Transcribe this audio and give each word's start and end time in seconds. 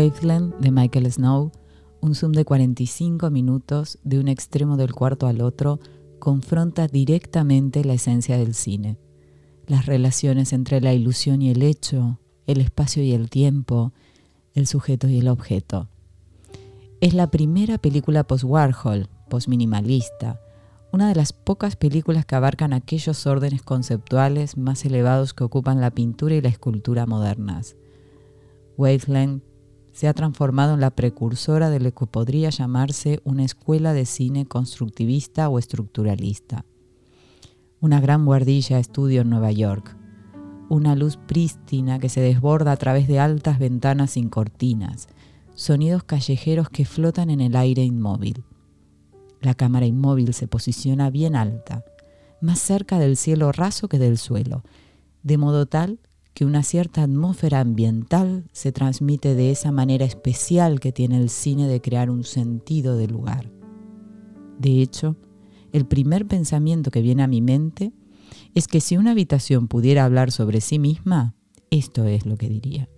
Waveland 0.00 0.54
de 0.60 0.70
Michael 0.70 1.12
Snow, 1.12 1.52
un 2.00 2.14
zoom 2.14 2.32
de 2.32 2.46
45 2.46 3.28
minutos 3.28 3.98
de 4.02 4.18
un 4.18 4.28
extremo 4.28 4.78
del 4.78 4.94
cuarto 4.94 5.26
al 5.26 5.42
otro, 5.42 5.78
confronta 6.18 6.86
directamente 6.86 7.84
la 7.84 7.92
esencia 7.92 8.38
del 8.38 8.54
cine. 8.54 8.96
Las 9.66 9.84
relaciones 9.84 10.54
entre 10.54 10.80
la 10.80 10.94
ilusión 10.94 11.42
y 11.42 11.50
el 11.50 11.62
hecho, 11.62 12.18
el 12.46 12.62
espacio 12.62 13.02
y 13.02 13.12
el 13.12 13.28
tiempo, 13.28 13.92
el 14.54 14.66
sujeto 14.66 15.06
y 15.06 15.18
el 15.18 15.28
objeto. 15.28 15.88
Es 17.02 17.12
la 17.12 17.30
primera 17.30 17.76
película 17.76 18.24
post-Warhol, 18.24 19.06
post-minimalista, 19.28 20.40
una 20.92 21.10
de 21.10 21.14
las 21.14 21.34
pocas 21.34 21.76
películas 21.76 22.24
que 22.24 22.36
abarcan 22.36 22.72
aquellos 22.72 23.26
órdenes 23.26 23.60
conceptuales 23.60 24.56
más 24.56 24.82
elevados 24.86 25.34
que 25.34 25.44
ocupan 25.44 25.82
la 25.82 25.90
pintura 25.90 26.36
y 26.36 26.40
la 26.40 26.48
escultura 26.48 27.04
modernas. 27.04 27.76
Waveland 28.78 29.42
se 29.92 30.08
ha 30.08 30.14
transformado 30.14 30.74
en 30.74 30.80
la 30.80 30.90
precursora 30.90 31.70
de 31.70 31.80
lo 31.80 31.92
que 31.92 32.06
podría 32.06 32.50
llamarse 32.50 33.20
una 33.24 33.44
escuela 33.44 33.92
de 33.92 34.06
cine 34.06 34.46
constructivista 34.46 35.48
o 35.48 35.58
estructuralista. 35.58 36.64
Una 37.80 38.00
gran 38.00 38.24
guardilla 38.24 38.78
estudio 38.78 39.22
en 39.22 39.30
Nueva 39.30 39.52
York, 39.52 39.96
una 40.68 40.94
luz 40.94 41.16
prístina 41.16 41.98
que 41.98 42.08
se 42.08 42.20
desborda 42.20 42.72
a 42.72 42.76
través 42.76 43.08
de 43.08 43.18
altas 43.18 43.58
ventanas 43.58 44.12
sin 44.12 44.28
cortinas, 44.28 45.08
sonidos 45.54 46.04
callejeros 46.04 46.68
que 46.68 46.84
flotan 46.84 47.28
en 47.30 47.40
el 47.40 47.56
aire 47.56 47.82
inmóvil. 47.82 48.44
La 49.40 49.54
cámara 49.54 49.86
inmóvil 49.86 50.32
se 50.34 50.46
posiciona 50.46 51.10
bien 51.10 51.34
alta, 51.34 51.84
más 52.40 52.58
cerca 52.58 52.98
del 52.98 53.16
cielo 53.16 53.52
raso 53.52 53.88
que 53.88 53.98
del 53.98 54.18
suelo, 54.18 54.62
de 55.22 55.38
modo 55.38 55.66
tal 55.66 55.98
que 56.34 56.44
una 56.44 56.62
cierta 56.62 57.02
atmósfera 57.02 57.60
ambiental 57.60 58.44
se 58.52 58.72
transmite 58.72 59.34
de 59.34 59.50
esa 59.50 59.72
manera 59.72 60.04
especial 60.04 60.80
que 60.80 60.92
tiene 60.92 61.18
el 61.18 61.28
cine 61.28 61.66
de 61.66 61.80
crear 61.80 62.10
un 62.10 62.24
sentido 62.24 62.96
de 62.96 63.08
lugar. 63.08 63.50
De 64.58 64.80
hecho, 64.82 65.16
el 65.72 65.86
primer 65.86 66.26
pensamiento 66.26 66.90
que 66.90 67.02
viene 67.02 67.22
a 67.22 67.28
mi 67.28 67.40
mente 67.40 67.92
es 68.54 68.66
que 68.66 68.80
si 68.80 68.96
una 68.96 69.12
habitación 69.12 69.68
pudiera 69.68 70.04
hablar 70.04 70.32
sobre 70.32 70.60
sí 70.60 70.78
misma, 70.78 71.34
esto 71.70 72.04
es 72.04 72.26
lo 72.26 72.36
que 72.36 72.48
diría. 72.48 72.88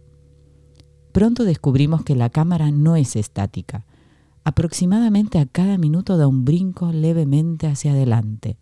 Pronto 1.12 1.44
descubrimos 1.44 2.03
que 2.05 2.16
la 2.16 2.30
cámara 2.30 2.70
no 2.70 2.97
es 2.97 3.16
estática, 3.16 3.86
aproximadamente 4.44 5.38
a 5.38 5.47
cada 5.47 5.78
minuto 5.78 6.16
da 6.16 6.27
un 6.27 6.44
brinco 6.44 6.91
levemente 6.91 7.66
hacia 7.66 7.92
adelante. 7.92 8.58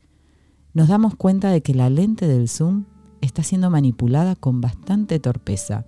Nos 0.75 0.89
damos 0.89 1.15
cuenta 1.15 1.51
de 1.51 1.63
que 1.63 1.75
la 1.75 1.91
lente 1.91 2.27
del 2.27 2.49
zoom 2.49 2.85
está 3.21 3.43
siendo 3.43 3.71
manipulada 3.71 4.37
con 4.37 4.61
bastante 4.61 5.19
torpeza. 5.19 5.85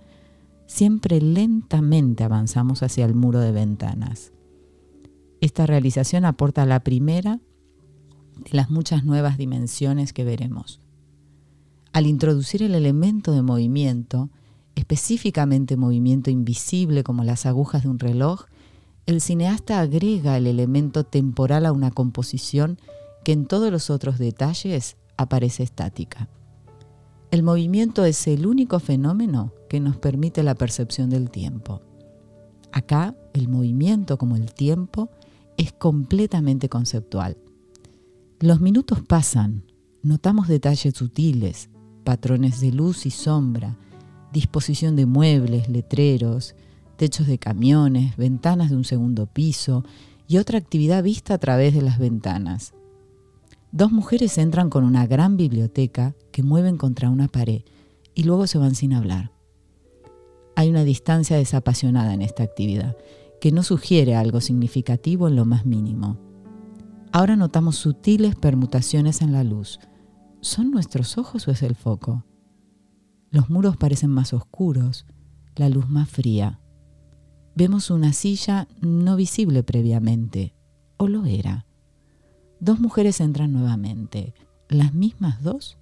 Siempre 0.65 1.21
lentamente 1.21 2.23
avanzamos 2.23 2.83
hacia 2.83 3.05
el 3.05 3.15
muro 3.15 3.39
de 3.39 3.51
ventanas. 3.51 4.31
Esta 5.41 5.65
realización 5.65 6.25
aporta 6.25 6.65
la 6.65 6.81
primera 6.81 7.39
de 8.37 8.49
las 8.51 8.69
muchas 8.69 9.03
nuevas 9.03 9.37
dimensiones 9.37 10.13
que 10.13 10.23
veremos. 10.23 10.79
Al 11.91 12.07
introducir 12.07 12.63
el 12.63 12.75
elemento 12.75 13.33
de 13.33 13.41
movimiento, 13.41 14.29
específicamente 14.75 15.77
movimiento 15.77 16.31
invisible 16.31 17.03
como 17.03 17.23
las 17.23 17.45
agujas 17.45 17.83
de 17.83 17.89
un 17.89 17.99
reloj, 17.99 18.45
el 19.05 19.21
cineasta 19.21 19.79
agrega 19.79 20.37
el 20.37 20.47
elemento 20.47 21.03
temporal 21.03 21.65
a 21.65 21.71
una 21.71 21.91
composición 21.91 22.79
que 23.23 23.33
en 23.33 23.45
todos 23.45 23.71
los 23.71 23.89
otros 23.89 24.17
detalles 24.17 24.95
aparece 25.17 25.63
estática. 25.63 26.29
El 27.33 27.41
movimiento 27.41 28.05
es 28.05 28.27
el 28.27 28.45
único 28.45 28.79
fenómeno 28.79 29.53
que 29.67 29.79
nos 29.79 29.97
permite 29.97 30.43
la 30.43 30.53
percepción 30.53 31.09
del 31.09 31.31
tiempo. 31.31 31.81
Acá, 32.71 33.15
el 33.33 33.49
movimiento 33.49 34.19
como 34.19 34.35
el 34.35 34.53
tiempo 34.53 35.09
es 35.57 35.73
completamente 35.73 36.69
conceptual. 36.69 37.35
Los 38.39 38.61
minutos 38.61 39.01
pasan, 39.01 39.63
notamos 40.03 40.47
detalles 40.47 40.93
sutiles, 40.93 41.71
patrones 42.03 42.61
de 42.61 42.71
luz 42.71 43.07
y 43.07 43.09
sombra, 43.09 43.79
disposición 44.31 44.95
de 44.95 45.07
muebles, 45.07 45.69
letreros, 45.69 46.53
techos 46.97 47.25
de 47.25 47.39
camiones, 47.39 48.15
ventanas 48.15 48.69
de 48.69 48.75
un 48.75 48.83
segundo 48.83 49.25
piso 49.25 49.83
y 50.27 50.37
otra 50.37 50.59
actividad 50.59 51.01
vista 51.01 51.33
a 51.33 51.39
través 51.39 51.73
de 51.73 51.81
las 51.81 51.97
ventanas. 51.97 52.75
Dos 53.73 53.91
mujeres 53.91 54.37
entran 54.37 54.69
con 54.69 54.83
una 54.83 55.07
gran 55.07 55.35
biblioteca 55.35 56.15
que 56.31 56.43
mueven 56.43 56.77
contra 56.77 57.09
una 57.09 57.27
pared 57.27 57.63
y 58.13 58.21
luego 58.21 58.45
se 58.45 58.59
van 58.59 58.75
sin 58.75 58.93
hablar. 58.93 59.31
Hay 60.55 60.69
una 60.69 60.83
distancia 60.83 61.37
desapasionada 61.37 62.13
en 62.13 62.21
esta 62.21 62.43
actividad 62.43 62.95
que 63.41 63.51
no 63.51 63.63
sugiere 63.63 64.15
algo 64.15 64.41
significativo 64.41 65.27
en 65.27 65.35
lo 65.35 65.45
más 65.45 65.65
mínimo. 65.65 66.19
Ahora 67.11 67.35
notamos 67.35 67.75
sutiles 67.75 68.35
permutaciones 68.35 69.23
en 69.23 69.31
la 69.31 69.43
luz. 69.43 69.79
¿Son 70.39 70.69
nuestros 70.69 71.17
ojos 71.17 71.47
o 71.47 71.51
es 71.51 71.63
el 71.63 71.73
foco? 71.73 72.25
Los 73.31 73.49
muros 73.49 73.75
parecen 73.75 74.11
más 74.11 74.33
oscuros, 74.33 75.07
la 75.55 75.69
luz 75.69 75.89
más 75.89 76.07
fría. 76.07 76.59
Vemos 77.55 77.89
una 77.89 78.13
silla 78.13 78.67
no 78.81 79.15
visible 79.15 79.63
previamente, 79.63 80.53
o 80.97 81.07
lo 81.07 81.25
era. 81.25 81.65
Dos 82.63 82.79
mujeres 82.79 83.19
entran 83.19 83.51
nuevamente, 83.51 84.33
las 84.69 84.93
mismas 84.93 85.43
dos. 85.43 85.77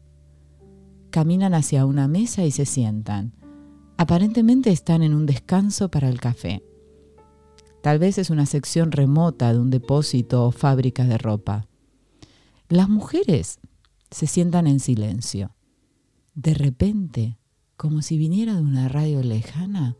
Caminan 1.12 1.53
hacia 1.53 1.86
una 1.86 2.08
mesa 2.08 2.44
y 2.44 2.50
se 2.50 2.66
sientan. 2.66 3.36
Aparentemente 3.97 4.72
están 4.72 5.03
en 5.03 5.14
un 5.14 5.28
descanso 5.28 5.92
para 5.92 6.09
el 6.09 6.19
café. 6.19 6.64
Tal 7.84 8.00
vez 8.00 8.18
es 8.18 8.31
una 8.31 8.47
sección 8.47 8.92
remota 8.92 9.53
de 9.53 9.59
un 9.59 9.69
depósito 9.69 10.44
o 10.44 10.52
fábrica 10.52 11.06
de 11.06 11.19
ropa. 11.19 11.68
Las 12.68 12.90
mujeres 12.90 13.59
se 14.09 14.25
sientan 14.25 14.66
en 14.66 14.80
silencio. 14.80 15.53
De 16.34 16.56
repente, 16.56 17.38
como 17.78 18.02
si 18.02 18.18
viniera 18.18 18.56
de 18.56 18.62
una 18.63 18.90
radio 18.90 19.22
lejana, 19.22 19.98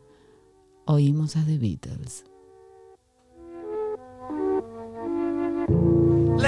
oímos 0.84 1.36
a 1.36 1.44
The 1.44 1.58
Beatles. 1.58 2.24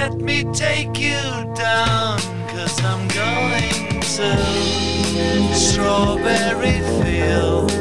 Let 0.05 0.21
me 0.21 0.43
take 0.53 0.99
you 0.99 1.19
down, 1.55 2.19
cause 2.53 2.79
I'm 2.83 3.07
going 3.07 4.01
to 4.01 5.55
Strawberry 5.55 6.79
Fields. 7.01 7.73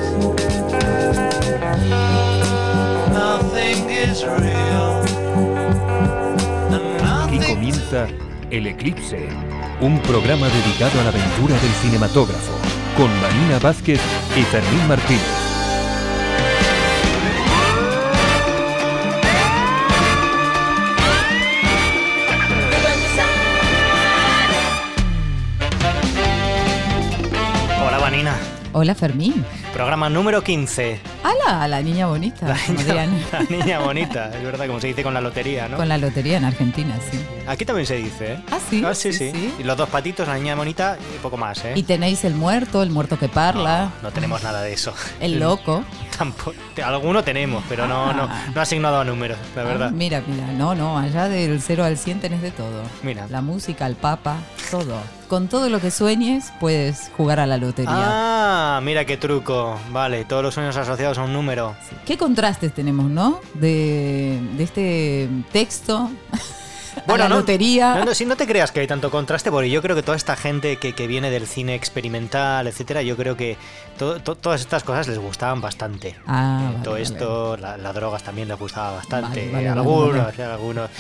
Nothing 3.12 3.90
is 3.90 4.24
real. 4.24 5.04
Aquí 7.26 7.38
comienza 7.46 8.06
El 8.50 8.68
Eclipse, 8.68 9.28
un 9.82 10.00
programa 10.00 10.48
dedicado 10.48 10.98
a 11.02 11.04
la 11.04 11.10
aventura 11.10 11.54
del 11.60 11.72
cinematógrafo, 11.82 12.54
con 12.96 13.10
Marina 13.20 13.58
Vázquez 13.58 14.00
y 14.34 14.40
Fermín 14.44 14.88
Martínez. 14.88 15.43
Hola 28.76 28.96
Fermín. 28.96 29.44
Programa 29.72 30.10
número 30.10 30.42
15. 30.42 30.98
¡Hala! 31.22 31.68
La 31.68 31.80
niña 31.80 32.08
bonita. 32.08 32.48
La 32.88 33.06
niña, 33.48 33.78
bonita, 33.78 34.36
es 34.36 34.42
verdad, 34.42 34.66
como 34.66 34.80
se 34.80 34.88
dice 34.88 35.04
con 35.04 35.14
la 35.14 35.20
lotería, 35.20 35.68
¿no? 35.68 35.76
Con 35.76 35.88
la 35.88 35.96
lotería 35.96 36.38
en 36.38 36.44
Argentina, 36.44 36.98
sí. 37.08 37.24
Aquí 37.46 37.64
también 37.64 37.86
se 37.86 37.94
dice, 37.94 38.32
¿eh? 38.32 38.38
¿Ah, 38.50 38.58
sí? 38.68 38.82
Ah, 38.84 38.92
sí, 38.92 39.12
sí, 39.12 39.54
Y 39.60 39.62
los 39.62 39.76
dos 39.76 39.88
patitos, 39.88 40.26
la 40.26 40.34
niña 40.34 40.56
bonita 40.56 40.98
y 41.14 41.18
poco 41.20 41.36
más, 41.36 41.64
¿eh? 41.64 41.74
Y 41.76 41.84
tenéis 41.84 42.24
el 42.24 42.34
muerto, 42.34 42.82
el 42.82 42.90
muerto 42.90 43.16
que 43.16 43.28
parla. 43.28 43.92
No, 44.02 44.08
no 44.08 44.10
tenemos 44.10 44.42
nada 44.42 44.60
de 44.60 44.72
eso. 44.72 44.92
El 45.20 45.38
loco. 45.38 45.84
Tampoco, 46.18 46.54
alguno 46.84 47.22
tenemos, 47.22 47.62
pero 47.68 47.86
no, 47.86 48.12
no, 48.12 48.24
ah. 48.28 48.46
no 48.52 48.60
asignado 48.60 48.98
a 48.98 49.04
números, 49.04 49.38
la 49.54 49.62
ah, 49.62 49.64
verdad. 49.66 49.90
mira, 49.92 50.20
mira, 50.26 50.48
no, 50.48 50.74
no, 50.74 50.98
allá 50.98 51.28
del 51.28 51.62
0 51.62 51.84
al 51.84 51.96
100 51.96 52.18
tenés 52.18 52.42
de 52.42 52.50
todo. 52.50 52.82
Mira. 53.04 53.28
La 53.30 53.40
música, 53.40 53.86
el 53.86 53.94
papa, 53.94 54.38
todo. 54.72 54.98
Con 55.28 55.48
todo 55.48 55.68
lo 55.68 55.80
que 55.80 55.90
sueñes 55.90 56.52
puedes 56.60 57.10
jugar 57.16 57.40
a 57.40 57.46
la 57.46 57.56
lotería. 57.56 57.92
Ah, 57.94 58.80
mira 58.82 59.04
qué 59.04 59.16
truco. 59.16 59.78
Vale, 59.90 60.24
todos 60.24 60.42
los 60.42 60.54
sueños 60.54 60.76
asociados 60.76 61.18
a 61.18 61.24
un 61.24 61.32
número. 61.32 61.74
Qué 62.04 62.16
contrastes 62.16 62.72
tenemos, 62.72 63.10
¿no? 63.10 63.40
De, 63.54 64.40
de 64.56 64.62
este 64.62 65.28
texto 65.52 66.10
bueno, 67.06 67.28
la 67.28 67.36
lotería. 67.36 68.04
No, 68.04 68.14
si 68.14 68.24
no 68.24 68.36
te 68.36 68.46
creas 68.46 68.72
que 68.72 68.80
hay 68.80 68.86
tanto 68.86 69.10
contraste, 69.10 69.50
porque 69.50 69.70
yo 69.70 69.82
creo 69.82 69.96
que 69.96 70.02
toda 70.02 70.16
esta 70.16 70.36
gente 70.36 70.76
que, 70.78 70.94
que 70.94 71.06
viene 71.06 71.30
del 71.30 71.46
cine 71.46 71.74
experimental, 71.74 72.66
etcétera, 72.66 73.02
yo 73.02 73.16
creo 73.16 73.36
que 73.36 73.56
todas 73.96 74.60
estas 74.60 74.84
cosas 74.84 75.08
les 75.08 75.18
gustaban 75.18 75.60
bastante. 75.60 76.16
Ah, 76.26 76.72
eh, 76.72 76.80
todo 76.82 76.96
esto, 76.96 77.56
las 77.56 77.94
drogas 77.94 78.22
también 78.22 78.48
les 78.48 78.58
gustaba 78.58 78.92
bastante. 78.96 79.54
algunos, 79.68 80.38
algunos. 80.38 80.90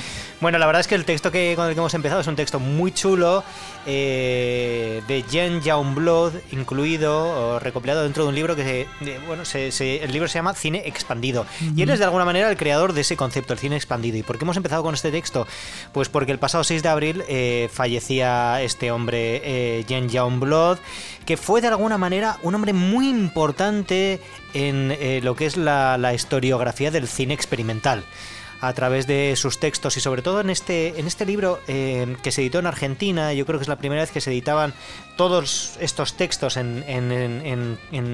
Bueno, 0.40 0.58
la 0.58 0.66
verdad 0.66 0.80
es 0.80 0.86
que 0.86 0.94
el 0.94 1.04
texto 1.04 1.30
que, 1.30 1.54
con 1.56 1.68
el 1.68 1.74
que 1.74 1.80
hemos 1.80 1.94
empezado 1.94 2.20
es 2.20 2.26
un 2.26 2.36
texto 2.36 2.60
muy 2.60 2.92
chulo 2.92 3.42
eh, 3.86 5.02
de 5.08 5.22
Jen 5.30 5.60
Blood, 5.94 6.32
incluido 6.52 7.54
o 7.54 7.58
recopilado 7.58 8.02
dentro 8.02 8.24
de 8.24 8.28
un 8.28 8.34
libro 8.34 8.54
que, 8.54 8.86
bueno, 9.26 9.42
el 9.54 10.12
libro 10.12 10.28
se 10.28 10.34
llama 10.34 10.54
Cine 10.54 10.82
Expandido. 10.86 11.46
Y 11.76 11.82
él 11.82 11.90
es 11.90 11.98
de 11.98 12.04
alguna 12.04 12.24
manera 12.24 12.50
el 12.50 12.56
creador 12.56 12.92
de 12.92 13.00
ese 13.02 13.16
concepto, 13.16 13.52
el 13.52 13.58
cine 13.58 13.76
expandido. 13.76 14.16
¿Y 14.16 14.22
por 14.22 14.38
qué 14.38 14.44
hemos 14.44 14.56
empezado 14.56 14.82
con 14.82 14.94
este 14.94 15.10
texto? 15.10 15.46
Pues 15.92 16.08
porque 16.08 16.32
el 16.32 16.38
pasado 16.38 16.64
6 16.64 16.82
de 16.82 16.88
abril 16.88 17.24
eh, 17.28 17.68
fallecía 17.72 18.60
este 18.62 18.90
hombre, 18.90 19.40
eh, 19.44 19.84
Jen 19.88 20.40
Blood, 20.40 20.78
que 21.24 21.36
fue 21.36 21.60
de 21.60 21.68
alguna 21.68 21.98
manera 21.98 22.38
un 22.42 22.54
hombre 22.54 22.72
muy 22.72 22.83
importante 22.92 24.20
en 24.52 24.90
eh, 24.92 25.20
lo 25.22 25.36
que 25.36 25.46
es 25.46 25.56
la 25.56 26.14
historiografía 26.14 26.90
del 26.90 27.08
cine 27.08 27.34
experimental 27.34 28.04
a 28.66 28.72
través 28.72 29.06
de 29.06 29.34
sus 29.36 29.58
textos 29.58 29.96
y 29.96 30.00
sobre 30.00 30.22
todo 30.22 30.40
en 30.40 30.50
este, 30.50 30.98
en 30.98 31.06
este 31.06 31.26
libro 31.26 31.60
eh, 31.68 32.16
que 32.22 32.32
se 32.32 32.40
editó 32.40 32.58
en 32.58 32.66
Argentina, 32.66 33.32
yo 33.34 33.44
creo 33.46 33.58
que 33.58 33.64
es 33.64 33.68
la 33.68 33.76
primera 33.76 34.02
vez 34.02 34.10
que 34.10 34.20
se 34.20 34.30
editaban 34.30 34.72
todos 35.16 35.76
estos 35.80 36.16
textos 36.16 36.56
en, 36.56 36.82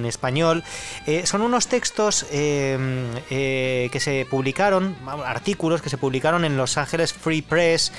español, 0.04 0.64
eh, 1.06 1.24
son 1.24 1.42
unos 1.42 1.68
textos 1.68 2.26
eh, 2.30 3.88
que 3.90 4.00
se 4.00 4.26
publicaron, 4.28 4.96
artículos 5.24 5.82
que 5.82 5.88
se 5.88 5.98
publicaron 5.98 6.44
en 6.44 6.56
Los 6.56 6.76
Ángeles 6.76 7.12
Free 7.12 7.42
Press 7.42 7.92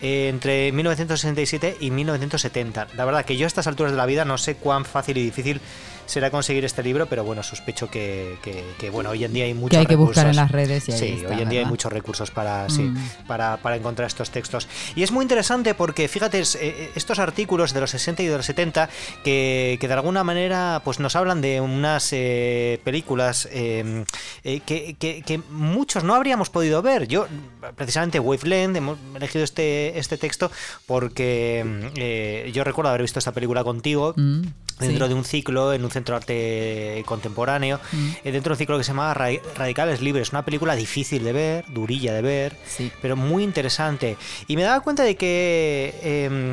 entre 0.00 0.72
1967 0.72 1.76
y 1.80 1.90
1970. 1.90 2.88
La 2.96 3.04
verdad 3.04 3.24
que 3.24 3.36
yo 3.36 3.44
a 3.44 3.48
estas 3.48 3.66
alturas 3.66 3.92
de 3.92 3.98
la 3.98 4.06
vida 4.06 4.24
no 4.24 4.38
sé 4.38 4.56
cuán 4.56 4.84
fácil 4.84 5.18
y 5.18 5.22
difícil 5.22 5.60
será 6.08 6.30
conseguir 6.30 6.64
este 6.64 6.82
libro, 6.82 7.06
pero 7.06 7.22
bueno, 7.22 7.42
sospecho 7.42 7.90
que, 7.90 8.38
bueno, 8.90 9.10
hoy 9.10 9.24
en 9.24 9.32
día 9.32 9.44
hay 9.44 9.54
muchos 9.54 9.70
que 9.70 9.76
hay 9.76 9.86
que 9.86 9.94
buscar 9.94 10.26
en 10.26 10.36
las 10.36 10.50
redes 10.50 10.88
y 10.88 10.92
Sí, 10.92 11.22
hoy 11.28 11.42
en 11.42 11.48
día 11.48 11.60
hay 11.60 11.66
muchos 11.66 11.92
recursos 11.92 12.30
para, 12.30 12.66
mm. 12.68 13.26
para, 13.26 13.58
para, 13.58 13.76
encontrar 13.76 14.06
estos 14.08 14.30
textos. 14.30 14.68
Y 14.96 15.02
es 15.02 15.12
muy 15.12 15.22
interesante 15.22 15.74
porque, 15.74 16.08
fíjate, 16.08 16.42
eh, 16.60 16.90
estos 16.94 17.18
artículos 17.18 17.74
de 17.74 17.80
los 17.80 17.90
60 17.90 18.22
y 18.22 18.26
de 18.26 18.36
los 18.38 18.46
70 18.46 18.88
que, 19.22 19.76
que 19.80 19.86
de 19.86 19.94
alguna 19.94 20.24
manera 20.24 20.80
pues 20.82 20.98
nos 20.98 21.14
hablan 21.14 21.42
de 21.42 21.60
unas 21.60 22.08
eh, 22.12 22.80
películas 22.84 23.46
em, 23.52 24.04
eh, 24.44 24.60
que, 24.60 24.94
que, 24.98 25.40
muchos 25.50 26.04
no 26.04 26.14
habríamos 26.14 26.48
podido 26.48 26.80
ver. 26.80 27.06
Yo, 27.06 27.26
precisamente, 27.76 28.20
Waveland, 28.20 28.76
hemos 28.76 28.98
elegido 29.14 29.44
este, 29.44 29.98
este 29.98 30.18
texto 30.18 30.50
porque 30.86 31.60
em, 31.60 32.52
yo 32.52 32.64
recuerdo 32.64 32.90
haber 32.90 33.02
visto 33.02 33.18
esta 33.18 33.32
película 33.32 33.64
contigo. 33.64 34.14
Mm 34.16 34.42
dentro 34.86 35.08
de 35.08 35.14
un 35.14 35.24
ciclo 35.24 35.72
en 35.72 35.84
un 35.84 35.90
centro 35.90 36.14
de 36.14 36.16
arte 36.16 37.02
contemporáneo, 37.06 37.80
mm. 37.92 38.08
eh, 38.24 38.32
dentro 38.32 38.50
de 38.50 38.54
un 38.54 38.58
ciclo 38.58 38.78
que 38.78 38.84
se 38.84 38.88
llama 38.88 39.12
Radicales 39.14 40.00
Libres, 40.00 40.30
una 40.30 40.44
película 40.44 40.74
difícil 40.76 41.24
de 41.24 41.32
ver, 41.32 41.64
durilla 41.68 42.14
de 42.14 42.22
ver, 42.22 42.56
pero 43.02 43.16
muy 43.16 43.42
interesante. 43.42 44.16
Y 44.46 44.56
me 44.56 44.62
daba 44.62 44.80
cuenta 44.80 45.02
de 45.02 45.16
que 45.16 45.94
em, 46.02 46.50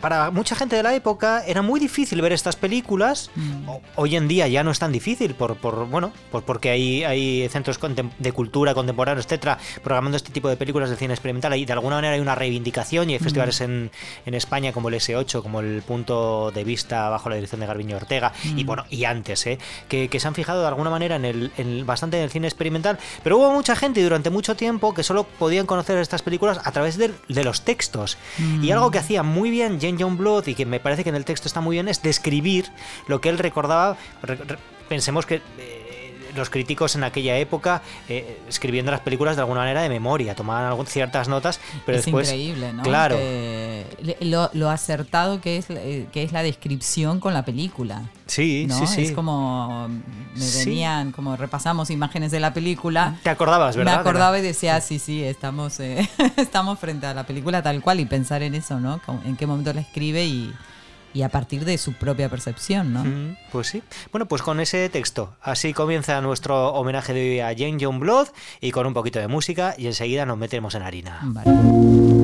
para 0.00 0.30
mucha 0.30 0.54
gente 0.54 0.76
de 0.76 0.82
la 0.82 0.94
época 0.94 1.42
era 1.46 1.62
muy 1.62 1.80
difícil 1.80 2.20
ver 2.22 2.32
estas 2.32 2.56
películas. 2.56 3.30
Mm. 3.34 3.70
Hoy 3.96 4.16
en 4.16 4.28
día 4.28 4.48
ya 4.48 4.62
no 4.62 4.70
es 4.70 4.78
tan 4.78 4.92
difícil, 4.92 5.34
por, 5.34 5.56
por 5.56 5.86
bueno, 5.88 6.12
por, 6.30 6.42
porque 6.42 6.70
hay, 6.70 7.04
hay 7.04 7.48
centros 7.48 7.78
de 8.18 8.32
cultura 8.32 8.74
contemporánea, 8.74 9.22
etcétera, 9.22 9.58
programando 9.82 10.16
este 10.16 10.32
tipo 10.32 10.48
de 10.48 10.56
películas 10.56 10.90
de 10.90 10.96
cine 10.96 11.14
experimental. 11.14 11.54
Y 11.56 11.64
de 11.64 11.72
alguna 11.72 11.96
manera 11.96 12.14
hay 12.14 12.20
una 12.20 12.34
reivindicación 12.34 13.10
y 13.10 13.14
hay 13.14 13.20
mm. 13.20 13.22
festivales 13.22 13.60
en, 13.60 13.90
en 14.24 14.34
España 14.34 14.72
como 14.72 14.88
el 14.88 14.94
S8, 14.94 15.42
como 15.42 15.60
el 15.60 15.82
punto 15.82 16.50
de 16.50 16.64
vista 16.64 17.08
bajo 17.08 17.28
la 17.28 17.36
dirección 17.36 17.60
de 17.60 17.66
Garbiño 17.66 17.96
Ortega, 17.96 18.32
y 18.44 18.64
mm. 18.64 18.66
bueno, 18.66 18.84
y 18.90 19.04
antes, 19.04 19.46
¿eh? 19.46 19.58
que, 19.88 20.16
se 20.16 20.28
han 20.28 20.34
fijado 20.34 20.62
de 20.62 20.68
alguna 20.68 20.90
manera 20.90 21.16
en 21.16 21.24
el, 21.24 21.84
bastante 21.84 22.16
en 22.16 22.24
el 22.24 22.30
cine 22.30 22.48
experimental. 22.48 22.98
Pero 23.22 23.38
hubo 23.38 23.52
mucha 23.52 23.76
gente 23.76 24.02
durante 24.02 24.30
mucho 24.30 24.56
tiempo 24.56 24.94
que 24.94 25.02
solo 25.02 25.24
podían 25.24 25.66
conocer 25.66 25.98
estas 25.98 26.22
películas 26.22 26.58
a 26.64 26.72
través 26.72 26.96
de, 26.96 27.12
los 27.28 27.62
textos. 27.62 28.18
Y 28.62 28.70
algo 28.70 28.90
que 28.90 28.98
hacía 28.98 29.22
muy 29.22 29.50
bien 29.50 29.78
Jane 29.86 30.02
John 30.02 30.16
Blood 30.16 30.46
y 30.48 30.54
que 30.54 30.66
me 30.66 30.80
parece 30.80 31.04
que 31.04 31.10
en 31.10 31.16
el 31.16 31.24
texto 31.24 31.48
está 31.48 31.60
muy 31.60 31.76
bien 31.76 31.88
es 31.88 32.02
describir 32.02 32.66
lo 33.06 33.20
que 33.20 33.28
él 33.28 33.38
recordaba. 33.38 33.96
pensemos 34.88 35.26
que 35.26 35.36
eh, 35.58 35.85
los 36.36 36.50
críticos 36.50 36.94
en 36.96 37.04
aquella 37.04 37.36
época 37.38 37.82
eh, 38.08 38.38
escribiendo 38.48 38.90
las 38.90 39.00
películas 39.00 39.36
de 39.36 39.42
alguna 39.42 39.60
manera 39.60 39.82
de 39.82 39.88
memoria, 39.88 40.34
tomaban 40.34 40.86
ciertas 40.86 41.28
notas, 41.28 41.60
pero 41.84 41.98
es 41.98 42.04
después. 42.04 42.28
increíble, 42.28 42.72
¿no? 42.72 42.82
Claro. 42.82 43.18
lo, 44.20 44.70
acertado 44.70 45.40
que 45.40 45.56
es, 45.56 45.66
eh, 45.70 46.06
que 46.12 46.22
es 46.22 46.32
la 46.32 46.42
descripción 46.42 47.20
con 47.20 47.34
la 47.34 47.44
película. 47.44 48.02
Sí, 48.26 48.66
sí, 48.70 48.86
sí. 48.86 49.02
Es 49.02 49.12
como. 49.12 49.88
Me 49.88 50.50
venían, 50.64 51.12
como 51.12 51.36
repasamos 51.36 51.90
imágenes 51.90 52.30
de 52.30 52.40
la 52.40 52.52
película. 52.52 53.16
Te 53.22 53.30
acordabas, 53.30 53.76
¿verdad? 53.76 53.94
Me 53.94 54.00
acordaba 54.00 54.38
y 54.38 54.42
decía, 54.42 54.80
sí, 54.80 54.98
sí, 54.98 55.22
estamos, 55.22 55.80
eh, 55.80 56.08
estamos 56.36 56.78
frente 56.78 57.06
a 57.06 57.14
la 57.14 57.24
película 57.24 57.62
tal 57.62 57.80
cual 57.80 58.00
y 58.00 58.04
pensar 58.04 58.42
en 58.42 58.54
eso, 58.54 58.80
¿no? 58.80 59.00
En 59.24 59.36
qué 59.36 59.46
momento 59.46 59.72
la 59.72 59.80
escribe 59.80 60.24
y 60.24 60.52
y 61.16 61.22
a 61.22 61.30
partir 61.30 61.64
de 61.64 61.78
su 61.78 61.94
propia 61.94 62.28
percepción, 62.28 62.92
¿no? 62.92 63.36
pues 63.50 63.68
sí. 63.68 63.82
Bueno, 64.12 64.26
pues 64.26 64.42
con 64.42 64.60
ese 64.60 64.86
texto, 64.90 65.34
así 65.40 65.72
comienza 65.72 66.20
nuestro 66.20 66.74
homenaje 66.74 67.14
de 67.14 67.30
hoy 67.30 67.40
a 67.40 67.56
Jane 67.56 67.78
John 67.80 68.00
Blood 68.00 68.28
y 68.60 68.70
con 68.70 68.86
un 68.86 68.92
poquito 68.92 69.18
de 69.18 69.26
música 69.26 69.74
y 69.78 69.86
enseguida 69.86 70.26
nos 70.26 70.36
metemos 70.36 70.74
en 70.74 70.82
harina. 70.82 71.22
Y 71.46 72.15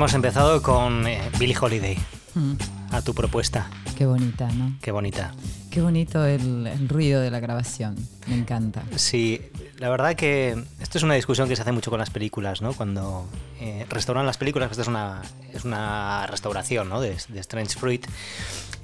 hemos 0.00 0.14
empezado 0.14 0.62
con 0.62 1.06
eh, 1.06 1.20
Billie 1.38 1.54
Holiday. 1.60 1.98
Mm. 2.34 2.54
A 2.90 3.02
tu 3.02 3.12
propuesta. 3.12 3.68
Qué 3.98 4.06
bonita, 4.06 4.48
¿no? 4.50 4.74
Qué 4.80 4.92
bonita. 4.92 5.34
Qué 5.70 5.82
bonito 5.82 6.24
el, 6.24 6.88
ruido 6.88 7.20
de 7.20 7.30
la 7.30 7.38
grabación. 7.38 7.96
Me 8.26 8.34
encanta. 8.34 8.82
Sí, 8.96 9.42
la 9.76 9.90
verdad 9.90 10.16
que 10.16 10.56
esto 10.80 10.96
es 10.96 11.04
una 11.04 11.12
discusión 11.12 11.50
que 11.50 11.54
se 11.54 11.60
hace 11.60 11.72
mucho 11.72 11.90
con 11.90 12.00
las 12.00 12.08
películas, 12.08 12.62
¿no? 12.62 12.72
Cuando 12.72 13.26
eh, 13.60 13.84
restauran 13.90 14.24
las 14.24 14.38
películas, 14.38 14.70
esto 14.70 14.80
es 14.80 14.88
una, 14.88 15.20
es 15.52 15.66
una 15.66 16.26
restauración, 16.28 16.88
¿no? 16.88 17.02
De, 17.02 17.10
Strange 17.10 17.78
Fruit. 17.78 18.06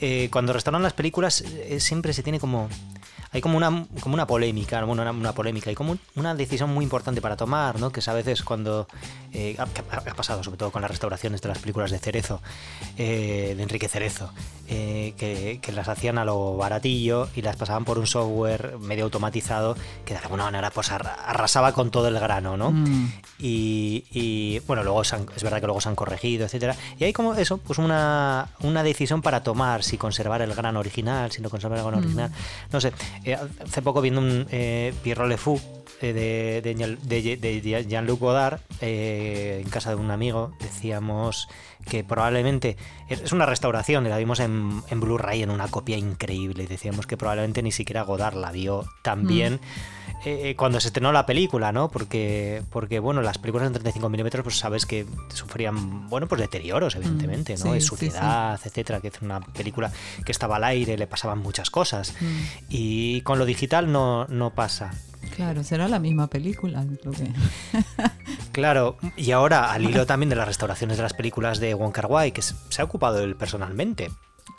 Eh, 0.03 0.29
cuando 0.31 0.53
restauran 0.53 0.83
las 0.83 0.93
películas 0.93 1.41
eh, 1.41 1.81
siempre 1.81 2.13
se 2.13 2.23
tiene 2.23 2.39
como 2.39 2.69
hay 3.33 3.41
como 3.41 3.57
una, 3.57 3.87
como 4.01 4.15
una 4.15 4.27
polémica, 4.27 4.83
bueno, 4.85 5.11
una, 5.11 5.33
polémica, 5.33 5.71
y 5.71 5.75
como 5.75 5.99
una 6.15 6.35
decisión 6.35 6.73
muy 6.73 6.85
importante 6.85 7.21
para 7.21 7.37
tomar, 7.37 7.81
¿no? 7.81 7.91
Que 7.91 8.01
es 8.01 8.09
a 8.09 8.15
veces 8.15 8.43
cuando 8.43 8.87
eh, 9.33 9.57
ha, 9.59 10.15
pasado, 10.15 10.43
sobre 10.43 10.57
todo 10.57 10.71
con 10.71 10.83
las 10.83 10.91
restauraciones 10.91 11.43
de 11.43 11.49
las 11.49 11.59
películas 11.59 11.91
de 11.91 11.99
Cerezo, 11.99 12.41
eh, 12.97 13.55
de 13.57 13.63
Enrique 13.63 13.89
Cerezo, 13.89 14.33
eh, 14.69 15.15
que, 15.17 15.73
las 15.73 15.89
hacían 15.89 16.17
a 16.17 16.25
lo 16.25 16.57
baratillo 16.57 17.29
y 17.35 17.43
las 17.43 17.57
pasaban 17.57 17.85
por 17.85 17.99
un 17.99 18.07
software 18.07 18.79
medio 18.81 19.05
automatizado 19.05 19.77
que 20.07 20.15
de 20.15 20.21
alguna 20.21 20.45
manera 20.45 20.71
pues 20.71 20.91
arrasaba 20.91 21.73
con 21.73 21.91
todo 21.91 22.09
el 22.09 22.19
grano, 22.19 22.57
¿no? 22.57 22.71
Mm. 22.71 23.13
Y, 23.39 24.61
bueno, 24.67 24.83
luego 24.83 25.03
es 25.03 25.43
verdad 25.43 25.61
que 25.61 25.67
luego 25.67 25.81
se 25.81 25.91
han 25.91 25.97
corregido, 25.97 26.47
etcétera. 26.47 26.75
Y 26.99 27.05
hay 27.05 27.13
como 27.13 27.35
eso, 27.35 27.59
pues 27.59 27.79
una, 27.79 28.49
una 28.61 28.83
decisión 28.83 29.21
para 29.21 29.43
tomar 29.43 29.83
si 29.83 29.99
conservar 29.99 30.41
el 30.41 30.55
grano 30.55 30.81
original, 30.81 31.31
si 31.31 31.43
no 31.43 31.51
conservar 31.51 31.79
el 31.79 31.85
grano 31.85 31.99
mm. 31.99 32.05
original. 32.05 32.31
No 32.73 32.81
sé, 32.81 32.93
hace 33.35 33.83
poco 33.83 34.01
viendo 34.01 34.21
un 34.21 34.47
eh, 34.51 34.93
Pierre 35.03 35.27
Le 35.27 35.37
Fou 35.37 35.61
eh, 36.03 36.61
de, 36.63 37.39
de, 37.41 37.87
Jean-Luc 37.89 38.21
Godard 38.21 38.61
en 38.81 39.69
casa 39.71 39.91
de 39.91 39.97
un 39.97 40.11
amigo, 40.11 40.53
decíamos 40.61 41.49
que 41.89 42.05
probablemente 42.05 42.77
es 43.09 43.33
una 43.33 43.47
restauración, 43.47 44.09
la 44.09 44.19
vimos 44.19 44.41
en, 44.41 44.83
en 44.91 45.01
Blu-ray 45.01 45.43
en 45.43 45.51
una 45.51 45.69
copia 45.69 45.97
increíble 45.97 46.67
decíamos 46.67 47.07
que 47.07 47.17
probablemente 47.17 47.63
ni 47.63 47.73
siquiera 47.73 48.03
Godard 48.03 48.37
la 48.37 48.53
vio 48.53 48.85
tan 49.03 49.27
bien. 49.27 49.55
Mm. 49.55 49.59
Eh, 50.25 50.55
cuando 50.57 50.81
se 50.81 50.89
estrenó 50.89 51.13
la 51.13 51.27
película, 51.27 51.73
¿no? 51.73 51.89
Porque, 51.89 52.63
porque 52.71 52.99
bueno, 52.99 53.23
las 53.23 53.39
películas 53.39 53.67
en 53.67 53.75
35 53.75 54.09
milímetros, 54.09 54.43
pues 54.43 54.59
sabes 54.59 54.87
que 54.87 55.07
sufrían, 55.29 56.09
bueno, 56.09 56.27
pues 56.27 56.41
deterioros, 56.41 56.95
mm, 56.95 56.99
evidentemente, 56.99 57.57
¿no? 57.59 57.81
suciedad, 57.81 58.59
etcétera, 58.65 59.01
que 59.01 59.09
es 59.09 59.23
una 59.23 59.41
película 59.41 59.93
que 60.25 60.33
estaba 60.33 60.57
al 60.57 60.65
aire, 60.65 60.97
le 60.97 61.07
pasaban 61.07 61.39
muchas 61.39 61.71
cosas. 61.71 62.15
Mm. 62.21 62.39
Y 62.71 63.21
con 63.23 63.39
lo 63.39 63.45
digital 63.45 63.93
no, 63.93 64.27
no 64.27 64.51
pasa. 64.51 64.93
Claro, 65.35 65.65
será 65.65 65.89
la 65.89 65.99
misma 65.99 66.29
película, 66.29 66.85
que. 66.87 67.33
claro, 68.53 68.97
y 69.17 69.33
ahora 69.33 69.73
al 69.73 69.85
hilo 69.85 70.07
también 70.07 70.31
de 70.31 70.37
las 70.37 70.49
restauraciones 70.49 70.97
de 70.97 71.03
las 71.03 71.15
películas 71.15 71.61
de 71.61 71.75
Wong 71.75 71.93
Kar 71.93 72.07
Wai, 72.07 72.33
que 72.33 72.43
se 72.43 72.55
ha 72.81 72.85
ocupado 72.85 73.23
él 73.23 73.37
personalmente. 73.37 74.11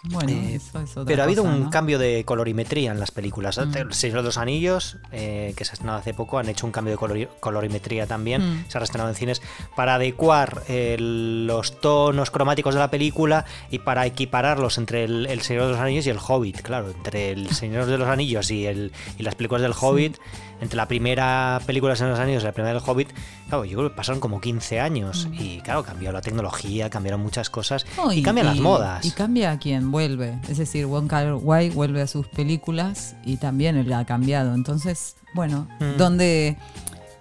Bueno, 0.03 0.31
eh, 0.31 0.55
eso 0.55 0.79
es 0.79 0.91
Pero 1.05 1.21
ha 1.21 1.25
habido 1.25 1.43
un 1.43 1.69
cambio 1.69 1.97
de 1.97 2.23
colorimetría 2.23 2.91
en 2.91 2.99
las 2.99 3.11
películas. 3.11 3.57
Mm. 3.57 3.77
El 3.77 3.93
Señor 3.93 4.19
de 4.19 4.23
los 4.23 4.37
Anillos, 4.37 4.97
eh, 5.11 5.53
que 5.55 5.65
se 5.65 5.71
ha 5.71 5.73
estrenado 5.73 5.99
hace 5.99 6.13
poco, 6.13 6.37
han 6.37 6.49
hecho 6.49 6.65
un 6.65 6.71
cambio 6.71 6.97
de 6.97 7.27
colorimetría 7.39 8.05
también. 8.05 8.41
Mm. 8.41 8.65
Se 8.67 8.77
ha 8.77 8.81
estrenado 8.81 9.09
en 9.09 9.15
cines 9.15 9.41
para 9.75 9.95
adecuar 9.95 10.63
eh, 10.67 10.97
los 10.99 11.79
tonos 11.79 12.31
cromáticos 12.31 12.73
de 12.73 12.79
la 12.79 12.91
película 12.91 13.45
y 13.71 13.79
para 13.79 14.05
equipararlos 14.05 14.77
entre 14.77 15.03
el, 15.05 15.41
Señor 15.41 15.65
de 15.65 15.71
los 15.71 15.79
Anillos 15.79 16.05
y 16.05 16.09
el 16.09 16.19
Hobbit. 16.25 16.61
Claro, 16.61 16.91
entre 16.91 17.31
el 17.31 17.49
Señor 17.51 17.85
de 17.85 17.97
los 17.97 18.07
Anillos 18.07 18.51
y, 18.51 18.65
el, 18.65 18.91
y 19.17 19.23
las 19.23 19.35
películas 19.35 19.61
del 19.61 19.73
Hobbit 19.79 20.17
entre 20.61 20.77
la 20.77 20.87
primera 20.87 21.59
película 21.65 21.93
de 21.93 22.07
los 22.07 22.19
años 22.19 22.41
y 22.41 22.45
la 22.45 22.51
primera 22.51 22.73
del 22.73 22.83
Hobbit, 22.85 23.09
claro, 23.47 23.65
yo 23.65 23.77
creo 23.77 23.89
que 23.89 23.95
pasaron 23.95 24.19
como 24.19 24.41
15 24.41 24.79
años. 24.79 25.27
Mm. 25.29 25.33
Y 25.33 25.61
claro, 25.61 25.83
cambió 25.83 26.11
la 26.11 26.21
tecnología, 26.21 26.89
cambiaron 26.89 27.21
muchas 27.21 27.49
cosas 27.49 27.85
y, 28.11 28.23
cambian 28.23 28.47
las 28.47 28.59
modas. 28.59 29.05
Y 29.05 29.11
cambia 29.11 29.51
a 29.51 29.59
quien 29.59 29.91
vuelve. 29.91 30.39
Es 30.49 30.57
decir, 30.57 30.85
Wong 30.85 31.07
Kar 31.07 31.33
Wai 31.33 31.69
vuelve 31.69 32.01
a 32.01 32.07
sus 32.07 32.27
películas 32.27 33.15
y 33.23 33.37
también 33.37 33.77
él 33.77 33.91
ha 33.93 34.05
cambiado. 34.05 34.53
Entonces, 34.53 35.15
bueno, 35.33 35.67
mm. 35.79 35.97
¿dónde 35.97 36.57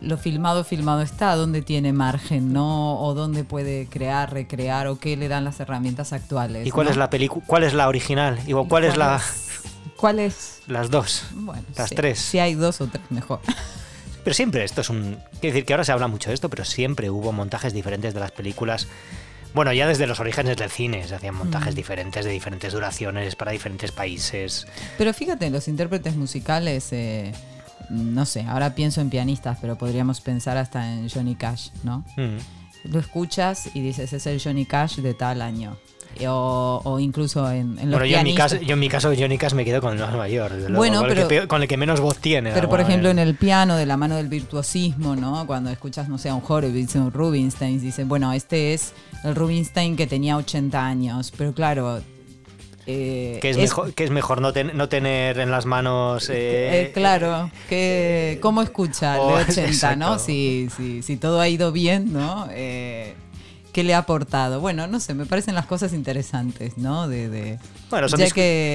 lo 0.01 0.19
filmado, 0.19 0.65
filmado 0.65 1.03
está, 1.03 1.37
dónde 1.37 1.63
tiene 1.63 1.93
margen, 1.93 2.53
¿no? 2.53 3.01
O 3.01 3.15
dónde 3.15 3.45
puede 3.45 3.87
crear, 3.87 4.33
recrear, 4.33 4.87
o 4.89 4.99
qué 4.99 5.17
le 5.17 5.29
dan 5.29 5.45
las 5.45 5.59
herramientas 5.61 6.13
actuales. 6.13 6.67
¿Y 6.67 6.71
cuál 6.71 6.89
es 6.89 6.97
la 6.97 7.11
película? 7.11 7.45
¿Cuál 7.47 7.63
es 7.65 7.75
la 7.75 7.89
original? 7.89 8.39
¿cuál, 8.51 8.69
¿cuál 8.69 8.85
es 8.85 8.97
la.? 8.97 9.21
¿Cuáles? 9.97 10.61
Las 10.67 10.91
dos. 10.91 11.25
Bueno, 11.33 11.63
las 11.77 11.91
tres. 11.91 12.19
Si 12.19 12.39
hay 12.39 12.55
dos 12.55 12.81
o 12.81 12.87
tres, 12.87 13.03
mejor. 13.11 13.41
Pero 14.25 14.35
siempre 14.35 14.65
esto 14.65 14.81
es 14.81 14.91
un... 14.91 15.19
Quiero 15.41 15.55
decir 15.55 15.65
que 15.65 15.73
ahora 15.73 15.85
se 15.85 15.93
habla 15.93 16.09
mucho 16.09 16.31
de 16.31 16.35
esto, 16.35 16.51
pero 16.51 16.65
siempre 16.65 17.11
hubo 17.11 17.33
montajes 17.33 17.73
diferentes 17.73 18.13
de 18.13 18.19
las 18.19 18.33
películas. 18.33 18.89
Bueno, 19.55 19.73
ya 19.73 19.87
desde 19.87 20.09
los 20.09 20.19
orígenes 20.19 20.57
del 20.57 20.69
cine 20.69 21.07
se 21.07 21.15
hacían 21.15 21.37
montajes 21.37 21.75
mm. 21.75 21.77
diferentes 21.77 22.25
de 22.25 22.33
diferentes 22.33 22.73
duraciones 22.73 23.37
para 23.37 23.53
diferentes 23.53 23.93
países. 23.93 24.67
Pero 24.99 25.15
fíjate, 25.15 25.49
los 25.49 25.69
intérpretes 25.69 26.17
musicales, 26.17 26.93
eh, 26.93 27.33
no 27.89 28.27
sé, 28.27 28.43
ahora 28.49 28.75
pienso 28.75 29.01
en 29.01 29.11
pianistas, 29.11 29.59
pero 29.61 29.79
podríamos 29.79 30.21
pensar 30.21 30.57
hasta 30.57 30.93
en 30.93 31.09
Johnny 31.09 31.37
Cash, 31.37 31.69
¿no? 31.85 32.05
Mm. 32.17 32.39
Lo 32.91 32.99
escuchas 32.99 33.71
y 33.75 33.81
dices, 33.81 34.13
es 34.13 34.27
el 34.27 34.43
Johnny 34.43 34.67
Cash 34.67 34.97
de 34.97 35.15
tal 35.15 35.41
año 35.41 35.79
o, 36.29 36.99
incluso 37.01 37.51
en, 37.51 37.79
en 37.79 37.91
los 37.91 38.01
bueno, 38.01 38.07
yo 38.07 38.19
en, 38.19 38.25
mi 38.25 38.35
caso, 38.35 38.57
yo 38.57 38.75
en 38.75 38.79
mi 38.79 38.89
caso, 38.89 39.13
Johnny 39.17 39.39
Cash 39.39 39.55
me 39.55 39.65
quedo 39.65 39.81
con 39.81 39.93
el 39.95 39.99
más 39.99 40.15
mayor, 40.15 40.53
bueno, 40.73 41.01
con, 41.01 41.11
el 41.11 41.27
que, 41.29 41.49
con 41.49 41.63
el 41.63 41.69
que 41.69 41.77
menos 41.77 42.01
voz 42.01 42.19
tiene. 42.19 42.53
Pero 42.53 42.69
por 42.69 42.81
ejemplo, 42.81 43.11
en 43.11 43.19
el 43.19 43.35
piano, 43.35 43.77
de 43.77 43.87
la 43.87 43.97
mano 43.97 44.17
del 44.17 44.29
virtuosismo, 44.29 45.17
¿no? 45.17 45.47
Cuando 45.47 45.71
escuchas, 45.71 46.09
no 46.09 46.19
sé, 46.19 46.29
a 46.29 46.35
un 46.35 46.43
Horowitz, 46.47 46.95
un 46.95 47.13
Rubinstein, 47.13 47.81
dicen, 47.81 48.09
bueno, 48.09 48.33
este 48.33 48.75
es 48.75 48.93
el 49.25 49.35
Rubinstein 49.35 49.97
que 49.97 50.07
tenía 50.07 50.37
80 50.37 50.85
años, 50.85 51.33
pero 51.37 51.53
claro, 51.53 52.01
eh, 52.89 53.41
que, 53.43 53.51
es 53.51 53.57
mejor, 53.57 53.93
que 53.95 54.05
es 54.05 54.11
mejor 54.11 54.41
no, 54.41 54.53
no 54.53 54.89
tener 54.89 55.41
en 55.41 55.51
las 55.51 55.67
manos. 55.67 56.31
Eh, 56.31 56.83
eh, 56.83 56.93
claro, 56.95 57.51
que 57.69 58.39
cómo 58.41 58.63
escuchar 58.63 59.19
de 59.19 59.35
80, 59.51 59.97
¿no? 59.97 60.21
Si, 60.21 60.69
si, 60.77 61.03
si, 61.03 61.17
todo 61.17 61.41
ha 61.41 61.49
ido 61.49 61.73
bien, 61.73 62.13
¿no? 62.13 62.49
¿Qué 63.77 63.85
le 63.85 63.93
ha 63.93 63.99
aportado? 63.99 64.59
Bueno, 64.59 64.87
no 64.87 65.01
sé, 65.01 65.13
me 65.13 65.27
parecen 65.27 65.55
las 65.55 65.67
cosas 65.67 65.93
interesantes, 65.93 66.79
¿no? 66.79 67.09
De, 67.09 67.59
bueno, 67.91 68.09
son, 68.09 68.21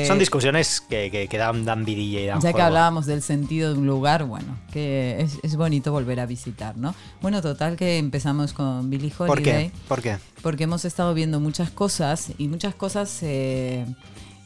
son 0.06 0.20
discusiones 0.20 0.80
que, 0.80 1.28
que, 1.28 1.38
dan, 1.40 1.66
dan, 1.66 1.86
vidilla 1.86 2.20
y 2.20 2.26
dan 2.28 2.40
Ya 2.40 2.54
que 2.54 2.62
hablábamos 2.62 3.08
del 3.08 3.24
sentido 3.24 3.74
de 3.74 3.80
un 3.80 3.88
lugar, 3.88 4.26
bueno, 4.26 4.60
que 4.72 5.28
es, 5.42 5.56
bonito 5.56 5.92
volver 5.92 6.20
a 6.20 6.28
visitar, 6.28 6.78
¿no? 6.78 6.94
Bueno, 7.20 7.42
total 7.42 7.78
que 7.78 7.98
empezamos 7.98 8.54
con 8.54 8.92
Billy 8.92 9.12
Holiday. 9.18 9.26
¿Por 9.28 9.42
qué? 9.42 9.72
¿Por 9.88 10.02
qué? 10.04 10.18
Porque 10.44 10.66
hemos 10.66 10.86
estado 10.86 11.16
viendo 11.16 11.40
muchas 11.40 11.72
cosas 11.72 12.34
y 12.38 12.48
muchas 12.48 12.76
cosas 12.76 13.24
eh, 13.24 13.88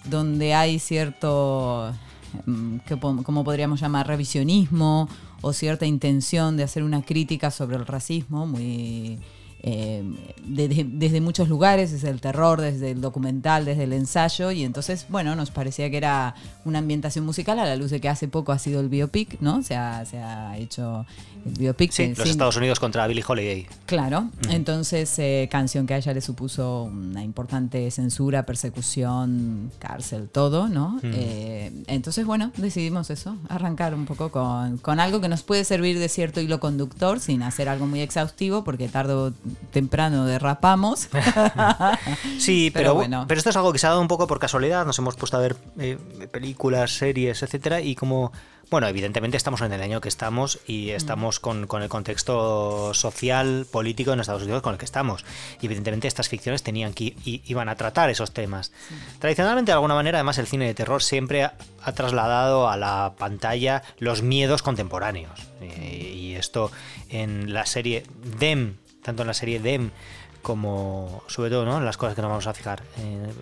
donde 0.06 0.54
hay 0.54 0.80
cierto, 0.80 1.94
mm, 2.46 2.78
que, 2.88 2.98
como 2.98 3.44
podríamos 3.44 3.82
llamar, 3.82 4.08
revisionismo 4.08 5.10
o 5.42 5.52
cierta 5.52 5.86
intención 5.86 6.56
de 6.56 6.64
hacer 6.64 6.84
una 6.84 7.02
crítica 7.02 7.52
sobre 7.52 7.76
el 7.76 7.86
racismo 7.86 8.48
muy 8.48 9.20
eh, 9.68 10.04
desde 10.46 11.22
muchos 11.22 11.50
lugares, 11.50 11.92
desde 11.92 12.12
el 12.12 12.22
terror, 12.22 12.62
desde 12.62 12.92
el 12.92 13.02
documental, 13.02 13.66
desde 13.66 13.86
el 13.86 13.94
ensayo, 13.94 14.52
y 14.52 14.64
entonces, 14.64 15.08
bueno, 15.10 15.36
nos 15.36 15.50
parecía 15.50 15.90
que 15.90 15.98
era 15.98 16.36
una 16.66 16.80
ambientación 16.80 17.26
musical 17.26 17.58
a 17.58 17.66
la 17.66 17.76
luz 17.76 17.90
de 17.90 18.00
que 18.00 18.08
hace 18.08 18.28
poco 18.28 18.52
ha 18.52 18.60
sido 18.60 18.80
el 18.80 18.90
biopic, 18.90 19.42
¿no? 19.42 19.64
Se 19.64 19.76
ha, 19.76 20.06
se 20.06 20.20
ha 20.20 20.56
hecho 20.60 21.08
el 21.48 21.54
biopic. 21.54 21.92
Sí, 21.92 22.14
los 22.16 22.30
Estados 22.30 22.56
Unidos 22.58 22.80
contra 22.80 23.08
Billie 23.08 23.24
Holiday. 23.28 23.66
Claro, 23.88 24.30
entonces, 24.52 25.18
eh, 25.18 25.48
canción 25.50 25.88
que 25.88 25.96
a 25.96 25.98
ella 25.98 26.14
le 26.14 26.22
supuso 26.22 26.84
una 26.84 27.24
importante 27.24 27.90
censura, 27.90 28.46
persecución, 28.46 29.72
cárcel, 29.80 30.30
todo, 30.30 30.70
¿no? 30.70 31.00
Eh, 31.02 31.72
entonces, 31.88 32.24
bueno, 32.24 32.52
decidimos 32.58 33.10
eso, 33.10 33.36
arrancar 33.50 33.96
un 33.96 34.06
poco 34.06 34.30
con, 34.30 34.78
con 34.78 35.00
algo 35.00 35.22
que 35.22 35.28
nos 35.28 35.42
puede 35.42 35.64
servir 35.64 35.98
de 35.98 36.08
cierto 36.08 36.40
hilo 36.40 36.60
conductor, 36.60 37.20
sin 37.20 37.42
hacer 37.42 37.68
algo 37.68 37.88
muy 37.88 38.02
exhaustivo, 38.02 38.64
porque 38.64 38.90
tardo 38.90 39.34
temprano 39.72 40.26
derrapamos. 40.26 41.10
sí, 42.40 42.72
pero, 42.74 42.96
bueno. 42.96 43.26
pero 43.28 43.38
esto 43.38 43.50
es 43.50 43.58
algo 43.58 43.74
que 43.74 43.80
se 43.80 43.88
ha 43.88 43.90
dado 43.90 44.02
un 44.02 44.08
poco 44.08 44.28
por 44.28 44.40
casualidad. 44.40 44.86
Nos 44.86 45.00
hemos 45.00 45.16
puesto 45.16 45.38
a 45.38 45.42
ver 45.42 45.56
eh, 45.80 45.98
películas, 46.32 46.92
series, 46.92 47.44
etcétera, 47.44 47.82
y 47.82 47.96
como 47.96 48.32
bueno, 48.70 48.88
evidentemente 48.88 49.38
estamos 49.38 49.62
en 49.62 49.72
el 49.74 49.82
año 49.82 50.02
que 50.02 50.10
estamos 50.10 50.60
y 50.66 50.88
mm. 50.88 50.96
estamos 50.96 51.40
con, 51.40 51.68
el 51.82 51.90
contexto 51.90 52.94
social, 52.94 53.68
político 53.70 54.12
en 54.12 54.20
Estados 54.20 54.44
Unidos 54.44 54.62
con 54.62 54.74
el 54.74 54.80
que 54.80 54.86
estamos. 54.86 55.24
Y 55.62 55.68
evidentemente 55.68 56.08
estas 56.08 56.30
ficciones 56.30 56.64
tenían 56.64 56.94
que 56.94 57.16
iban 57.26 57.70
a 57.70 57.76
tratar 57.76 58.10
esos 58.10 58.32
temas. 58.32 58.72
Tradicionalmente, 59.20 59.72
de 59.72 59.74
alguna 59.74 59.94
manera, 59.94 60.18
además, 60.18 60.38
el 60.40 60.48
cine 60.48 60.66
de 60.66 60.74
terror 60.74 61.04
siempre 61.04 61.44
ha, 61.44 61.54
trasladado 61.94 62.68
a 62.68 62.78
la 62.78 63.14
pantalla 63.18 63.84
los 64.00 64.24
miedos 64.24 64.64
contemporáneos. 64.64 65.40
Eh, 65.62 66.14
y 66.16 66.34
esto 66.34 66.72
en 67.10 67.54
la 67.54 67.66
serie 67.66 68.04
Dem 68.40 68.78
tanto 69.06 69.22
en 69.22 69.28
la 69.28 69.34
serie 69.34 69.60
Dem 69.60 69.92
como 70.42 71.24
sobre 71.28 71.50
todo 71.50 71.66
¿no? 71.66 71.80
en 71.80 71.86
las 71.86 71.98
cosas 71.98 72.14
que 72.14 72.22
nos 72.22 72.30
vamos 72.30 72.46
a 72.46 72.54
fijar. 72.54 72.84
Eh, 73.00 73.34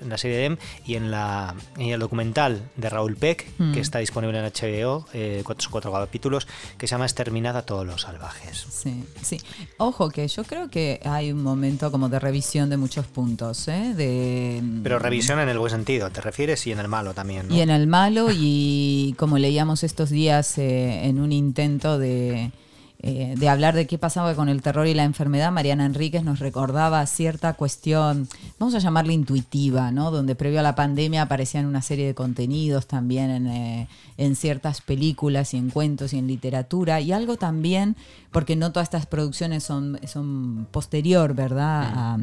en 0.00 0.08
la 0.08 0.16
serie 0.16 0.36
de 0.38 0.44
M 0.46 0.58
y 0.86 0.94
en, 0.94 1.10
la, 1.10 1.54
en 1.76 1.88
el 1.88 2.00
documental 2.00 2.62
de 2.76 2.88
Raúl 2.88 3.16
Peck, 3.16 3.44
Mm. 3.58 3.72
que 3.72 3.80
está 3.80 3.98
disponible 3.98 4.38
en 4.38 4.44
HBO, 4.46 5.06
eh, 5.12 5.42
cuatro, 5.44 5.68
cuatro 5.70 5.92
capítulos, 5.92 6.46
que 6.78 6.86
se 6.86 6.92
llama 6.92 7.04
Exterminada 7.04 7.60
a 7.60 7.62
todos 7.66 7.84
los 7.86 8.02
salvajes. 8.02 8.66
Sí, 8.70 9.04
sí. 9.20 9.38
Ojo 9.78 10.08
que 10.10 10.26
yo 10.26 10.44
creo 10.44 10.70
que 10.70 11.00
hay 11.04 11.30
un 11.32 11.42
momento 11.42 11.90
como 11.90 12.08
de 12.08 12.18
revisión 12.18 12.70
de 12.70 12.76
muchos 12.76 13.06
puntos, 13.06 13.68
¿eh? 13.68 13.92
De, 13.94 14.62
Pero 14.82 14.98
revisión 14.98 15.38
en 15.40 15.48
el 15.48 15.58
buen 15.58 15.70
sentido, 15.70 16.10
¿te 16.10 16.20
refieres? 16.20 16.66
Y 16.66 16.72
en 16.72 16.78
el 16.78 16.88
malo 16.88 17.14
también, 17.14 17.48
¿no? 17.48 17.54
Y 17.54 17.60
en 17.60 17.70
el 17.70 17.86
malo, 17.86 18.28
y 18.32 19.14
como 19.18 19.38
leíamos 19.38 19.82
estos 19.84 20.08
días 20.10 20.56
eh, 20.58 21.04
en 21.06 21.20
un 21.20 21.30
intento 21.32 21.98
de, 21.98 22.50
eh, 23.06 23.34
de 23.36 23.48
hablar 23.50 23.74
de 23.74 23.86
qué 23.86 23.98
pasaba 23.98 24.34
con 24.34 24.48
el 24.48 24.62
terror 24.62 24.86
y 24.86 24.94
la 24.94 25.04
enfermedad, 25.04 25.52
Mariana 25.52 25.84
Enríquez 25.84 26.24
nos 26.24 26.38
recordaba 26.38 27.04
cierta 27.04 27.52
cuestión, 27.52 28.26
vamos 28.58 28.74
a 28.74 28.78
llamarla 28.78 29.12
intuitiva, 29.12 29.90
¿no? 29.90 30.10
Donde 30.10 30.34
previo 30.34 30.60
a 30.60 30.62
la 30.62 30.74
pandemia 30.74 31.20
aparecían 31.22 31.66
una 31.66 31.82
serie 31.82 32.06
de 32.06 32.14
contenidos 32.14 32.86
también 32.86 33.30
en, 33.30 33.46
eh, 33.48 33.88
en 34.16 34.36
ciertas 34.36 34.80
películas 34.80 35.52
y 35.52 35.58
en 35.58 35.68
cuentos 35.68 36.14
y 36.14 36.18
en 36.18 36.26
literatura, 36.26 37.00
y 37.02 37.12
algo 37.12 37.36
también, 37.36 37.94
porque 38.32 38.56
no 38.56 38.72
todas 38.72 38.86
estas 38.86 39.04
producciones 39.06 39.64
son, 39.64 40.00
son 40.06 40.66
posterior, 40.70 41.34
¿verdad? 41.34 41.82
A- 41.94 42.18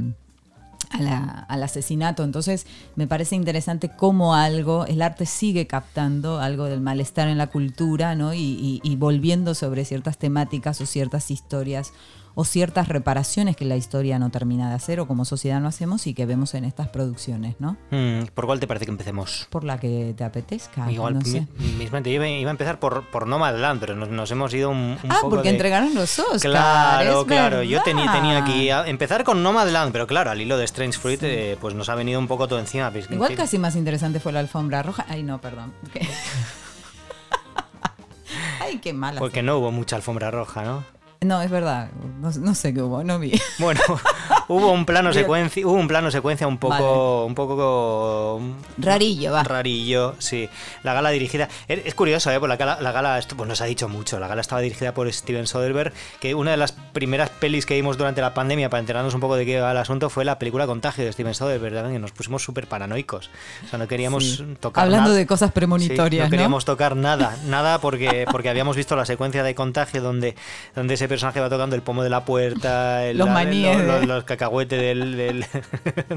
a 0.89 1.01
la- 1.01 1.45
al 1.47 1.63
asesinato. 1.63 2.23
Entonces 2.23 2.65
me 2.95 3.07
parece 3.07 3.35
interesante 3.35 3.89
cómo 3.95 4.35
algo, 4.35 4.85
el 4.85 5.01
arte 5.01 5.25
sigue 5.25 5.67
captando 5.67 6.39
algo 6.39 6.65
del 6.65 6.81
malestar 6.81 7.27
en 7.27 7.37
la 7.37 7.47
cultura, 7.47 8.15
¿no? 8.15 8.33
Y, 8.33 8.39
y- 8.39 8.81
y 8.83 8.95
volviendo 8.95 9.53
sobre 9.55 9.85
ciertas 9.85 10.17
temáticas 10.17 10.81
o 10.81 10.85
ciertas 10.85 11.31
historias 11.31 11.93
o 12.35 12.45
ciertas 12.45 12.87
reparaciones 12.87 13.55
que 13.55 13.65
la 13.65 13.75
historia 13.75 14.19
no 14.19 14.29
termina 14.29 14.69
de 14.69 14.75
hacer 14.75 14.99
o 14.99 15.07
como 15.07 15.25
sociedad 15.25 15.59
no 15.59 15.67
hacemos 15.67 16.07
y 16.07 16.13
que 16.13 16.25
vemos 16.25 16.53
en 16.53 16.65
estas 16.65 16.89
producciones, 16.89 17.55
¿no? 17.59 17.77
Mm, 17.91 18.25
¿Por 18.33 18.45
cuál 18.45 18.59
te 18.59 18.67
parece 18.67 18.85
que 18.85 18.91
empecemos? 18.91 19.47
Por 19.49 19.63
la 19.63 19.79
que 19.79 20.13
te 20.15 20.23
apetezca. 20.23 20.91
Igual, 20.91 21.15
no 21.15 21.21
sé. 21.21 21.47
mismamente, 21.77 22.11
yo 22.11 22.23
iba, 22.23 22.49
a 22.49 22.51
empezar 22.51 22.79
por, 22.79 23.09
por 23.09 23.27
Nomadland, 23.27 23.79
pero 23.79 23.95
nos, 23.95 24.09
nos 24.09 24.29
hemos 24.31 24.53
ido 24.53 24.69
un, 24.69 24.97
un 25.03 25.11
Ah, 25.11 25.17
poco 25.21 25.31
porque 25.31 25.49
de- 25.49 25.55
entregaron 25.55 25.93
los 25.93 26.17
Oscars. 26.19 26.41
Claro, 26.41 27.25
claro. 27.25 27.63
Yo 27.63 27.81
tenía, 27.83 28.11
tenía 28.11 28.81
a 28.81 28.87
empezar 28.87 29.23
con 29.23 29.43
Nomadland, 29.43 29.91
pero 29.91 30.07
claro, 30.07 30.31
al 30.31 30.41
hilo 30.41 30.57
de 30.57 30.65
Strange 30.65 30.97
Fruit, 30.97 31.21
eh, 31.23 31.57
pues 31.59 31.75
nos 31.75 31.89
ha 31.89 31.95
venido 31.95 32.19
un 32.19 32.27
poco 32.27 32.47
todo 32.47 32.59
encima. 32.59 32.91
Igual 33.09 33.29
que- 33.29 33.35
casi 33.35 33.57
más 33.57 33.75
interesante 33.75 34.19
fue 34.19 34.31
la 34.31 34.39
alfombra 34.39 34.83
roja. 34.83 35.05
Ay, 35.09 35.23
no, 35.23 35.39
perdón. 35.41 35.73
Ay, 38.61 38.77
qué 38.79 38.93
mala. 38.93 39.19
Porque 39.19 39.43
no 39.43 39.57
hubo 39.57 39.71
mucha 39.71 39.95
alfombra 39.95 40.31
roja, 40.31 40.63
¿no? 40.63 40.83
No, 41.23 41.39
es 41.43 41.51
verdad. 41.51 41.91
No, 42.19 42.31
no 42.31 42.55
sé 42.55 42.73
qué 42.73 42.81
hubo, 42.81 43.03
no 43.03 43.19
vi. 43.19 43.39
Bueno, 43.59 43.79
hubo 44.53 44.71
un 44.71 44.85
plano 44.85 45.13
secuencia, 45.13 45.65
hubo 45.65 45.73
un 45.75 45.87
plano 45.87 46.11
secuencia 46.11 46.47
un 46.47 46.57
poco, 46.57 47.25
un 47.25 47.35
poco 47.35 48.41
Rarillo, 48.77 49.31
va. 49.31 49.43
rarillo, 49.43 50.15
sí. 50.19 50.49
La 50.83 50.93
gala 50.93 51.09
dirigida, 51.09 51.47
es 51.67 51.81
es 51.85 51.95
curioso, 51.95 52.31
¿eh? 52.31 52.39
Pues 52.39 52.49
la 52.49 52.57
gala, 52.57 52.77
la 52.81 52.91
gala, 52.91 53.17
esto 53.17 53.35
pues 53.35 53.47
nos 53.47 53.61
ha 53.61 53.65
dicho 53.65 53.87
mucho. 53.89 54.19
La 54.19 54.27
gala 54.27 54.41
estaba 54.41 54.61
dirigida 54.61 54.93
por 54.93 55.11
Steven 55.11 55.47
Soderbergh, 55.47 55.93
que 56.19 56.35
una 56.35 56.51
de 56.51 56.57
las 56.57 56.71
primeras 56.71 57.29
pelis 57.29 57.65
que 57.65 57.73
vimos 57.75 57.97
durante 57.97 58.21
la 58.21 58.33
pandemia 58.33 58.69
para 58.69 58.79
enterarnos 58.79 59.13
un 59.13 59.19
poco 59.21 59.35
de 59.35 59.45
qué 59.45 59.53
iba 59.57 59.71
el 59.71 59.77
asunto 59.77 60.09
fue 60.09 60.25
la 60.25 60.37
película 60.39 60.67
Contagio 60.67 61.03
de 61.05 61.11
Steven 61.11 61.33
Soderbergh, 61.33 61.73
¿verdad? 61.73 61.91
que 61.91 61.99
nos 61.99 62.11
pusimos 62.11 62.43
súper 62.43 62.67
paranoicos. 62.67 63.29
O 63.65 63.69
sea, 63.69 63.79
no 63.79 63.87
queríamos 63.87 64.23
Sí. 64.37 64.45
tocar 64.59 64.83
Hablando 64.85 65.09
nada. 65.09 65.17
de 65.19 65.25
cosas 65.27 65.49
Sí, 65.49 65.53
premonitorias, 65.53 66.23
no 66.23 66.25
¿no? 66.27 66.31
queríamos 66.31 66.65
tocar 66.65 66.95
nada, 66.95 67.37
nada 67.45 67.79
porque, 67.79 68.25
porque 68.31 68.49
habíamos 68.49 68.75
visto 68.75 68.95
la 68.95 69.05
secuencia 69.05 69.43
de 69.43 69.55
contagio 69.55 70.01
donde, 70.01 70.35
donde 70.75 70.93
ese 70.95 71.07
personaje 71.07 71.39
va 71.39 71.49
tocando 71.49 71.75
el 71.75 71.81
pomo 71.81 72.03
de 72.03 72.09
la 72.09 72.25
puerta, 72.25 73.05
el- 73.05 73.17
Los 73.17 73.29
maníes 73.29 73.77
los, 73.77 74.01
de- 74.01 74.07
los- 74.07 74.07
los 74.07 74.23
cacahuetes 74.41 74.79
del, 74.81 75.15
del, 75.17 75.45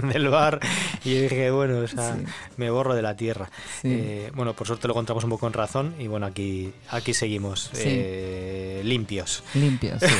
del 0.12 0.28
bar. 0.28 0.58
Y 1.04 1.14
yo 1.14 1.20
dije, 1.22 1.50
bueno, 1.50 1.78
o 1.78 1.86
sea, 1.88 2.14
Sí. 2.16 2.24
me 2.56 2.70
borro 2.70 2.94
de 2.94 3.02
la 3.02 3.16
tierra. 3.16 3.50
Sí. 3.82 3.88
Eh, 3.90 4.32
bueno, 4.34 4.54
por 4.54 4.66
suerte 4.66 4.88
lo 4.88 4.94
encontramos 4.94 5.24
un 5.24 5.30
poco 5.30 5.46
en 5.46 5.52
razón 5.52 5.94
y 5.98 6.06
bueno, 6.06 6.26
aquí, 6.26 6.72
aquí 6.90 7.12
seguimos 7.14 7.70
Sí. 7.72 7.82
eh, 7.84 8.80
limpios. 8.84 9.42
Limpio, 9.54 9.98
sí. 10.00 10.06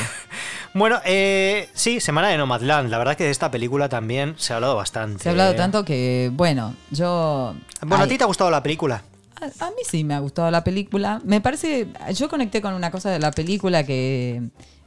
Bueno, 0.73 0.99
eh, 1.05 1.69
sí, 1.73 2.01
Semana 2.01 2.27
de 2.27 2.37
Nomadland. 2.37 2.89
La 2.89 2.97
verdad 2.97 3.15
que 3.15 3.23
de 3.23 3.29
esta 3.31 3.49
película 3.49 3.87
también 3.87 4.35
se 4.37 4.51
ha 4.51 4.57
hablado 4.57 4.75
bastante. 4.75 5.23
Se 5.23 5.29
ha 5.29 5.31
hablado 5.31 5.55
tanto 5.55 5.85
que, 5.85 6.29
bueno, 6.33 6.75
yo... 6.91 7.55
Bueno, 7.81 8.03
¿a 8.03 8.07
ti 8.07 8.17
te 8.17 8.25
ha 8.25 8.27
gustado 8.27 8.51
la 8.51 8.61
película? 8.61 9.01
a, 9.41 9.45
a 9.65 9.69
mí 9.69 9.77
sí 9.89 10.03
me 10.03 10.13
ha 10.15 10.19
gustado 10.19 10.51
la 10.51 10.65
película. 10.65 11.21
Me 11.23 11.39
parece... 11.39 11.87
Yo 12.13 12.27
conecté 12.27 12.61
con 12.61 12.73
una 12.73 12.91
cosa 12.91 13.09
de 13.09 13.19
la 13.19 13.31
película 13.31 13.85
que 13.85 14.41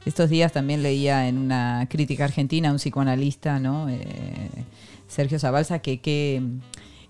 estos 0.05 0.29
días 0.29 0.51
también 0.51 0.81
leía 0.83 1.27
en 1.27 1.37
una 1.37 1.87
crítica 1.89 2.23
argentina, 2.25 2.71
un 2.71 2.77
psicoanalista, 2.77 3.59
¿no? 3.59 3.89
Eh, 3.89 4.01
Sergio 5.07 5.39
Zabalza, 5.39 5.79
que, 5.79 5.99
que 5.99 6.41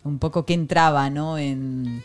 un 0.03 0.19
poco 0.19 0.45
que 0.45 0.53
entraba, 0.53 1.09
¿no? 1.09 1.37
En, 1.37 2.01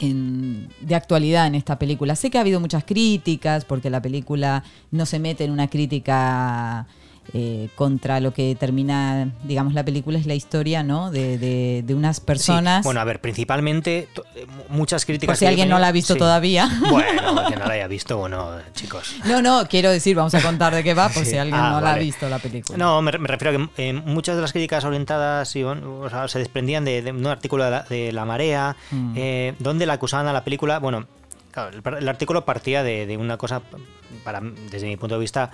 en- 0.00 0.68
de 0.80 0.94
actualidad 0.94 1.46
en 1.46 1.54
esta 1.54 1.78
película. 1.78 2.16
Sé 2.16 2.30
que 2.30 2.38
ha 2.38 2.42
habido 2.42 2.60
muchas 2.60 2.84
críticas 2.84 3.64
porque 3.64 3.90
la 3.90 4.02
película 4.02 4.62
no 4.90 5.06
se 5.06 5.18
mete 5.18 5.44
en 5.44 5.50
una 5.52 5.68
crítica 5.68 6.86
eh, 7.34 7.68
contra 7.74 8.20
lo 8.20 8.32
que 8.32 8.56
termina, 8.58 9.30
digamos, 9.44 9.74
la 9.74 9.84
película 9.84 10.18
es 10.18 10.26
la 10.26 10.34
historia, 10.34 10.82
¿no? 10.82 11.10
De, 11.10 11.38
de- 11.38 11.82
de 11.86 11.94
unas 11.94 12.20
personas. 12.20 12.82
Sí. 12.82 12.84
Bueno, 12.84 13.00
a 13.00 13.04
ver, 13.04 13.20
principalmente 13.20 14.08
eh, 14.34 14.46
muchas 14.68 15.04
críticas. 15.04 15.34
por 15.34 15.38
si 15.38 15.46
alguien 15.46 15.68
no 15.68 15.78
la 15.78 15.88
ha 15.88 15.92
visto 15.92 16.12
sí. 16.14 16.18
todavía. 16.18 16.68
Bueno, 16.90 17.44
que 17.48 17.56
no 17.56 17.66
la 17.66 17.74
haya 17.74 17.86
visto, 17.88 18.16
bueno, 18.18 18.50
chicos. 18.74 19.16
No, 19.26 19.42
no, 19.42 19.66
quiero 19.68 19.90
decir, 19.90 20.14
vamos 20.16 20.34
a 20.34 20.40
contar 20.42 20.74
de 20.74 20.82
qué 20.84 20.94
va 20.94 21.08
por 21.08 21.24
Sí. 21.24 21.30
si 21.32 21.36
alguien 21.38 21.58
Ah, 21.60 21.70
no 21.70 21.80
la 21.80 21.94
ha 21.94 21.98
visto 21.98 22.28
la 22.28 22.38
película. 22.38 22.78
No, 22.78 23.02
me, 23.02 23.12
me 23.18 23.28
refiero 23.28 23.56
a 23.64 23.68
que 23.76 23.88
eh, 23.88 23.92
muchas 23.92 24.36
de 24.36 24.42
las 24.42 24.52
críticas 24.52 24.84
orientadas 24.84 25.54
o 25.56 26.08
sea, 26.10 26.28
se 26.28 26.38
desprendían 26.38 26.84
de, 26.84 27.02
de 27.02 27.12
un 27.12 27.26
artículo 27.26 27.64
de 27.64 27.70
la, 27.70 27.82
de 27.82 28.12
La 28.12 28.24
Marea, 28.24 28.76
Mm. 28.90 29.14
eh, 29.16 29.54
donde 29.58 29.86
la 29.86 29.94
acusaban 29.94 30.26
a 30.28 30.32
la 30.32 30.44
película. 30.44 30.78
Bueno, 30.78 31.06
claro, 31.50 31.70
el, 31.76 31.96
el 31.98 32.08
artículo 32.08 32.44
partía 32.44 32.82
de, 32.82 33.06
de 33.06 33.16
una 33.16 33.36
cosa, 33.36 33.62
para, 34.24 34.40
desde 34.70 34.86
mi 34.86 34.96
punto 34.96 35.14
de 35.16 35.20
vista, 35.20 35.50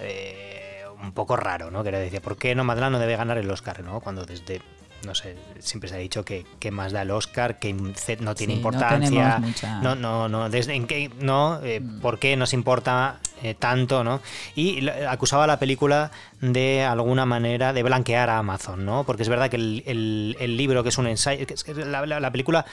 eh, 0.00 0.65
un 1.02 1.12
poco 1.12 1.36
raro, 1.36 1.70
¿no? 1.70 1.82
Que 1.82 1.90
era 1.90 1.98
decir, 1.98 2.20
¿por 2.20 2.36
qué 2.36 2.54
Nomadland 2.54 2.92
no 2.92 2.98
debe 2.98 3.16
ganar 3.16 3.38
el 3.38 3.50
Oscar, 3.50 3.82
¿no? 3.82 4.00
Cuando 4.00 4.24
desde. 4.24 4.62
No 5.04 5.14
sé, 5.14 5.36
siempre 5.60 5.88
se 5.88 5.94
ha 5.94 5.98
dicho 5.98 6.24
que, 6.24 6.44
que 6.58 6.70
más 6.70 6.90
da 6.92 7.02
el 7.02 7.10
Oscar, 7.12 7.58
que 7.58 7.72
no 7.72 7.92
tiene 7.94 8.34
Sí, 8.34 8.46
no 8.46 8.52
importancia. 8.56 9.38
mucha- 9.38 9.80
no, 9.80 9.94
no, 9.94 10.28
no, 10.28 10.48
desde 10.50 10.74
en 10.74 10.86
qué, 10.86 11.10
no, 11.20 11.60
eh, 11.62 11.80
Mm. 11.80 12.00
por 12.00 12.18
qué 12.18 12.36
nos 12.36 12.52
importa 12.52 13.20
eh, 13.42 13.54
tanto, 13.54 14.02
¿no? 14.02 14.22
Y 14.54 14.88
acusaba 14.88 15.44
a 15.44 15.46
la 15.46 15.58
película 15.58 16.10
de 16.40 16.82
alguna 16.84 17.26
manera 17.26 17.74
de 17.74 17.82
blanquear 17.82 18.30
a 18.30 18.38
Amazon, 18.38 18.86
¿no? 18.86 19.04
Porque 19.04 19.22
es 19.24 19.28
verdad 19.28 19.50
que 19.50 19.56
el, 19.56 19.82
el- 19.86 20.36
el 20.40 20.56
libro, 20.56 20.82
que 20.82 20.88
es 20.88 20.96
un 20.96 21.06
ensayo, 21.06 21.46
que 21.46 21.52
es 21.52 21.62
que 21.62 21.74
la, 21.74 22.06
la- 22.06 22.18
la 22.18 22.30
película 22.32 22.64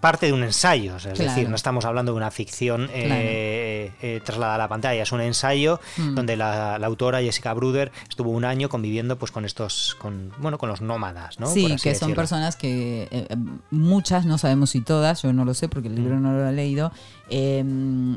parte 0.00 0.26
de 0.26 0.32
un 0.32 0.44
ensayo, 0.44 0.96
es 0.96 1.02
Claro. 1.02 1.16
decir, 1.18 1.48
no 1.48 1.56
estamos 1.56 1.84
hablando 1.84 2.12
de 2.12 2.16
una 2.18 2.30
ficción 2.30 2.88
eh, 2.92 4.20
trasladada 4.24 4.54
a 4.56 4.58
la 4.58 4.68
pantalla, 4.68 5.02
es 5.02 5.12
un 5.12 5.20
ensayo 5.20 5.80
Mm. 5.96 6.14
donde 6.14 6.36
la, 6.36 6.78
la 6.78 6.86
autora 6.86 7.20
Jessica 7.20 7.52
Bruder 7.54 7.90
estuvo 8.08 8.30
un 8.30 8.44
año 8.44 8.68
conviviendo 8.68 9.16
pues 9.16 9.30
con 9.32 9.44
estos, 9.44 9.96
con, 9.98 10.32
bueno, 10.38 10.58
con 10.58 10.68
los 10.68 10.80
nómadas, 10.80 11.38
¿no? 11.40 11.46
Sí, 11.48 11.55
Por 11.62 11.70
que 11.72 11.76
son 11.94 12.08
decirlo. 12.08 12.14
personas 12.14 12.56
que 12.56 13.02
eh, 13.04 13.08
eh, 13.30 13.36
muchas, 13.70 14.26
no 14.26 14.38
sabemos 14.38 14.70
si 14.70 14.80
todas, 14.80 15.22
yo 15.22 15.32
no 15.32 15.44
lo 15.44 15.54
sé 15.54 15.68
porque 15.68 15.88
el 15.88 15.94
Mm. 15.94 15.96
libro 15.98 16.20
no 16.20 16.32
lo 16.32 16.48
he 16.48 16.52
leído, 16.52 16.92
eh, 17.28 17.64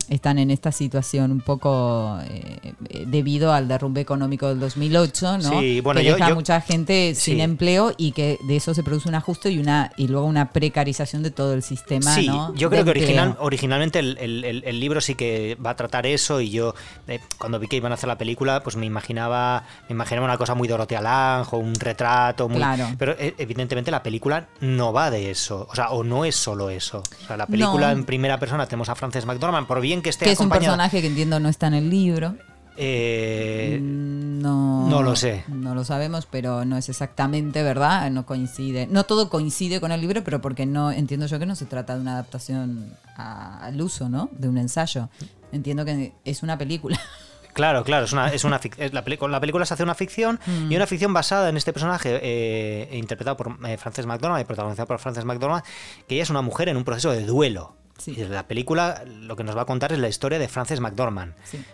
están 0.10 0.38
en 0.40 0.52
esta 0.52 0.72
situación 0.72 1.32
un 1.32 1.42
poco 1.42 2.20
eh, 2.30 2.74
eh, 2.90 3.04
debido 3.08 3.52
al 3.54 3.68
derrumbe 3.68 4.02
económico 4.02 4.48
del 4.48 4.60
2008, 4.60 5.38
¿no? 5.40 5.60
Sí, 5.60 5.82
bueno, 5.82 6.00
que 6.02 6.06
yo- 6.08 6.16
deja 6.16 6.30
yo- 6.30 6.36
mucha 6.36 6.62
gente 6.62 7.16
sin 7.16 7.40
empleo 7.40 7.94
y 7.98 8.12
que 8.12 8.38
de 8.48 8.56
eso 8.56 8.74
se 8.74 8.84
produce 8.84 9.10
un 9.10 9.16
ajuste 9.16 9.52
y 9.52 9.60
una 9.60 9.92
y 9.98 10.08
luego 10.08 10.26
una 10.28 10.52
precarización 10.52 11.24
de 11.24 11.32
todo 11.32 11.54
el 11.54 11.64
sistema, 11.64 12.14
Sí, 12.14 12.28
¿no? 12.28 12.54
yo 12.56 12.70
de 12.70 12.76
creo 12.76 12.86
que 12.86 12.92
original, 12.92 13.36
originalmente 13.40 14.00
el, 14.00 14.18
el- 14.20 14.46
el- 14.46 14.64
el 14.66 14.80
libro 14.80 15.02
sí 15.02 15.16
que 15.16 15.58
va 15.64 15.72
a 15.72 15.76
tratar 15.76 16.06
eso 16.06 16.42
y 16.42 16.50
yo 16.52 16.76
eh, 17.08 17.20
cuando 17.38 17.60
vi 17.60 17.68
que 17.68 17.78
iban 17.78 17.92
a 17.92 17.96
hacer 17.96 18.08
la 18.08 18.18
película 18.18 18.62
pues 18.64 18.76
me 18.76 18.86
imaginaba 18.86 19.64
me 19.90 19.94
imaginaba 19.94 20.26
una 20.26 20.38
cosa 20.38 20.56
muy 20.56 20.68
Dorotea 20.68 21.02
Lange 21.02 21.56
o 21.56 21.60
un 21.60 21.76
retrato 21.76 22.48
muy, 22.48 22.58
Claro. 22.58 22.88
pero 22.98 23.16
evidentemente 23.18 23.92
la 23.92 24.04
película 24.04 24.48
no 24.62 24.94
va 24.94 25.10
de 25.10 25.32
eso 25.32 25.68
o 25.70 25.76
sea 25.76 25.90
o 25.92 26.04
no 26.04 26.26
es 26.26 26.36
solo 26.36 26.70
eso 26.70 27.02
o 27.24 27.26
sea 27.28 27.38
la 27.38 27.48
película 27.48 27.88
No. 27.88 27.94
en 28.00 28.06
primera 28.06 28.38
persona 28.40 28.66
tenemos 28.66 28.90
a 28.90 28.96
Frances 29.00 29.26
McDormand 29.26 29.66
por 29.66 29.80
bien 29.82 30.02
que 30.02 30.10
esté 30.10 30.26
que 30.26 30.32
es 30.34 30.40
un 30.42 30.50
personaje 30.50 31.00
que 31.02 31.08
entiendo 31.08 31.40
no 31.40 31.48
está 31.50 31.68
en 31.68 31.74
el 31.74 31.90
libro. 31.90 32.36
eh, 32.78 33.78
Mm, 33.82 34.40
No, 34.42 34.88
no 34.90 35.02
lo 35.04 35.16
sé. 35.16 35.44
No 35.50 35.76
lo 35.76 35.84
sabemos, 35.84 36.26
pero 36.26 36.64
no 36.66 36.78
es 36.78 36.88
exactamente 36.90 37.62
verdad, 37.64 38.10
no 38.12 38.26
coincide. 38.26 38.88
No 38.88 39.04
todo 39.06 39.30
coincide 39.30 39.82
con 39.82 39.92
el 39.92 40.00
libro, 40.02 40.24
pero 40.24 40.40
porque 40.42 40.66
no 40.66 40.92
entiendo 40.92 41.26
yo 41.28 41.40
que 41.40 41.46
no 41.46 41.56
se 41.56 41.66
trata 41.66 41.96
de 41.96 42.02
una 42.02 42.14
adaptación 42.14 42.94
a- 43.18 43.66
al 43.66 43.82
uso, 43.82 44.08
¿no? 44.10 44.30
De 44.32 44.48
un 44.48 44.58
ensayo. 44.58 45.10
Entiendo 45.52 45.84
que 45.86 46.14
es 46.26 46.44
una 46.44 46.58
película. 46.58 47.00
Claro, 47.52 47.84
claro, 47.84 48.06
es 48.06 48.14
una, 48.14 48.28
es 48.32 48.44
una 48.46 48.62
es 48.78 48.94
la, 48.94 49.04
con 49.18 49.32
la 49.32 49.40
película 49.42 49.66
se 49.66 49.74
hace 49.74 49.82
una 49.84 49.96
ficción 49.96 50.40
Mm. 50.48 50.72
y 50.72 50.76
una 50.76 50.86
ficción 50.86 51.12
basada 51.14 51.50
en 51.50 51.58
este 51.58 51.74
personaje 51.74 52.20
eh, 52.22 52.96
interpretado 52.96 53.36
por 53.36 53.58
eh, 53.68 53.76
Frances 53.78 54.06
McDormand 54.06 54.42
y 54.42 54.46
protagonizado 54.46 54.86
por 54.88 55.00
Frances 55.00 55.26
McDormand, 55.26 55.64
que 56.08 56.16
ella 56.16 56.24
es 56.24 56.30
una 56.30 56.44
mujer 56.44 56.70
en 56.70 56.78
un 56.78 56.84
proceso 56.86 57.12
de 57.12 57.26
duelo. 57.26 57.76
Y 58.08 58.16
la 58.26 58.48
película 58.48 59.04
lo 59.06 59.36
que 59.36 59.44
nos 59.44 59.56
va 59.58 59.64
a 59.64 59.66
contar 59.66 59.92
es 59.92 60.00
la 60.00 60.08
historia 60.08 60.40
de 60.40 60.48
Frances 60.48 60.80
McDormand. 60.80 61.34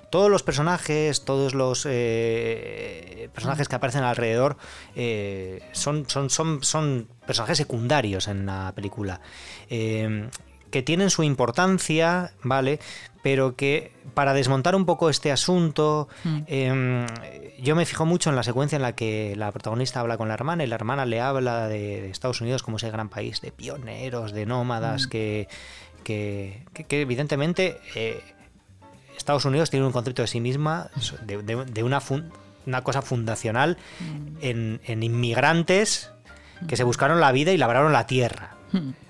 Todos 0.09 0.29
los 0.29 0.43
personajes, 0.43 1.25
todos 1.25 1.53
los 1.53 1.85
eh, 1.89 3.29
personajes 3.33 3.67
que 3.67 3.75
aparecen 3.75 4.03
alrededor 4.03 4.57
eh, 4.95 5.61
son, 5.71 6.09
son, 6.09 6.29
son, 6.29 6.63
son, 6.63 7.07
personajes 7.25 7.57
secundarios 7.57 8.27
en 8.27 8.45
la 8.45 8.71
película. 8.75 9.21
Eh, 9.69 10.29
que 10.75 10.83
tienen 10.83 11.09
su 11.09 11.23
importancia, 11.23 12.33
¿vale? 12.43 12.81
Pero 13.23 13.55
que 13.55 13.93
para 14.13 14.33
desmontar 14.33 14.75
un 14.75 14.85
poco 14.85 15.09
este 15.09 15.31
asunto, 15.31 16.09
mm. 16.25 16.38
em, 16.47 17.05
yo 17.59 17.77
me 17.77 17.85
fijo 17.85 18.05
mucho 18.05 18.29
en 18.29 18.35
la 18.35 18.43
secuencia 18.43 18.75
en 18.75 18.81
la 18.81 18.93
que 18.93 19.38
la 19.38 19.53
protagonista 19.53 20.01
habla 20.01 20.17
con 20.17 20.27
la 20.27 20.33
hermana 20.33 20.65
y 20.65 20.67
la 20.67 20.75
hermana 20.75 21.05
le 21.05 21.21
habla 21.21 21.69
de, 21.69 22.09
Estados 22.09 22.41
Unidos 22.41 22.61
como 22.61 22.75
ese 22.75 22.91
gran 22.91 23.07
país 23.07 23.39
de 23.39 23.53
pioneros, 23.53 24.33
de 24.33 24.45
nómadas, 24.45 25.05
mm. 25.05 25.09
que, 25.09 25.47
que, 26.06 26.63
evidentemente 26.89 27.82
eh, 27.96 28.22
Estados 29.18 29.44
Unidos 29.44 29.70
tiene 29.70 29.86
un 29.86 29.91
concepto 29.91 30.22
de 30.22 30.30
sí 30.30 30.39
misma, 30.39 30.89
de, 31.24 31.84
una, 31.84 32.02
una 32.65 32.84
cosa 32.84 33.02
fundacional 33.02 33.78
mm. 34.00 34.38
en, 34.41 34.82
en, 34.86 35.04
inmigrantes 35.04 36.12
que 36.68 36.78
se 36.78 36.84
buscaron 36.84 37.20
la 37.20 37.34
vida 37.34 37.52
y 37.52 37.58
labraron 37.58 37.91
la 37.91 38.08
tierra. 38.08 38.56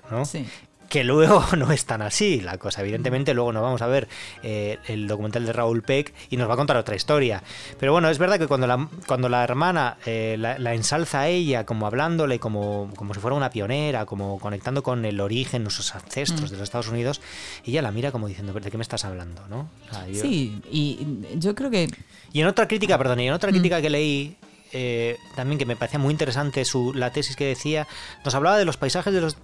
¿no? 0.09 0.25
Sí 0.25 0.47
que 0.89 1.03
luego 1.03 1.43
no 1.57 1.71
es 1.71 1.85
tan 1.85 2.01
así 2.01 2.41
la 2.41 2.57
cosa. 2.57 2.81
Evidentemente, 2.81 3.33
luego 3.33 3.51
nos 3.51 3.63
vamos 3.63 3.81
a 3.81 3.87
ver 3.87 4.07
eh, 4.43 4.77
el 4.87 5.07
documental 5.07 5.45
de 5.45 5.53
Raúl 5.53 5.81
Peck 5.83 6.13
y 6.29 6.37
nos 6.37 6.49
va 6.49 6.53
a 6.53 6.57
contar 6.57 6.77
otra 6.77 6.95
historia. 6.95 7.43
Pero 7.79 7.91
bueno, 7.91 8.09
es 8.09 8.17
verdad 8.17 8.39
que 8.39 8.47
cuando 8.47 8.67
la, 8.67 8.87
cuando 9.07 9.29
la 9.29 9.43
hermana 9.43 9.97
eh, 10.05 10.35
la, 10.37 10.73
ensalza 10.73 11.21
a 11.21 11.27
ella, 11.27 11.65
como 11.65 11.87
hablándole 11.87 12.39
como, 12.39 12.91
como 12.95 13.13
si 13.13 13.19
fuera 13.19 13.35
una 13.35 13.49
pionera, 13.49 14.05
como 14.05 14.39
conectando 14.39 14.83
con 14.83 15.05
el 15.05 15.19
origen, 15.19 15.63
nuestros 15.63 15.95
ancestros 15.95 16.49
mm. 16.49 16.53
de 16.53 16.57
los 16.57 16.63
Estados 16.63 16.89
Unidos, 16.89 17.21
ella 17.65 17.81
la 17.81 17.91
mira 17.91 18.11
como 18.11 18.27
diciendo, 18.27 18.53
¿de 18.53 18.71
qué 18.71 18.77
me 18.77 18.83
estás 18.83 19.05
hablando? 19.05 19.41
¿no? 19.49 19.69
Sí, 20.13 20.61
y 20.71 21.19
yo 21.35 21.55
creo 21.55 21.69
que... 21.69 21.89
Y 22.33 22.41
en 22.41 22.47
otra 22.47 22.67
crítica, 22.67 22.97
perdón, 22.97 23.21
y 23.21 23.27
en 23.27 23.33
otra 23.33 23.49
mm. 23.49 23.53
crítica 23.53 23.81
que 23.81 23.89
leí, 23.89 24.37
eh, 24.77 25.17
también 25.35 25.57
que 25.57 25.65
me 25.65 25.77
parecía 25.77 25.99
muy 25.99 26.11
interesante 26.11 26.65
su, 26.65 26.93
la 26.93 27.11
tesis 27.11 27.37
que 27.37 27.45
decía, 27.45 27.87
nos 28.25 28.35
hablaba 28.35 28.57
de 28.57 28.65
los 28.65 28.75
paisajes 28.75 29.13
de 29.13 29.21
los 29.21 29.37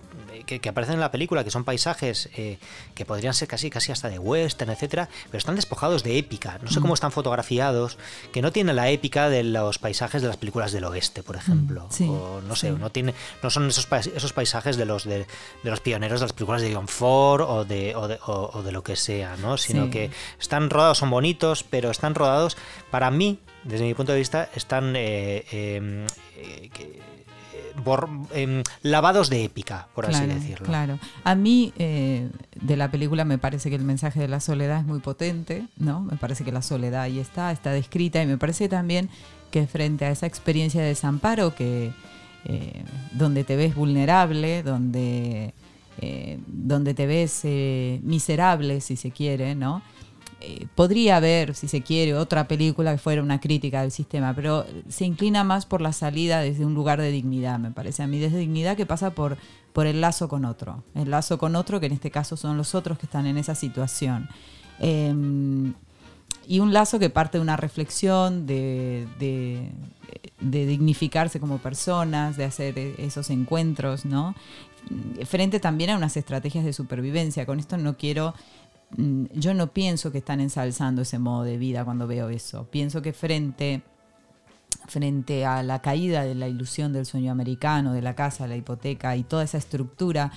que, 0.43 0.69
aparecen 0.69 0.95
en 0.95 0.99
la 1.01 1.11
película, 1.11 1.43
que 1.43 1.51
son 1.51 1.63
paisajes 1.63 2.29
eh, 2.35 2.57
que 2.95 3.05
podrían 3.05 3.33
ser 3.33 3.47
casi, 3.47 3.69
casi 3.69 3.91
hasta 3.91 4.09
de 4.09 4.19
western, 4.19 4.71
etcétera, 4.71 5.09
pero 5.25 5.37
están 5.37 5.55
despojados 5.55 6.03
de 6.03 6.17
épica. 6.17 6.59
No 6.61 6.69
sé 6.69 6.79
cómo 6.79 6.93
mm. 6.93 6.95
están 6.95 7.11
fotografiados, 7.11 7.97
que 8.31 8.41
no 8.41 8.51
tienen 8.51 8.75
la 8.75 8.89
épica 8.89 9.29
de 9.29 9.43
los 9.43 9.79
paisajes 9.79 10.21
de 10.21 10.27
las 10.27 10.37
películas 10.37 10.71
del 10.71 10.83
oeste, 10.85 11.23
por 11.23 11.35
ejemplo. 11.35 11.87
Mm, 11.99 12.09
o 12.09 12.41
no 12.41 12.55
sé, 12.55 12.71
no 12.71 12.89
tiene, 12.91 13.13
no 13.41 13.49
son 13.49 13.67
esos, 13.67 13.87
esos 13.91 14.33
paisajes 14.33 14.77
de 14.77 14.85
los 14.85 15.03
de, 15.03 15.25
los 15.63 15.79
pioneros 15.79 16.19
de 16.19 16.25
las 16.25 16.33
películas 16.33 16.61
de 16.61 16.73
John 16.73 16.87
Ford 16.87 17.41
o 17.41 17.65
de, 17.65 17.95
o 17.95 18.61
de, 18.61 18.71
lo 18.71 18.83
que 18.83 18.95
sea, 18.95 19.35
¿no? 19.37 19.57
Sino 19.57 19.89
que 19.89 20.11
están 20.39 20.69
rodados, 20.69 20.99
son 20.99 21.09
bonitos, 21.09 21.63
pero 21.63 21.91
están 21.91 22.15
rodados, 22.15 22.57
para 22.89 23.11
mí, 23.11 23.39
desde 23.63 23.85
mi 23.85 23.93
punto 23.93 24.11
de 24.11 24.19
vista, 24.19 24.49
están 24.55 24.93
eh, 24.95 26.05
em, 28.33 28.59
eh, 28.59 28.63
lavados 28.83 29.29
de 29.29 29.43
épica, 29.43 29.87
por 29.93 30.05
así 30.05 30.25
decirlo. 30.25 30.65
Claro. 30.65 30.99
A 31.23 31.35
mí 31.35 31.73
eh, 31.77 32.29
de 32.61 32.77
la 32.77 32.91
película 32.91 33.25
me 33.25 33.37
parece 33.37 33.69
que 33.69 33.75
el 33.75 33.83
mensaje 33.83 34.19
de 34.19 34.27
la 34.27 34.39
soledad 34.39 34.79
es 34.79 34.85
muy 34.85 34.99
potente, 34.99 35.65
¿no? 35.77 36.01
Me 36.01 36.17
parece 36.17 36.43
que 36.43 36.51
la 36.51 36.61
soledad 36.61 37.03
ahí 37.03 37.19
está, 37.19 37.51
está 37.51 37.71
descrita 37.71 38.21
y 38.21 38.25
me 38.25 38.37
parece 38.37 38.69
también 38.69 39.09
que 39.49 39.67
frente 39.67 40.05
a 40.05 40.11
esa 40.11 40.27
experiencia 40.27 40.81
de 40.81 40.87
desamparo 40.87 41.55
que 41.55 41.91
eh, 42.45 42.83
donde 43.11 43.43
te 43.43 43.55
ves 43.55 43.75
vulnerable, 43.75 44.63
donde 44.63 45.53
eh, 45.99 46.39
donde 46.47 46.93
te 46.93 47.05
ves 47.05 47.43
miserable, 48.03 48.81
si 48.81 48.95
se 48.95 49.11
quiere, 49.11 49.55
¿no? 49.55 49.81
Eh, 50.43 50.65
podría 50.73 51.17
haber, 51.17 51.53
si 51.53 51.67
se 51.67 51.81
quiere, 51.81 52.15
otra 52.15 52.47
película 52.47 52.91
que 52.91 52.97
fuera 52.97 53.21
una 53.21 53.39
crítica 53.39 53.81
del 53.81 53.91
sistema, 53.91 54.33
pero 54.33 54.65
se 54.89 55.05
inclina 55.05 55.43
más 55.43 55.67
por 55.67 55.81
la 55.81 55.93
salida 55.93 56.39
desde 56.39 56.65
un 56.65 56.73
lugar 56.73 56.99
de 56.99 57.11
dignidad, 57.11 57.59
me 57.59 57.69
parece 57.69 58.01
a 58.01 58.07
mí, 58.07 58.17
desde 58.17 58.39
dignidad 58.39 58.75
que 58.75 58.87
pasa 58.87 59.11
por, 59.11 59.37
por 59.71 59.85
el 59.85 60.01
lazo 60.01 60.27
con 60.27 60.45
otro, 60.45 60.83
el 60.95 61.11
lazo 61.11 61.37
con 61.37 61.55
otro 61.55 61.79
que 61.79 61.85
en 61.85 61.91
este 61.91 62.09
caso 62.09 62.37
son 62.37 62.57
los 62.57 62.73
otros 62.73 62.97
que 62.97 63.05
están 63.05 63.27
en 63.27 63.37
esa 63.37 63.53
situación. 63.53 64.29
Em, 64.79 65.75
y 66.47 66.59
un 66.59 66.73
lazo 66.73 66.97
que 66.97 67.11
parte 67.11 67.37
de 67.37 67.43
una 67.43 67.55
reflexión, 67.55 68.47
de, 68.47 69.07
de, 69.19 70.65
dignificarse 70.65 71.39
como 71.39 71.59
personas, 71.59 72.35
de 72.35 72.45
hacer 72.45 72.77
esos 72.79 73.29
encuentros, 73.29 74.05
¿no? 74.05 74.33
Frente 75.25 75.59
también 75.59 75.91
a 75.91 75.97
unas 75.97 76.17
estrategias 76.17 76.65
de 76.65 76.73
supervivencia. 76.73 77.45
Con 77.45 77.59
esto 77.59 77.77
no 77.77 77.95
quiero 77.95 78.33
yo 78.97 79.53
no 79.53 79.67
pienso 79.71 80.11
que 80.11 80.19
están 80.19 80.41
ensalzando 80.41 81.01
ese 81.01 81.19
modo 81.19 81.43
de 81.43 81.57
vida 81.57 81.85
cuando 81.85 82.07
veo 82.07 82.29
eso. 82.29 82.67
Pienso 82.69 83.01
que 83.01 83.13
frente, 83.13 83.83
frente 84.87 85.45
a 85.45 85.63
la 85.63 85.81
caída 85.81 86.23
de 86.23 86.35
la 86.35 86.47
ilusión 86.47 86.91
del 86.93 87.05
sueño 87.05 87.31
americano, 87.31 87.93
de 87.93 88.01
la 88.01 88.15
casa, 88.15 88.47
la 88.47 88.57
hipoteca 88.57 89.15
y 89.15 89.23
toda 89.23 89.43
esa 89.43 89.57
estructura 89.57 90.31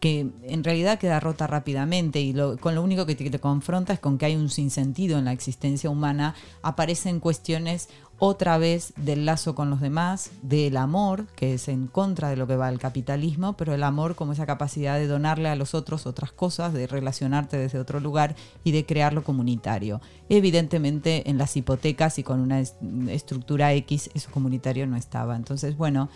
que 0.00 0.30
en 0.44 0.62
realidad 0.62 0.98
queda 0.98 1.18
rota 1.18 1.46
rápidamente 1.46 2.20
y 2.20 2.32
con 2.60 2.74
lo 2.74 2.82
único 2.82 3.04
que 3.04 3.16
te, 3.16 3.28
te, 3.28 3.38
confronta 3.40 3.92
es 3.92 3.98
con 3.98 4.16
que 4.16 4.26
hay 4.26 4.36
un 4.36 4.48
sinsentido 4.48 5.18
en 5.18 5.24
la 5.24 5.32
existencia 5.32 5.90
humana, 5.90 6.34
aparecen 6.62 7.18
cuestiones 7.18 7.88
otra 8.18 8.58
vez 8.58 8.92
del 8.96 9.24
lazo 9.26 9.54
con 9.54 9.70
los 9.70 9.80
demás, 9.80 10.32
del 10.42 10.76
amor, 10.76 11.26
que 11.36 11.54
es 11.54 11.68
en 11.68 11.86
contra 11.86 12.28
de 12.28 12.36
lo 12.36 12.48
que 12.48 12.56
va 12.56 12.68
el 12.68 12.80
capitalismo, 12.80 13.56
pero 13.56 13.74
el 13.74 13.84
amor 13.84 14.16
como 14.16 14.32
esa 14.32 14.44
capacidad 14.44 14.98
de 14.98 15.06
donarle 15.06 15.48
a 15.48 15.56
los 15.56 15.74
otros 15.74 16.06
otras 16.06 16.32
cosas, 16.32 16.72
de 16.72 16.88
relacionarte 16.88 17.56
desde 17.56 17.78
otro 17.78 18.00
lugar 18.00 18.34
y 18.64 18.72
de 18.72 18.84
crear 18.84 19.12
lo 19.12 19.22
comunitario. 19.22 20.00
Evidentemente 20.28 21.30
en 21.30 21.38
las 21.38 21.56
hipotecas 21.56 22.18
y 22.18 22.24
con 22.24 22.40
una 22.40 22.60
estructura 22.60 23.72
X 23.74 24.10
eso 24.14 24.30
comunitario 24.32 24.86
no 24.88 24.96
estaba. 24.96 25.36
Entonces, 25.36 25.76
bueno, 25.76 26.08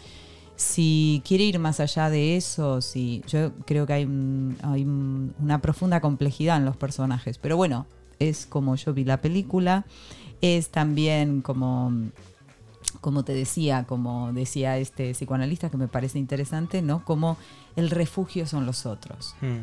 si 0.57 1.23
quiere 1.25 1.45
ir 1.45 1.61
más 1.61 1.79
allá 1.79 2.11
de 2.11 2.37
eso, 2.37 2.81
si, 2.81 3.23
yo 3.29 3.53
creo 3.65 3.87
que 3.87 3.93
hay, 3.93 4.09
hay 4.63 4.85
una 4.85 5.61
profunda 5.61 6.01
complejidad 6.01 6.57
en 6.57 6.65
los 6.65 6.77
personajes, 6.77 7.39
pero 7.39 7.57
bueno, 7.57 7.87
es 8.19 8.47
como 8.47 8.77
yo 8.77 8.93
vi 8.93 9.05
la 9.05 9.21
película 9.21 9.85
es 10.43 10.69
también 10.69 11.41
como, 11.41 11.93
como 13.01 13.25
te 13.25 13.33
decía, 13.33 13.85
como 13.89 14.33
decía 14.33 14.77
este 14.77 15.13
psicoanalista 15.13 15.71
que 15.71 15.79
me 15.79 15.89
parece 15.89 16.19
interesante, 16.19 16.83
¿no? 16.83 17.05
Como 17.05 17.39
el 17.77 17.89
refugio 17.91 18.47
son 18.47 18.67
los 18.67 18.85
otros. 18.85 19.35
Hmm. 19.41 19.63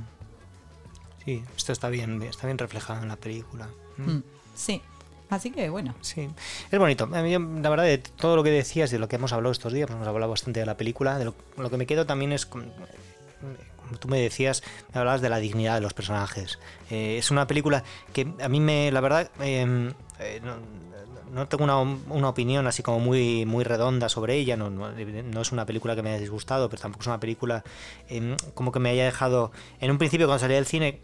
Sí, 1.24 1.44
esto 1.56 1.74
está 1.74 1.90
bien, 1.90 2.22
está 2.24 2.48
bien 2.48 2.58
reflejado 2.58 3.04
en 3.04 3.10
la 3.10 3.18
película. 3.18 3.70
Hmm. 3.98 4.22
Sí. 4.56 4.82
Así 5.30 5.52
que 5.52 5.70
bueno. 5.70 5.94
Sí, 6.02 6.28
es 6.72 6.80
bonito. 6.80 7.04
A 7.04 7.22
mí, 7.22 7.32
la 7.32 7.70
verdad, 7.70 7.84
de 7.84 8.00
todo 8.00 8.36
lo 8.36 8.44
que 8.44 8.50
decías, 8.50 8.90
de 8.90 8.98
lo 8.98 9.08
que 9.08 9.18
hemos 9.18 9.32
hablado 9.32 9.52
estos 9.52 9.74
días, 9.74 9.88
hemos 9.90 10.08
hablado 10.08 10.32
bastante 10.32 10.60
de 10.60 10.66
la 10.66 10.76
película, 10.76 11.20
de 11.20 11.26
lo, 11.26 11.70
que 11.70 11.78
me 11.78 11.86
quedo 11.86 12.08
también 12.08 12.32
es 12.32 12.48
como 12.48 12.64
tú 14.00 14.08
me 14.08 14.20
decías, 14.20 14.64
me 14.94 15.00
hablabas 15.00 15.22
de 15.22 15.30
la 15.30 15.40
dignidad 15.40 15.76
de 15.76 15.82
los 15.82 15.94
personajes. 15.94 16.60
Eh, 16.90 17.18
es 17.18 17.32
una 17.32 17.48
película 17.48 17.84
que 18.14 18.28
a 18.42 18.50
mí 18.50 18.60
me, 18.60 18.92
la 18.92 19.02
verdad, 19.02 19.32
em, 19.40 19.94
eh, 20.20 20.42
no, 21.34 21.48
tengo 21.48 21.64
una, 21.64 22.30
opinión 22.30 22.68
así 22.68 22.84
como 22.84 23.00
muy, 23.00 23.46
muy 23.46 23.64
redonda 23.64 24.10
sobre 24.10 24.36
ella, 24.36 24.58
no, 24.58 24.70
no, 24.70 25.42
es 25.42 25.52
una 25.52 25.66
película 25.66 25.96
que 25.96 26.02
me 26.02 26.10
haya 26.10 26.20
disgustado, 26.20 26.70
pero 26.70 26.82
tampoco 26.82 27.04
es 27.04 27.08
una 27.08 27.20
película 27.20 27.64
em, 28.10 28.36
como 28.54 28.72
que 28.72 28.80
me 28.80 28.90
haya 28.90 29.06
dejado... 29.06 29.52
En 29.80 29.92
un 29.92 29.98
principio 29.98 30.28
cuando 30.28 30.40
salí 30.40 30.56
del 30.56 30.66
cine 30.66 31.00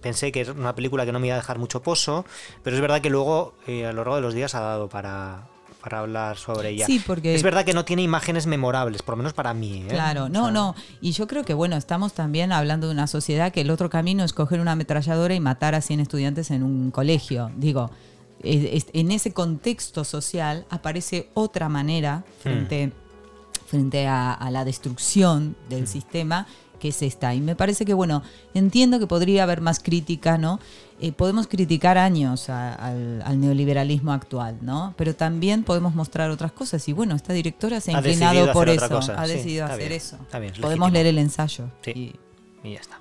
pensé 0.00 0.32
que 0.32 0.42
es 0.42 0.48
una 0.48 0.74
película 0.74 1.06
que 1.06 1.12
no 1.12 1.20
me 1.20 1.28
iba 1.28 1.36
a 1.36 1.38
dejar 1.40 1.58
mucho 1.58 1.82
pozo, 1.82 2.24
pero 2.62 2.76
es 2.76 2.82
verdad 2.82 3.00
que 3.00 3.10
luego 3.10 3.54
eh, 3.66 3.86
a 3.86 3.92
lo 3.92 3.98
largo 3.98 4.16
de 4.16 4.22
los 4.22 4.34
días 4.34 4.54
ha 4.54 4.60
dado 4.60 4.88
para, 4.88 5.46
para 5.84 5.98
hablar 5.98 6.38
sobre 6.38 6.70
ella. 6.70 6.86
Sí, 6.86 7.02
porque... 7.06 7.34
Es 7.34 7.42
verdad 7.42 7.64
que 7.64 7.74
no 7.74 7.84
tiene 7.84 8.02
imágenes 8.02 8.46
memorables, 8.46 9.02
por 9.02 9.14
lo 9.14 9.16
menos 9.18 9.34
para 9.34 9.52
mí. 9.52 9.82
¿eh? 9.82 9.88
Claro, 9.88 10.30
no, 10.30 10.50
no. 10.50 10.74
Y 11.02 11.12
yo 11.12 11.26
creo 11.26 11.44
que, 11.44 11.52
bueno, 11.52 11.76
estamos 11.76 12.14
también 12.14 12.52
hablando 12.52 12.86
de 12.86 12.94
una 12.94 13.06
sociedad 13.06 13.52
que 13.52 13.60
el 13.60 13.70
otro 13.70 13.90
camino 13.90 14.24
es 14.24 14.32
coger 14.32 14.60
una 14.60 14.72
ametralladora 14.72 15.34
y 15.34 15.40
matar 15.40 15.74
a 15.74 15.82
100 15.82 16.00
estudiantes 16.00 16.50
en 16.50 16.62
un 16.62 16.90
colegio. 16.90 17.50
Digo, 17.56 17.90
en 18.44 19.10
ese 19.10 19.32
contexto 19.32 20.04
social 20.04 20.66
aparece 20.70 21.28
otra 21.34 21.68
manera 21.68 22.24
frente, 22.40 22.88
hmm. 22.88 22.92
frente 23.66 24.06
a, 24.06 24.48
la 24.50 24.64
destrucción 24.64 25.56
del 25.68 25.84
hmm. 25.84 25.86
sistema 25.86 26.46
que 26.78 26.88
es 26.88 27.02
esta. 27.02 27.34
Y 27.34 27.40
me 27.40 27.56
parece 27.56 27.84
que, 27.84 27.94
bueno, 27.94 28.22
entiendo 28.52 28.98
que 28.98 29.06
podría 29.06 29.44
haber 29.44 29.62
más 29.62 29.80
crítica, 29.80 30.36
¿no? 30.36 30.60
Eh, 31.00 31.12
podemos 31.12 31.46
criticar 31.46 31.96
años 31.96 32.50
al, 32.50 33.40
neoliberalismo 33.40 34.12
actual, 34.12 34.58
¿no? 34.60 34.94
Pero 34.98 35.14
también 35.14 35.64
podemos 35.64 35.94
mostrar 35.94 36.30
otras 36.30 36.52
cosas. 36.52 36.86
Y 36.88 36.92
bueno, 36.92 37.14
esta 37.14 37.32
directora 37.32 37.80
se 37.80 37.92
ha, 37.92 37.98
inclinado 37.98 38.52
por 38.52 38.68
eso, 38.68 39.00
ha 39.16 39.26
decidido 39.26 39.64
hacer 39.64 39.92
eso. 39.92 40.18
podemos 40.60 40.92
leer 40.92 41.06
el 41.06 41.18
ensayo. 41.18 41.70
y 41.86 42.12
ya 42.64 42.80
está. 42.80 43.00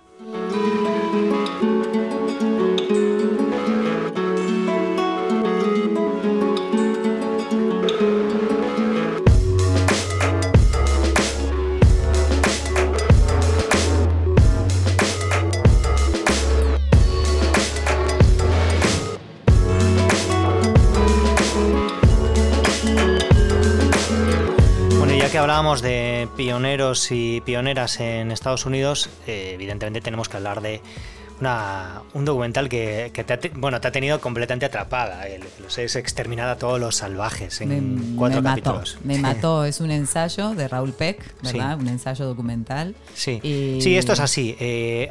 Hablábamos 25.44 25.82
de 25.82 26.30
pioneros 26.38 27.12
y 27.12 27.42
pioneras 27.42 28.00
en 28.00 28.32
Estados 28.32 28.66
Unidos, 28.66 29.10
eh, 29.28 29.52
evidentemente 29.54 30.00
tenemos 30.00 30.30
que 30.30 30.38
hablar 30.38 30.62
de 30.62 30.82
un 32.14 32.26
documental 32.26 32.70
que, 32.70 33.12
te, 33.14 33.34
ha, 33.34 33.40
bueno, 33.56 33.80
te 33.82 33.88
ha 33.88 33.92
tenido 33.92 34.20
completamente 34.22 34.66
atrapada. 34.66 35.26
Los 35.62 35.78
es 35.78 35.96
exterminada 35.96 36.54
a 36.54 36.58
todos 36.58 36.80
los 36.80 36.96
salvajes 36.96 37.62
en 37.62 38.16
cuatro 38.16 38.42
capítulos. 38.42 38.98
me 39.04 39.18
mató, 39.18 39.66
es 39.66 39.80
un 39.80 39.92
ensayo 39.92 40.56
de 40.56 40.68
Raúl 40.68 40.94
Peck, 40.94 41.22
¿verdad? 41.42 41.80
Un 41.80 41.88
ensayo 41.88 42.26
documental. 42.26 42.96
Sí, 43.14 43.40
sí 43.82 43.98
esto 43.98 44.14
es 44.14 44.20
así. 44.20 44.56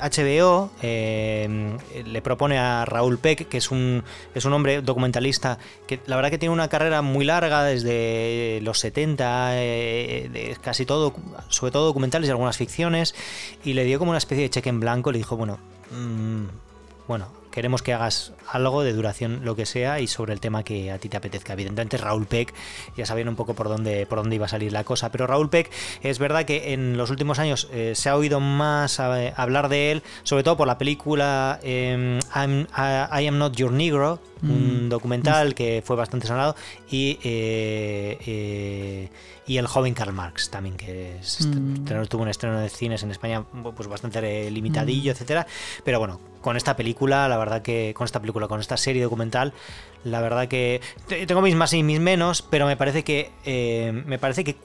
HBO 0.00 0.70
eh, 0.82 1.76
eh, 1.94 2.04
le 2.06 2.22
propone 2.22 2.58
a 2.58 2.84
Raúl 2.84 3.18
Peck, 3.18 3.48
que 3.48 3.58
es 3.58 3.70
un, 3.70 4.02
es 4.34 4.44
un 4.44 4.52
hombre 4.52 4.82
documentalista 4.82 5.58
que 5.86 6.00
la 6.06 6.16
verdad 6.16 6.30
que 6.30 6.38
tiene 6.38 6.52
una 6.52 6.68
carrera 6.68 7.02
muy 7.02 7.24
larga 7.24 7.64
desde 7.64 8.60
los 8.62 8.78
70, 8.78 9.62
eh, 9.62 10.30
de 10.32 10.56
casi 10.60 10.86
todo, 10.86 11.14
sobre 11.48 11.72
todo 11.72 11.86
documentales 11.86 12.28
y 12.28 12.30
algunas 12.30 12.56
ficciones, 12.56 13.14
y 13.64 13.74
le 13.74 13.84
dio 13.84 13.98
como 13.98 14.10
una 14.10 14.18
especie 14.18 14.44
de 14.44 14.50
cheque 14.50 14.68
en 14.68 14.80
blanco, 14.80 15.12
le 15.12 15.18
dijo, 15.18 15.36
bueno, 15.36 15.58
Mm, 15.92 16.46
bueno, 17.06 17.41
queremos 17.52 17.82
que 17.82 17.92
hagas 17.92 18.32
algo 18.50 18.82
de 18.82 18.92
duración, 18.92 19.44
lo 19.44 19.54
que 19.54 19.66
sea, 19.66 20.00
y 20.00 20.08
sobre 20.08 20.32
el 20.32 20.40
tema 20.40 20.64
que 20.64 20.90
a 20.90 20.98
ti 20.98 21.08
te 21.08 21.16
apetezca. 21.16 21.52
Evidentemente, 21.52 21.96
Raúl 21.98 22.26
Peck, 22.26 22.52
ya 22.96 23.06
sabían 23.06 23.28
un 23.28 23.36
poco 23.36 23.54
por 23.54 23.68
dónde, 23.68 24.06
por 24.06 24.18
dónde 24.18 24.36
iba 24.36 24.46
a 24.46 24.48
salir 24.48 24.72
la 24.72 24.84
cosa, 24.84 25.12
pero 25.12 25.26
Raúl 25.26 25.48
Peck 25.48 25.70
es 26.02 26.18
verdad 26.18 26.44
que 26.44 26.72
en 26.72 26.96
los 26.96 27.10
últimos 27.10 27.38
años 27.38 27.68
eh, 27.72 27.92
se 27.94 28.08
ha 28.08 28.16
oído 28.16 28.40
más 28.40 28.98
hablar 28.98 29.68
de 29.68 29.92
él, 29.92 30.02
sobre 30.24 30.42
todo 30.42 30.56
por 30.56 30.66
la 30.66 30.78
película 30.78 31.60
em, 31.62 32.18
I 32.18 33.26
Am 33.26 33.38
Not 33.38 33.54
Your 33.56 33.72
Negro, 33.72 34.20
un 34.42 34.86
mm. 34.86 34.88
documental 34.88 35.54
que 35.54 35.82
fue 35.84 35.96
bastante 35.96 36.26
sonado, 36.26 36.56
y, 36.90 37.18
eh, 37.22 38.18
eh, 38.26 39.08
y 39.46 39.56
El 39.56 39.66
joven 39.66 39.94
Karl 39.94 40.12
Marx 40.12 40.50
también, 40.50 40.76
que 40.76 41.18
mm. 41.40 42.06
tuvo 42.08 42.22
un 42.22 42.28
estreno 42.28 42.58
de 42.58 42.68
cines 42.68 43.02
en 43.02 43.10
España 43.10 43.44
pues 43.76 43.88
bastante 43.88 44.50
limitadillo, 44.50 45.12
mm. 45.12 45.14
etcétera. 45.14 45.46
Pero 45.84 45.98
bueno, 45.98 46.20
con 46.42 46.56
esta 46.56 46.76
película, 46.76 47.28
la 47.28 47.38
verdad 47.38 47.62
que 47.62 47.94
con 47.96 48.04
esta 48.04 48.20
película, 48.20 48.48
con 48.48 48.60
esta 48.60 48.76
serie 48.76 49.02
documental, 49.02 49.52
la 50.04 50.20
verdad 50.20 50.48
que 50.48 50.80
tengo 51.26 51.40
mis 51.40 51.54
más 51.54 51.72
y 51.72 51.82
mis 51.82 52.00
menos, 52.00 52.42
pero 52.42 52.66
me 52.66 52.76
parece 52.76 53.04
que 53.04 53.30
eh, 53.44 53.92
me 54.04 54.18
parece 54.18 54.44
que 54.44 54.56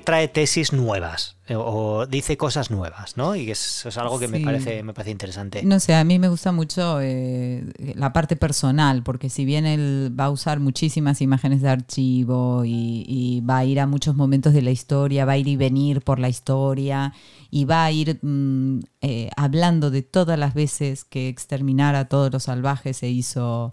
trae 0.00 0.28
tesis 0.28 0.72
nuevas 0.72 1.37
o 1.56 2.06
dice 2.06 2.36
cosas 2.36 2.70
nuevas, 2.70 3.16
¿no? 3.16 3.34
Y 3.34 3.50
eso 3.50 3.88
es 3.88 3.96
algo 3.96 4.18
que 4.18 4.28
me, 4.28 4.40
parece, 4.40 4.82
me 4.82 4.92
parece 4.92 5.12
interesante. 5.12 5.62
No 5.62 5.80
sé, 5.80 5.94
a 5.94 6.04
mí 6.04 6.18
me 6.18 6.28
gusta 6.28 6.52
mucho 6.52 7.00
eh, 7.00 7.64
la 7.94 8.12
parte 8.12 8.36
personal, 8.36 9.02
porque 9.02 9.30
si 9.30 9.44
bien 9.44 9.64
él 9.64 10.14
va 10.18 10.26
a 10.26 10.30
usar 10.30 10.60
muchísimas 10.60 11.22
imágenes 11.22 11.62
de 11.62 11.70
archivo 11.70 12.64
y, 12.64 13.42
va 13.48 13.58
a 13.58 13.64
ir 13.64 13.80
a 13.80 13.86
muchos 13.86 14.14
momentos 14.14 14.52
de 14.52 14.62
la 14.62 14.70
historia, 14.70 15.24
va 15.24 15.32
a 15.32 15.38
ir 15.38 15.48
y 15.48 15.56
venir 15.56 16.02
por 16.02 16.18
la 16.18 16.28
historia 16.28 17.14
y 17.50 17.64
va 17.64 17.84
a 17.84 17.92
ir 17.92 18.18
mm, 18.20 18.80
eh, 19.00 19.30
hablando 19.36 19.90
de 19.90 20.02
todas 20.02 20.38
las 20.38 20.54
veces 20.54 21.04
que 21.04 21.28
exterminar 21.28 21.94
a 21.94 22.06
todos 22.06 22.32
los 22.32 22.42
salvajes 22.42 22.98
se 22.98 23.08
hizo, 23.08 23.72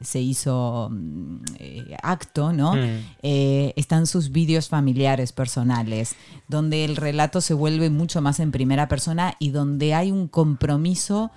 se 0.00 0.20
hizo 0.20 0.88
mm, 0.90 1.42
acto, 2.02 2.52
¿no? 2.52 2.74
Mm. 2.74 3.00
están 3.22 4.06
sus 4.06 4.32
vídeos 4.32 4.68
familiares 4.68 5.32
personales, 5.32 6.16
donde 6.48 6.71
el 6.72 6.96
relato 6.96 7.40
se 7.40 7.54
vuelve 7.54 7.90
mucho 7.90 8.20
más 8.20 8.40
en 8.40 8.52
primera 8.52 8.88
persona 8.88 9.34
y 9.38 9.50
donde 9.50 9.94
hay 9.94 10.10
un 10.10 10.28
compromiso 10.28 11.30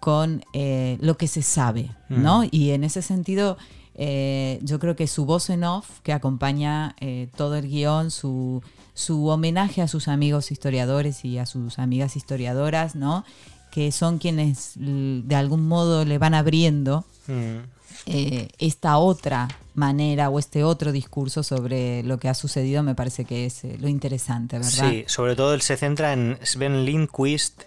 con 0.00 0.44
eh, 0.52 0.98
lo 1.00 1.16
que 1.16 1.28
se 1.28 1.42
sabe, 1.42 1.90
¿no? 2.08 2.42
Mm. 2.42 2.48
Y 2.50 2.70
en 2.70 2.82
ese 2.82 3.02
sentido, 3.02 3.56
eh, 3.94 4.58
yo 4.62 4.78
creo 4.78 4.96
que 4.96 5.06
su 5.06 5.24
voz 5.26 5.48
en 5.50 5.62
off, 5.64 6.00
que 6.00 6.12
acompaña 6.12 6.96
eh, 7.00 7.28
todo 7.36 7.54
el 7.56 7.68
guion, 7.68 8.10
su, 8.10 8.62
su 8.94 9.28
homenaje 9.28 9.80
a 9.80 9.88
sus 9.88 10.08
amigos 10.08 10.50
historiadores 10.50 11.24
y 11.24 11.38
a 11.38 11.46
sus 11.46 11.78
amigas 11.78 12.16
historiadoras, 12.16 12.96
¿no? 12.96 13.24
Que 13.72 13.90
son 13.90 14.18
quienes 14.18 14.74
de 14.76 15.34
algún 15.34 15.66
modo 15.66 16.04
le 16.04 16.18
van 16.18 16.34
abriendo 16.34 17.04
mm. 17.26 17.72
Eh, 18.06 18.48
esta 18.58 18.98
otra 18.98 19.48
manera 19.74 20.28
o 20.28 20.38
este 20.38 20.64
otro 20.64 20.92
discurso 20.92 21.42
sobre 21.42 22.02
lo 22.02 22.18
que 22.18 22.28
ha 22.28 22.34
sucedido 22.34 22.82
me 22.82 22.94
parece 22.94 23.24
que 23.24 23.46
es 23.46 23.64
eh, 23.64 23.76
lo 23.78 23.88
interesante, 23.88 24.58
¿verdad? 24.58 24.90
Sí, 24.90 25.04
sobre 25.06 25.36
todo 25.36 25.54
él 25.54 25.62
se 25.62 25.76
centra 25.76 26.12
en 26.12 26.36
Sven 26.42 26.84
Lindquist, 26.84 27.62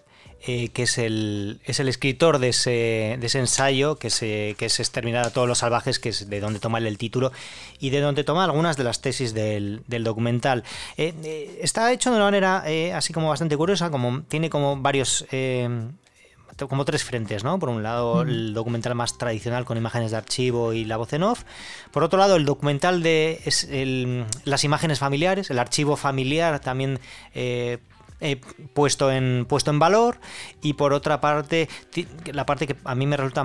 eh, 0.47 0.69
que 0.69 0.83
es 0.83 0.97
el, 0.97 1.59
es 1.65 1.79
el 1.79 1.87
escritor 1.87 2.39
de 2.39 2.49
ese, 2.49 3.17
de 3.19 3.25
ese 3.25 3.39
ensayo, 3.39 3.97
que, 3.97 4.09
se, 4.09 4.55
que 4.57 4.65
es 4.65 4.79
Exterminar 4.79 5.25
a 5.25 5.29
todos 5.31 5.47
los 5.47 5.59
salvajes, 5.59 5.99
que 5.99 6.09
es 6.09 6.29
de 6.29 6.39
donde 6.39 6.59
toma 6.59 6.77
el 6.79 6.97
título 6.97 7.31
y 7.79 7.89
de 7.89 8.01
donde 8.01 8.23
toma 8.23 8.43
algunas 8.43 8.77
de 8.77 8.83
las 8.83 9.01
tesis 9.01 9.33
del, 9.33 9.83
documental. 9.87 10.63
está 10.97 11.91
hecho 11.91 12.11
de 12.11 12.17
una 12.17 12.25
manera 12.25 12.63
así 12.95 13.13
como 13.13 13.29
bastante 13.29 13.57
curiosa, 13.57 13.89
como 13.89 14.21
tiene 14.23 14.49
como 14.49 14.77
varios 14.77 15.25
como 16.69 16.85
tres 16.85 17.03
frentes, 17.03 17.43
¿no? 17.43 17.59
Por 17.59 17.69
un 17.69 17.83
lado, 17.83 18.21
el 18.21 18.53
documental 18.53 18.95
más 18.95 19.17
tradicional 19.17 19.65
con 19.65 19.77
imágenes 19.77 20.11
de 20.11 20.17
archivo 20.17 20.73
y 20.73 20.85
la 20.85 20.97
voz 20.97 21.11
en 21.13 21.23
off. 21.23 21.43
Por 21.91 22.03
otro 22.03 22.17
lado, 22.17 22.37
el 22.37 22.45
documental 22.45 23.03
de 23.03 23.41
las 24.45 24.63
imágenes 24.63 24.99
familiares, 24.99 25.49
el 25.49 25.59
archivo 25.59 25.97
familiar 25.97 26.59
también 26.61 26.99
eh, 27.33 27.79
eh, 28.19 28.39
puesto, 28.73 29.11
en, 29.11 29.45
puesto 29.47 29.71
en 29.71 29.79
valor. 29.79 30.19
Y 30.61 30.73
por 30.73 30.93
otra 30.93 31.21
parte, 31.21 31.69
la 32.31 32.45
parte 32.45 32.67
que 32.67 32.75
a 32.83 32.95
mí 32.95 33.05
me 33.05 33.17
resulta 33.17 33.43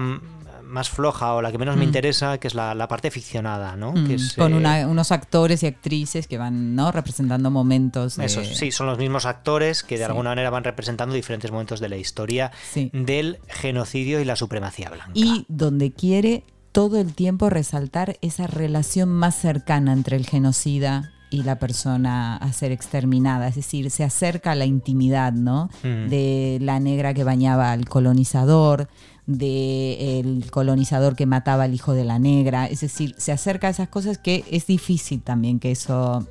más 0.70 0.88
floja 0.88 1.34
o 1.34 1.42
la 1.42 1.50
que 1.52 1.58
menos 1.58 1.76
me 1.76 1.84
mm. 1.84 1.88
interesa, 1.88 2.38
que 2.38 2.46
es 2.46 2.54
la, 2.54 2.88
parte 2.88 3.10
ficcionada, 3.10 3.76
¿no? 3.76 3.92
Mm, 3.92 4.16
con 4.36 4.64
eh, 4.64 4.86
unos 4.86 5.12
actores 5.12 5.62
y 5.62 5.66
actrices 5.66 6.26
que 6.26 6.38
van 6.38 6.74
¿no? 6.74 6.92
representando 6.92 7.50
momentos. 7.50 8.18
Eso, 8.18 8.44
sí, 8.44 8.70
son 8.70 8.86
los 8.86 8.98
mismos 8.98 9.26
actores 9.26 9.82
que 9.82 9.98
de 9.98 10.04
alguna 10.04 10.30
manera 10.30 10.50
van 10.50 10.64
representando 10.64 11.14
diferentes 11.14 11.50
momentos 11.50 11.80
de 11.80 11.88
la 11.88 11.96
historia 11.96 12.52
del 12.92 13.38
genocidio 13.48 14.20
y 14.20 14.24
la 14.24 14.36
supremacía 14.36 14.90
blanca. 14.90 15.12
Y 15.14 15.44
donde 15.48 15.92
quiere 15.92 16.44
todo 16.72 17.00
el 17.00 17.14
tiempo 17.14 17.50
resaltar 17.50 18.16
esa 18.22 18.46
relación 18.46 19.08
más 19.08 19.34
cercana 19.36 19.92
entre 19.92 20.16
el 20.16 20.26
genocida 20.26 21.12
y 21.30 21.44
la 21.44 21.58
persona 21.58 22.36
a 22.36 22.52
ser 22.52 22.72
exterminada, 22.72 23.48
es 23.48 23.54
decir, 23.54 23.90
se 23.90 24.02
acerca 24.02 24.52
a 24.52 24.54
la 24.56 24.66
intimidad, 24.66 25.32
¿no? 25.32 25.70
Mm. 25.84 26.08
De 26.08 26.58
la 26.60 26.80
negra 26.80 27.14
que 27.14 27.24
bañaba 27.24 27.70
al 27.70 27.88
colonizador, 27.88 28.88
del 29.26 30.50
colonizador 30.50 31.14
que 31.14 31.26
mataba 31.26 31.64
al 31.64 31.74
hijo 31.74 31.92
de 31.92 32.04
la 32.04 32.18
negra. 32.18 32.66
Es 32.66 32.80
decir, 32.80 33.14
se 33.16 33.32
acerca 33.32 33.68
a 33.68 33.70
esas 33.70 33.88
cosas 33.88 34.18
que 34.18 34.44
es 34.50 34.66
difícil 34.66 35.22
también 35.22 35.60
que 35.60 35.70
eso 35.70 36.26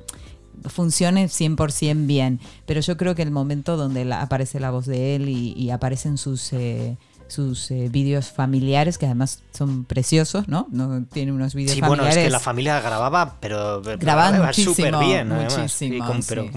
funcione 0.66 1.26
100% 1.26 2.06
bien. 2.06 2.40
Pero 2.66 2.80
yo 2.80 2.96
creo 2.96 3.14
que 3.14 3.22
el 3.22 3.30
momento 3.30 3.76
donde 3.76 4.12
aparece 4.12 4.60
la 4.60 4.70
voz 4.70 4.86
de 4.86 5.16
él 5.16 5.28
y, 5.28 5.70
aparecen 5.70 6.18
sus... 6.18 6.52
Eh, 6.52 6.96
sus 7.30 7.70
eh, 7.70 7.88
vídeos 7.90 8.30
familiares, 8.30 8.98
que 8.98 9.06
además 9.06 9.40
son 9.52 9.84
preciosos, 9.84 10.48
¿no? 10.48 10.66
no 10.70 11.04
tiene 11.04 11.32
unos 11.32 11.54
vídeos 11.54 11.74
sí, 11.74 11.80
familiares. 11.80 12.14
bueno, 12.14 12.20
es 12.20 12.26
que 12.26 12.30
la 12.30 12.40
familia 12.40 12.80
grababa, 12.80 13.36
pero 13.40 13.82
grababa 13.82 14.52
súper 14.52 14.96
bien, 14.96 15.32
además, 15.32 15.78
con, 16.06 16.22
pero 16.28 16.50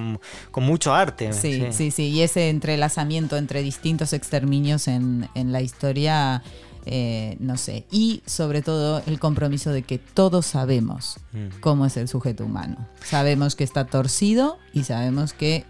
con, 0.51 0.63
mucho 0.63 0.93
arte. 0.93 1.33
Sí, 1.33 1.67
sí, 1.71 1.91
sí, 1.91 2.09
y 2.09 2.21
ese 2.21 2.49
entrelazamiento 2.49 3.37
entre 3.37 3.61
distintos 3.61 4.13
exterminios 4.13 4.87
en, 4.87 5.29
en 5.35 5.51
la 5.51 5.61
historia... 5.61 6.43
Eh, 6.85 7.37
no 7.39 7.55
sé, 7.55 7.85
y 7.91 8.21
sobre 8.25 8.61
todo 8.61 9.01
el 9.07 9.17
compromiso 9.17 9.71
de 9.71 9.83
que 9.83 9.99
todos 9.99 10.45
sabemos 10.45 11.15
mm. 11.31 11.61
cómo 11.61 11.85
es 11.85 11.95
el 11.95 12.09
sujeto 12.09 12.43
humano. 12.43 12.89
Sabemos 13.05 13.55
que 13.55 13.63
está 13.63 13.85
torcido 13.85 14.57
y 14.73 14.83
sabemos 14.83 15.31
que 15.31 15.65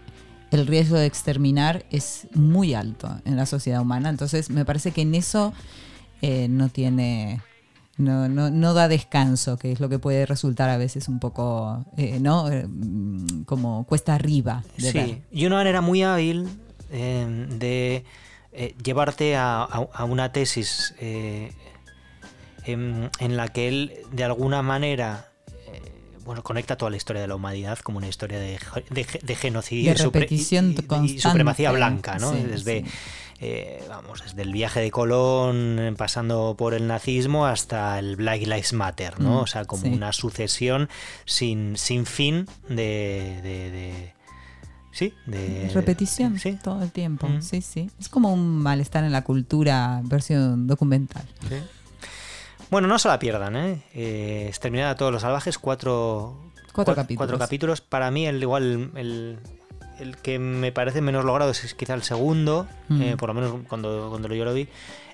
el 0.50 0.66
riesgo 0.66 0.96
de 0.96 1.06
exterminar 1.06 1.84
es 1.90 2.28
muy 2.34 2.74
alto 2.74 3.20
en 3.24 3.36
la 3.36 3.46
sociedad 3.46 3.80
humana. 3.80 4.08
Entonces, 4.08 4.50
me 4.50 4.64
parece 4.64 4.92
que 4.92 5.02
en 5.02 5.14
eso 5.14 5.52
eh, 6.22 6.48
no 6.48 6.68
tiene. 6.68 7.40
No, 7.96 8.28
no, 8.28 8.74
da 8.74 8.88
descanso, 8.88 9.56
que 9.56 9.70
es 9.70 9.78
lo 9.78 9.88
que 9.88 10.00
puede 10.00 10.26
resultar 10.26 10.68
a 10.68 10.76
veces 10.76 11.08
un 11.08 11.20
poco, 11.20 11.84
eh, 11.96 12.18
¿no? 12.18 12.50
Eh, 12.50 12.66
como 13.46 13.86
cuesta 13.86 14.16
arriba. 14.16 14.64
sí, 14.76 15.22
y 15.30 15.46
una 15.46 15.56
manera 15.56 15.80
muy 15.80 16.02
hábil 16.02 16.48
de 16.90 18.04
llevarte 18.82 19.36
a, 19.36 19.68
una 20.08 20.32
tesis 20.32 20.92
en, 20.98 21.52
la 23.36 23.48
que 23.48 23.68
él, 23.68 23.92
de 24.10 24.24
alguna 24.24 24.62
manera, 24.62 25.28
bueno, 26.24 26.42
conecta 26.42 26.76
toda 26.76 26.90
la 26.90 26.96
historia 26.96 27.22
de 27.22 27.28
la 27.28 27.34
humanidad 27.34 27.78
como 27.78 27.98
una 27.98 28.08
historia 28.08 28.38
de, 28.38 28.58
genocidio 29.36 29.92
y, 29.92 31.18
supremacía 31.18 31.72
blanca, 31.72 32.18
¿no? 32.18 32.32
desde, 32.32 32.84
eh, 33.40 33.84
vamos, 33.88 34.22
desde 34.22 34.42
el 34.42 34.52
viaje 34.52 34.80
de 34.80 34.90
Colón, 34.90 35.94
pasando 35.98 36.54
por 36.56 36.74
el 36.74 36.86
nazismo 36.86 37.46
hasta 37.46 37.98
el 37.98 38.16
Black 38.16 38.42
Lives 38.42 38.72
Matter, 38.72 39.20
¿no? 39.20 39.40
Mm, 39.40 39.42
o 39.42 39.46
sea, 39.46 39.64
como 39.64 39.86
una 39.88 40.12
sucesión 40.12 40.88
sin, 41.24 41.76
sin 41.76 42.06
fin 42.06 42.46
de, 42.68 44.12
Sí, 44.92 45.12
de 45.26 45.70
repetición 45.74 46.38
¿Sí? 46.38 46.56
todo 46.62 46.80
el 46.82 46.92
tiempo. 46.92 47.28
Mm. 47.28 47.42
Sí, 47.42 47.60
sí. 47.62 47.90
Es 47.98 48.08
como 48.08 48.32
un 48.32 48.58
malestar 48.62 49.02
en 49.02 49.10
la 49.10 49.24
cultura 49.24 50.00
versión 50.04 50.68
documental. 50.68 51.24
Bueno, 52.70 52.88
no 52.88 52.98
se 52.98 53.08
la 53.08 53.18
pierdan, 53.18 53.56
¿eh? 53.56 53.82
eh 53.94 54.46
exterminar 54.48 54.88
a 54.88 54.96
todos 54.96 55.12
los 55.12 55.22
salvajes, 55.22 55.58
cuatro, 55.58 56.36
Cuatro, 56.72 56.94
capítulos. 56.94 57.18
Cuatro 57.18 57.38
capítulos. 57.38 57.80
Para 57.80 58.10
mí, 58.10 58.26
el 58.26 58.42
igual 58.42 58.90
el, 58.96 59.38
el 60.00 60.16
que 60.16 60.38
me 60.40 60.72
parece 60.72 61.00
menos 61.00 61.24
logrado 61.24 61.50
es 61.52 61.74
quizá 61.74 61.94
el 61.94 62.02
segundo, 62.02 62.66
Mm. 62.88 63.02
eh, 63.02 63.16
por 63.16 63.28
lo 63.28 63.34
menos 63.34 63.54
cuando, 63.68 64.08
cuando 64.10 64.32
yo 64.34 64.44
lo 64.44 64.52
vi. 64.52 64.68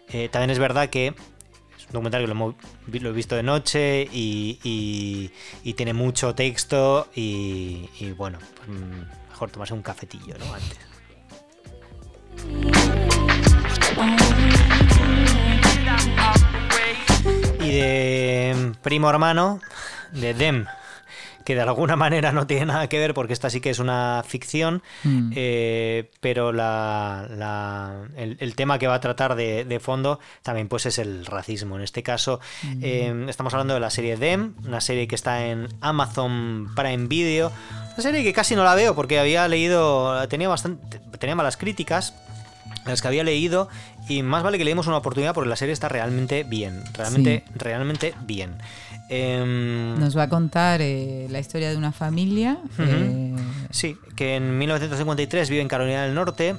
Eh, 0.09 0.29
también 0.31 0.51
es 0.51 0.59
verdad 0.59 0.89
que 0.89 1.09
es 1.09 1.87
un 1.87 1.93
documental 1.93 2.23
que 2.23 2.27
lo, 2.29 2.55
lo 3.01 3.09
he 3.11 3.13
visto 3.13 3.37
de 3.37 3.43
noche 3.43 4.09
y, 4.11 4.59
y- 4.65 5.31
y 5.63 5.75
tiene 5.75 5.93
mucho 5.93 6.35
texto 6.35 7.09
y, 7.15 7.89
y 8.01 8.11
bueno, 8.13 8.39
pues, 8.57 8.69
mm, 8.69 9.29
mejor 9.31 9.51
tomarse 9.51 9.75
un 9.75 9.83
cafetillo, 9.83 10.35
¿no? 10.39 10.55
Antes. 10.55 10.79
Primo 18.83 19.09
hermano, 19.11 19.61
de 20.13 20.35
Dem, 20.35 20.67
que 21.45 21.55
de 21.55 21.63
alguna 21.63 21.97
manera 21.97 22.33
no 22.33 22.47
tiene 22.47 22.67
nada 22.67 22.87
que 22.89 22.99
ver 22.99 23.15
porque 23.15 23.33
esta 23.33 23.49
sí 23.51 23.61
que 23.61 23.71
es 23.71 23.79
una 23.79 24.23
ficción, 24.27 24.83
Mm. 25.05 25.33
eh, 25.35 26.11
pero 26.21 26.53
la, 26.53 27.27
la- 27.31 28.03
el, 28.17 28.37
el 28.41 28.55
tema 28.55 28.79
que 28.79 28.87
va 28.87 28.95
a 28.95 29.01
tratar 29.01 29.35
de, 29.37 29.65
de 29.65 29.81
fondo 29.81 30.21
también 30.43 30.69
pues 30.69 30.85
es 30.87 30.99
el 30.99 31.25
racismo. 31.27 31.77
En 31.77 31.83
este 31.83 32.03
caso 32.03 32.41
eh, 32.83 33.27
estamos 33.29 33.55
hablando 33.55 33.75
de 33.75 33.81
la 33.81 33.91
serie 33.91 34.17
Dem, 34.17 34.55
una 34.67 34.81
serie 34.81 35.09
que 35.09 35.15
está 35.15 35.47
en 35.47 35.69
Amazon 35.81 36.69
Prime 36.77 37.07
Video, 37.09 37.51
una 37.95 38.03
serie 38.03 38.23
que 38.23 38.33
casi 38.33 38.55
no 38.55 38.63
la 38.65 38.75
veo 38.75 38.95
porque 38.95 39.19
había 39.19 39.49
leído, 39.49 40.27
tenía 40.29 40.49
bastante, 40.49 41.01
tenía 41.19 41.35
malas 41.35 41.57
críticas, 41.57 42.15
las 42.87 43.03
que 43.03 43.09
había 43.09 43.25
leído 43.25 43.69
y 44.09 44.23
más 44.23 44.43
vale 44.43 44.59
que 44.59 44.65
le 44.65 44.71
demos 44.71 44.87
una 44.87 44.97
oportunidad 44.97 45.35
porque 45.35 45.49
la 45.51 45.57
serie 45.57 45.73
está 45.73 45.89
realmente 45.89 46.45
bien, 46.45 46.83
realmente, 46.95 47.45
realmente 47.55 48.15
bien. 48.23 48.55
Em, 49.09 49.99
Nos 49.99 50.17
va 50.17 50.25
a 50.25 50.29
contar 50.29 50.81
eh, 50.83 51.27
la 51.31 51.41
historia 51.41 51.71
de 51.71 51.77
una 51.77 51.93
familia. 51.93 52.59
Ujú. 52.79 52.83
eh, 52.89 53.35
Sí, 53.71 53.97
que 54.17 54.37
en 54.37 54.59
1953 54.59 55.49
vive 55.51 55.63
en 55.63 55.69
Carolina 55.69 56.05
del 56.05 56.15
Norte. 56.15 56.57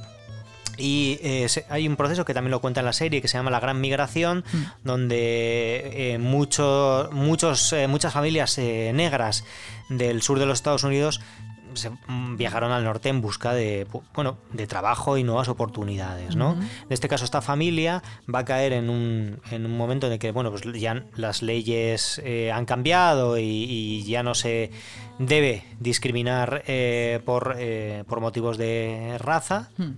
Y 0.78 1.20
eh, 1.22 1.48
hay 1.70 1.88
un 1.88 1.96
proceso 1.96 2.26
que 2.26 2.34
también 2.34 2.52
lo 2.52 2.62
cuenta 2.62 2.80
en 2.80 2.86
la 2.86 2.94
serie 2.94 3.22
que 3.22 3.28
se 3.28 3.38
llama 3.38 3.52
La 3.52 3.60
Gran 3.60 3.80
Migración, 3.82 4.44
Mm. 4.52 4.58
donde 4.84 6.14
eh, 6.14 6.18
mucho- 6.18 7.10
muchos, 7.12 7.72
eh, 7.74 7.88
muchas 7.88 8.14
familias 8.14 8.58
negras 8.58 9.44
del 9.90 10.22
sur 10.22 10.40
de 10.40 10.46
los 10.46 10.58
Estados 10.60 10.84
Unidos 10.84 11.22
se, 11.74 11.90
mm, 11.90 12.38
viajaron 12.38 12.72
al 12.72 12.84
norte 12.84 13.10
en 13.10 13.22
busca 13.22 13.54
de, 13.54 13.88
bueno, 14.14 14.38
de 14.54 14.68
trabajo 14.68 15.18
y 15.18 15.24
nuevas 15.24 15.48
oportunidades. 15.50 16.36
¿no? 16.36 16.54
En 16.54 16.70
este 16.90 17.08
caso, 17.08 17.26
esta 17.26 17.42
familia 17.42 18.02
va 18.34 18.40
a 18.40 18.46
caer 18.46 18.74
en 18.74 18.90
un, 18.90 19.40
en 19.52 19.66
un 19.66 19.78
momento 19.78 20.08
en 20.08 20.14
el 20.14 20.20
que 20.20 20.32
bueno, 20.32 20.52
pues 20.52 20.64
ya 20.80 21.06
las 21.16 21.42
leyes 21.42 22.22
eh, 22.24 22.52
han 22.52 22.66
cambiado 22.66 23.38
y, 23.38 23.44
y 23.44 24.04
ya 24.04 24.24
no 24.24 24.34
se 24.36 24.72
debe 25.20 25.64
discriminar 25.80 26.64
eh, 26.68 27.20
por, 27.26 27.56
eh, 27.58 28.04
por 28.08 28.22
motivos 28.22 28.58
de 28.58 29.18
raza. 29.20 29.70
mm, 29.78 29.92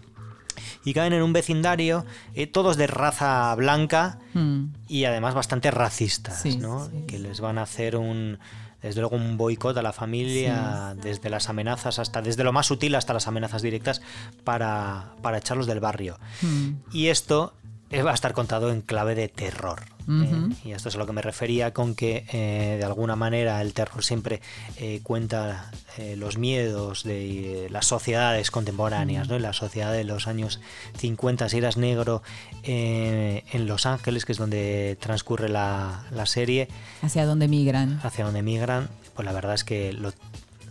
Y 0.86 0.94
caen 0.94 1.14
en 1.14 1.24
un 1.24 1.32
vecindario, 1.34 2.06
eh, 2.36 2.46
todos 2.46 2.76
de 2.78 2.88
raza 2.88 3.56
blanca 3.56 4.20
mm. 4.34 4.66
y 4.90 5.06
además 5.06 5.34
bastante 5.34 5.72
racistas, 5.72 6.42
Sí, 6.42 6.58
¿no? 6.58 6.86
sí. 6.86 7.06
Que 7.08 7.20
les 7.20 7.40
van 7.40 7.58
a 7.58 7.62
hacer 7.64 7.96
un, 7.96 8.38
desde 8.84 9.00
luego, 9.00 9.16
un 9.16 9.38
boicot 9.38 9.76
a 9.78 9.82
la 9.82 9.94
familia, 9.94 10.96
desde 11.02 11.30
las 11.30 11.50
amenazas 11.50 12.00
hasta, 12.00 12.22
desde 12.22 12.44
lo 12.44 12.52
más 12.52 12.68
sutil 12.68 12.96
hasta 12.96 13.14
las 13.14 13.28
amenazas 13.28 13.62
directas 13.62 14.02
para, 14.44 15.14
para 15.22 15.38
echarlos 15.38 15.68
del 15.68 15.80
barrio. 15.80 16.20
Mm. 16.42 16.72
Y 16.92 17.08
esto 17.08 17.54
va 18.02 18.12
a 18.12 18.14
estar 18.16 18.34
contado 18.34 18.72
en 18.72 18.82
clave 18.82 19.14
de 19.16 19.28
terror. 19.28 19.82
¿eh? 20.10 20.50
Y 20.66 20.72
esto 20.72 20.90
es 20.90 20.96
a 20.96 20.98
lo 20.98 21.06
que 21.06 21.14
me 21.14 21.22
refería 21.22 21.72
con 21.74 21.96
que 21.96 22.26
eh, 22.34 22.76
de 22.78 22.84
alguna 22.84 23.16
manera 23.16 23.62
el 23.62 23.74
terror 23.74 24.04
siempre 24.04 24.42
eh, 24.78 25.00
cuenta 25.04 25.72
eh, 25.98 26.16
los 26.18 26.38
miedos 26.38 27.04
de 27.04 27.66
eh, 27.66 27.70
las 27.70 27.86
sociedades 27.86 28.52
contemporáneas, 28.52 29.30
¿no? 29.30 29.36
En 29.36 29.42
la 29.44 29.54
sociedad 29.54 29.94
de 29.94 30.04
los 30.04 30.28
años 30.28 30.60
50, 30.98 31.48
si 31.50 31.58
eras 31.60 31.78
negro 31.78 32.22
eh, 32.64 33.44
en 33.52 33.66
Los 33.68 33.86
Ángeles, 33.86 34.26
que 34.26 34.32
es 34.34 34.38
donde 34.38 34.98
transcurre 35.00 35.48
la, 35.50 36.04
la 36.12 36.26
serie, 36.26 36.68
Hacia 37.02 37.26
dónde 37.26 37.48
migran. 37.48 38.00
hacia 38.04 38.26
donde 38.26 38.42
migran, 38.42 38.90
pues 39.16 39.26
la 39.26 39.32
verdad 39.32 39.54
es 39.54 39.64
que 39.64 39.94
lo, 39.94 40.12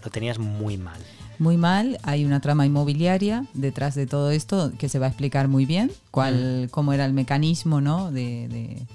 lo 0.03 0.11
tenías 0.11 0.39
muy 0.39 0.77
mal. 0.77 1.01
Muy 1.43 1.57
mal, 1.57 1.99
hay 2.05 2.25
una 2.25 2.39
trama 2.39 2.67
inmobiliaria 2.67 3.47
detrás 3.53 3.97
de 3.97 4.07
todo 4.07 4.31
esto 4.31 4.71
que 4.79 4.89
se 4.89 5.01
va 5.01 5.07
a 5.07 5.09
explicar 5.09 5.49
muy 5.49 5.67
bien, 5.67 5.91
cuál, 6.13 6.69
cómo 6.71 6.93
era 6.93 7.05
el 7.05 7.13
mecanismo 7.13 7.81
¿no? 7.81 8.13
de, 8.13 8.47
de- 8.47 8.87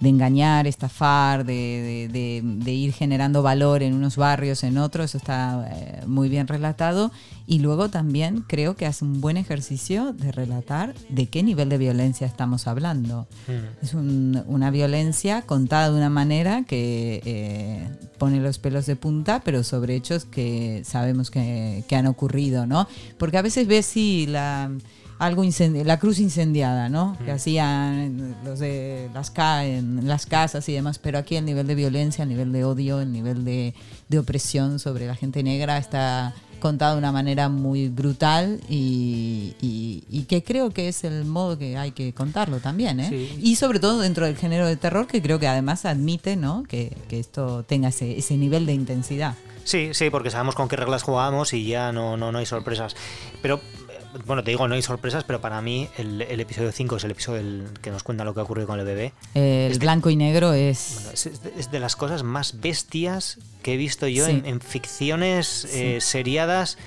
de 0.00 0.08
engañar, 0.08 0.66
estafar, 0.68 1.44
de, 1.44 2.08
de- 2.12 2.72
ir 2.72 2.92
generando 2.92 3.42
valor 3.42 3.82
en 3.82 3.94
unos 3.94 4.16
barrios, 4.16 4.62
en 4.62 4.78
otros, 4.78 5.06
eso 5.06 5.18
está 5.18 5.68
eh, 5.72 6.02
muy 6.06 6.28
bien 6.28 6.46
relatado. 6.46 7.10
Y 7.48 7.58
luego 7.60 7.88
también 7.88 8.44
creo 8.46 8.76
que 8.76 8.84
hace 8.86 9.04
un 9.04 9.20
buen 9.20 9.36
ejercicio 9.38 10.12
de 10.12 10.30
relatar 10.32 10.94
de 11.08 11.26
qué 11.26 11.42
nivel 11.42 11.68
de 11.70 11.78
violencia 11.78 12.26
estamos 12.26 12.66
hablando. 12.68 13.26
Mm. 13.48 13.84
Es 13.84 13.94
un- 13.94 14.44
una 14.46 14.70
violencia 14.70 15.42
contada 15.42 15.90
de 15.90 15.96
una 15.96 16.10
manera 16.10 16.62
que 16.64 17.20
eh, 17.24 17.88
pone 18.18 18.38
los 18.40 18.58
pelos 18.58 18.86
de 18.86 18.94
punta, 18.96 19.40
pero 19.44 19.64
sobre 19.64 19.96
hechos 19.96 20.24
que 20.26 20.82
sabemos 20.84 21.30
que, 21.30 21.84
que 21.88 21.96
han 21.96 22.06
ocurrido, 22.06 22.66
¿no? 22.66 22.86
Porque 23.18 23.38
a 23.38 23.42
veces 23.42 23.66
ves 23.66 23.86
sí 23.86 24.26
la 24.28 24.70
algo 25.18 25.42
incendi- 25.44 25.84
la 25.84 25.98
cruz 25.98 26.18
incendiada, 26.20 26.88
¿no? 26.88 27.16
Que 27.24 27.32
hacían 27.32 28.36
los 28.44 28.58
de 28.58 29.08
las, 29.14 29.30
ca- 29.30 29.64
en 29.64 30.06
las 30.06 30.26
casas 30.26 30.68
y 30.68 30.72
demás, 30.72 30.98
pero 30.98 31.18
aquí 31.18 31.36
el 31.36 31.44
nivel 31.44 31.66
de 31.66 31.74
violencia, 31.74 32.22
el 32.22 32.28
nivel 32.28 32.52
de 32.52 32.64
odio, 32.64 33.00
el 33.00 33.12
nivel 33.12 33.44
de, 33.44 33.74
de 34.08 34.18
opresión 34.18 34.78
sobre 34.78 35.06
la 35.06 35.14
gente 35.16 35.42
negra 35.42 35.78
está 35.78 36.34
contado 36.60 36.94
de 36.94 36.98
una 36.98 37.12
manera 37.12 37.48
muy 37.48 37.88
brutal 37.88 38.60
y, 38.68 39.54
y- 39.60 40.02
y 40.10 40.22
que 40.24 40.42
creo 40.42 40.70
que 40.70 40.88
es 40.88 41.04
el 41.04 41.24
modo 41.24 41.56
que 41.56 41.76
hay 41.76 41.92
que 41.92 42.12
contarlo 42.12 42.58
también, 42.58 42.98
¿eh? 42.98 43.08
Sí. 43.08 43.38
Y 43.40 43.56
sobre 43.56 43.78
todo 43.78 44.00
dentro 44.00 44.26
del 44.26 44.36
género 44.36 44.66
de 44.66 44.76
terror, 44.76 45.06
que 45.06 45.22
creo 45.22 45.38
que 45.38 45.46
además 45.46 45.84
admite 45.84 46.34
¿no? 46.36 46.64
que, 46.64 46.96
que 47.08 47.20
esto 47.20 47.62
tenga 47.64 47.88
ese, 47.90 48.18
ese 48.18 48.36
nivel 48.36 48.66
de 48.66 48.74
intensidad. 48.74 49.34
Sí, 49.62 49.90
sí, 49.92 50.10
porque 50.10 50.30
sabemos 50.30 50.54
con 50.54 50.66
qué 50.68 50.76
reglas 50.76 51.02
jugamos 51.02 51.52
y 51.52 51.64
ya 51.66 51.92
no, 51.92 52.16
no, 52.16 52.32
no 52.32 52.38
hay 52.38 52.46
sorpresas. 52.46 52.96
Pero, 53.42 53.60
bueno, 54.26 54.42
te 54.42 54.50
digo, 54.50 54.66
no 54.68 54.74
hay 54.74 54.82
sorpresas, 54.82 55.24
pero 55.24 55.40
para 55.40 55.60
mí 55.60 55.88
el, 55.98 56.22
el 56.22 56.40
episodio 56.40 56.72
5 56.72 56.96
es 56.96 57.04
el 57.04 57.10
episodio 57.10 57.38
del- 57.42 57.68
que 57.82 57.90
nos 57.90 58.02
cuenta 58.02 58.24
lo 58.24 58.34
que 58.34 58.40
ha 58.40 58.42
ocurrido 58.42 58.66
con 58.66 58.78
el 58.80 58.86
bebé. 58.86 59.12
El 59.34 59.78
blanco 59.78 60.10
y 60.10 60.16
negro 60.16 60.52
es... 60.52 60.92
Bueno, 60.94 61.10
es, 61.12 61.26
es 61.26 61.42
de- 61.42 61.52
es 61.56 61.72
las 61.80 61.96
cosas 61.96 62.22
más 62.22 62.60
bestias 62.60 63.38
que 63.62 63.74
he 63.74 63.76
visto 63.76 64.06
yo 64.08 64.24
Sí. 64.26 64.30
en, 64.32 64.46
en 64.46 64.60
ficciones 64.60 65.66
eh, 65.72 65.98
seriadas, 66.00 66.78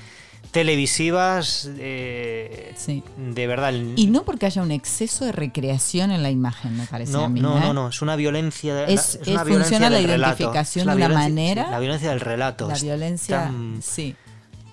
televisivas, 0.52 1.70
eh, 1.78 2.74
Sí. 2.78 3.04
de 3.18 3.48
verdad. 3.48 3.74
Y 3.96 4.08
no 4.08 4.24
porque 4.24 4.46
haya 4.46 4.62
un 4.62 4.72
exceso 4.72 5.26
de 5.26 5.32
recreación 5.32 6.12
en 6.12 6.24
la 6.24 6.30
imagen, 6.30 6.78
me 6.78 6.86
parece 6.86 7.12
no, 7.14 7.24
a 7.26 7.30
mí. 7.30 7.40
no, 7.40 7.58
¿eh? 7.58 7.62
no, 7.62 7.74
no, 7.74 7.88
es 7.90 8.02
una 8.02 8.16
violencia. 8.16 8.76
de- 8.76 8.94
Es- 8.94 9.20
es- 9.26 9.40
funciona 9.42 9.90
la 9.90 9.98
del 9.98 10.08
relato. 10.08 10.44
identificación 10.44 10.82
Es 10.84 10.86
la 10.88 10.92
de 10.94 10.98
una 10.98 11.08
violencia- 11.08 11.30
manera- 11.30 11.72
la 11.72 11.80
violencia 11.80 12.10
del 12.10 12.20
relato. 12.20 12.68
La 12.68 12.74
es 12.76 12.84
violencia, 12.84 13.44
tan- 13.44 13.80
sí, 13.82 14.16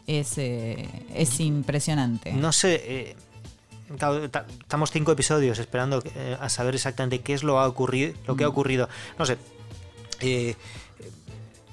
es, 0.08 0.36
eh, 0.38 0.88
es 1.14 1.38
impresionante. 1.38 2.32
No 2.32 2.50
sé. 2.50 2.82
eh, 2.84 3.16
estamos 4.60 4.90
cinco 4.90 5.12
episodios 5.12 5.58
esperando 5.58 6.02
eh, 6.16 6.36
a 6.40 6.48
saber 6.48 6.74
exactamente 6.74 7.20
qué 7.20 7.34
es 7.34 7.42
lo, 7.42 7.58
ha 7.60 7.66
ocurrido, 7.68 8.12
lo 8.26 8.34
que 8.36 8.44
ha 8.44 8.48
Mm. 8.48 8.50
ocurrido. 8.50 8.88
No 9.18 9.24
sé. 9.26 9.36
eh, 10.20 10.56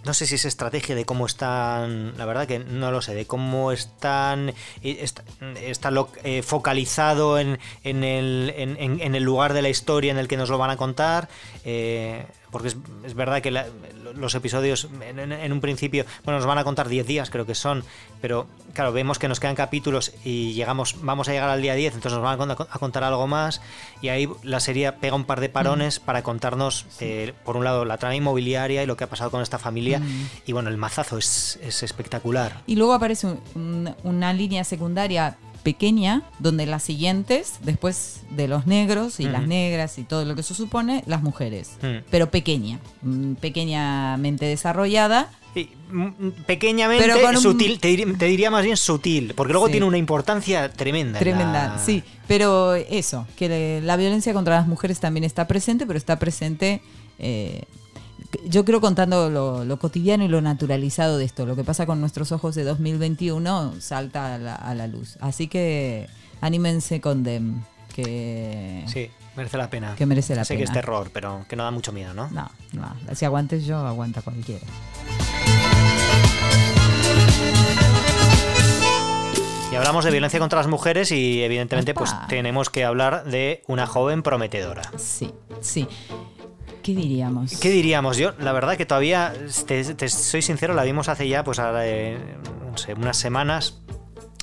no 0.06 0.14
sé 0.14 0.28
si 0.28 0.36
es 0.36 0.46
estrategia 0.46 0.94
de 0.94 1.04
cómo 1.04 1.26
están. 1.26 2.16
La 2.16 2.26
verdad 2.26 2.46
que 2.46 2.60
no 2.60 2.92
lo 2.92 3.02
sé. 3.02 3.16
De 3.16 3.26
cómo 3.26 3.72
están. 3.72 4.54
Está, 4.84 5.24
está 5.60 5.90
lo- 5.90 6.10
eh, 6.24 6.44
focalizado 6.44 7.40
en, 7.40 7.58
en 7.84 8.04
el, 8.04 8.54
en, 8.56 8.78
en- 8.80 9.02
en 9.02 9.16
el 9.16 9.24
lugar 9.24 9.54
de 9.54 9.64
la 9.64 9.70
historia 9.70 10.12
en 10.12 10.20
el 10.20 10.28
que 10.28 10.38
nos 10.38 10.50
lo 10.50 10.60
van 10.60 10.70
a 10.70 10.78
contar. 10.78 11.28
eh, 11.64 12.28
porque 12.56 12.70
es, 12.70 12.78
es 13.04 13.14
verdad 13.16 13.42
que 13.42 13.52
la- 13.52 13.66
los 14.16 14.34
episodios 14.34 14.88
en, 15.02 15.20
en- 15.20 15.34
en 15.34 15.52
un 15.52 15.60
principio, 15.60 16.06
bueno, 16.24 16.38
nos 16.40 16.48
van 16.48 16.58
a 16.58 16.64
contar 16.64 16.88
10 16.88 17.06
días, 17.06 17.30
creo 17.30 17.46
que 17.46 17.54
son, 17.54 17.84
pero 18.22 18.48
claro, 18.74 18.94
vemos 18.94 19.20
que 19.20 19.28
nos 19.28 19.42
quedan 19.42 19.56
capítulos 19.56 20.14
y 20.24 20.54
llegamos, 20.54 20.96
vamos 21.02 21.28
a 21.28 21.34
llegar 21.34 21.50
al 21.50 21.62
día 21.62 21.74
10, 21.76 21.96
entonces 21.96 22.14
nos 22.18 22.24
van 22.24 22.40
a, 22.40 22.56
cont- 22.56 22.68
a 22.72 22.80
contar 22.80 23.04
algo 23.04 23.28
más 23.28 23.62
y 24.02 24.08
ahí 24.08 24.30
la 24.44 24.62
serie 24.62 24.90
pega 24.94 25.16
un 25.18 25.26
par 25.26 25.42
de 25.42 25.50
parones 25.50 26.00
para 26.00 26.24
contarnos, 26.24 26.86
eh, 27.02 27.34
por 27.44 27.58
un 27.58 27.66
lado, 27.66 27.84
la 27.84 27.98
trama 27.98 28.16
inmobiliaria 28.16 28.84
y 28.84 28.86
lo 28.86 28.96
que 28.96 29.04
ha 29.04 29.08
pasado 29.10 29.32
con 29.32 29.42
esta 29.42 29.60
familia 29.60 30.00
Mm. 30.00 30.28
y 30.46 30.54
bueno, 30.54 30.70
el 30.70 30.78
mazazo 30.78 31.18
es, 31.18 31.60
es 31.62 31.84
espectacular. 31.84 32.62
Y 32.68 32.78
luego 32.78 32.94
aparece 32.94 33.28
un- 33.28 33.42
un- 33.56 33.96
una 34.04 34.32
línea 34.32 34.64
secundaria 34.64 35.36
pequeña, 35.66 36.22
donde 36.40 36.66
las 36.66 36.84
siguientes, 36.84 37.56
después 37.64 38.22
de 38.30 38.48
los 38.48 38.68
negros 38.68 39.20
y 39.20 39.24
las 39.26 39.46
negras 39.48 39.98
y 39.98 40.04
todo 40.04 40.24
lo 40.24 40.36
que 40.36 40.42
eso 40.42 40.54
supone, 40.54 41.04
las 41.08 41.22
mujeres. 41.24 41.72
Mm. 41.82 42.06
Pero 42.10 42.30
pequeña, 42.32 42.80
mm, 43.02 43.34
pequeñamente 43.34 44.46
desarrollada. 44.46 45.30
Y, 45.56 45.70
mm, 45.92 46.32
pequeñamente 46.46 47.04
Pero 47.06 47.20
con 47.22 47.36
un- 47.36 47.42
sutil, 47.42 47.80
te, 47.80 47.90
dir- 47.90 48.18
te 48.18 48.26
diría 48.26 48.52
más 48.52 48.64
bien 48.64 48.78
sutil, 48.78 49.34
porque 49.36 49.54
luego 49.54 49.68
Sí. 49.68 49.72
tiene 49.74 49.86
una 49.88 49.98
importancia 49.98 50.72
tremenda. 50.72 51.18
en 51.18 51.24
Tremenda, 51.24 51.68
la- 51.76 51.80
sí. 51.84 52.04
Pero 52.28 52.76
eso, 52.76 53.26
que 53.36 53.82
la 53.84 53.96
violencia 53.98 54.34
contra 54.34 54.56
las 54.58 54.68
mujeres 54.68 55.00
también 55.00 55.24
está 55.24 55.48
presente, 55.48 55.86
pero 55.86 55.98
está 55.98 56.18
presente. 56.20 56.82
eh, 57.18 57.64
yo 58.46 58.66
creo 58.66 58.82
contando 58.82 59.30
lo, 59.30 59.80
cotidiano 59.80 60.24
y 60.24 60.28
lo 60.28 60.42
naturalizado 60.42 61.18
de 61.18 61.26
esto, 61.26 61.46
lo 61.46 61.56
que 61.56 61.64
pasa 61.64 61.86
con 61.86 62.00
nuestros 62.00 62.32
ojos 62.32 62.56
de 62.56 62.64
2021 62.64 63.76
salta 63.80 64.36
a 64.36 64.74
la, 64.76 64.88
luz. 64.88 65.18
Así 65.22 65.48
que 65.48 66.08
anímense 66.42 67.02
con 67.02 67.24
Dem, 67.24 67.62
que... 67.94 68.84
Sí, 68.88 69.10
merece 69.36 69.58
la 69.58 69.70
pena. 69.70 69.96
Que 69.96 70.06
merece 70.06 70.36
la 70.36 70.46
sé 70.46 70.54
pena. 70.54 70.60
que 70.60 70.64
es 70.66 70.72
terror, 70.72 71.10
pero 71.14 71.46
que 71.48 71.56
no 71.56 71.64
da 71.64 71.72
mucho 71.72 71.92
miedo, 71.92 72.14
¿no? 72.14 72.30
No, 72.30 72.50
no. 72.74 72.96
Si 73.16 73.26
aguantes 73.26 73.66
yo, 73.66 73.78
aguanta 73.80 74.22
cualquiera. 74.22 74.66
Y 79.72 79.76
hablamos 79.76 80.06
de 80.06 80.12
violencia 80.12 80.40
contra 80.40 80.60
las 80.60 80.68
mujeres 80.68 81.12
y 81.12 81.44
evidentemente 81.44 81.94
pues 81.94 82.14
tenemos 82.30 82.70
que 82.70 82.86
hablar 82.86 83.26
de 83.26 83.64
una 83.68 83.88
joven 83.88 84.24
prometedora. 84.24 84.84
Sí, 84.98 85.34
sí. 85.60 85.88
¿Qué 86.86 86.94
diríamos? 86.94 87.58
¿Qué 87.58 87.72
diríamos? 87.72 88.16
Yo, 88.18 88.34
la 88.38 88.54
verdad 88.54 88.78
que 88.78 88.86
todavía, 88.86 89.34
te, 89.66 90.08
soy 90.08 90.44
sincero, 90.44 90.76
la 90.76 90.84
vimos 90.84 91.10
hace 91.10 91.28
ya, 91.28 91.44
pues, 91.44 91.60
eh, 91.60 92.16
no 92.72 92.78
sé, 92.78 92.94
unas 92.94 93.18
semanas. 93.18 93.82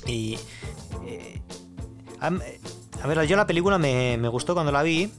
Y. 0.05 0.37
Eh, 1.07 1.41
a, 2.19 3.07
ver, 3.07 3.25
yo 3.27 3.37
la 3.37 3.47
película 3.47 3.77
me, 3.77 4.27
gustó 4.27 4.55
cuando 4.55 4.73
la 4.73 4.83
vi, 4.83 5.09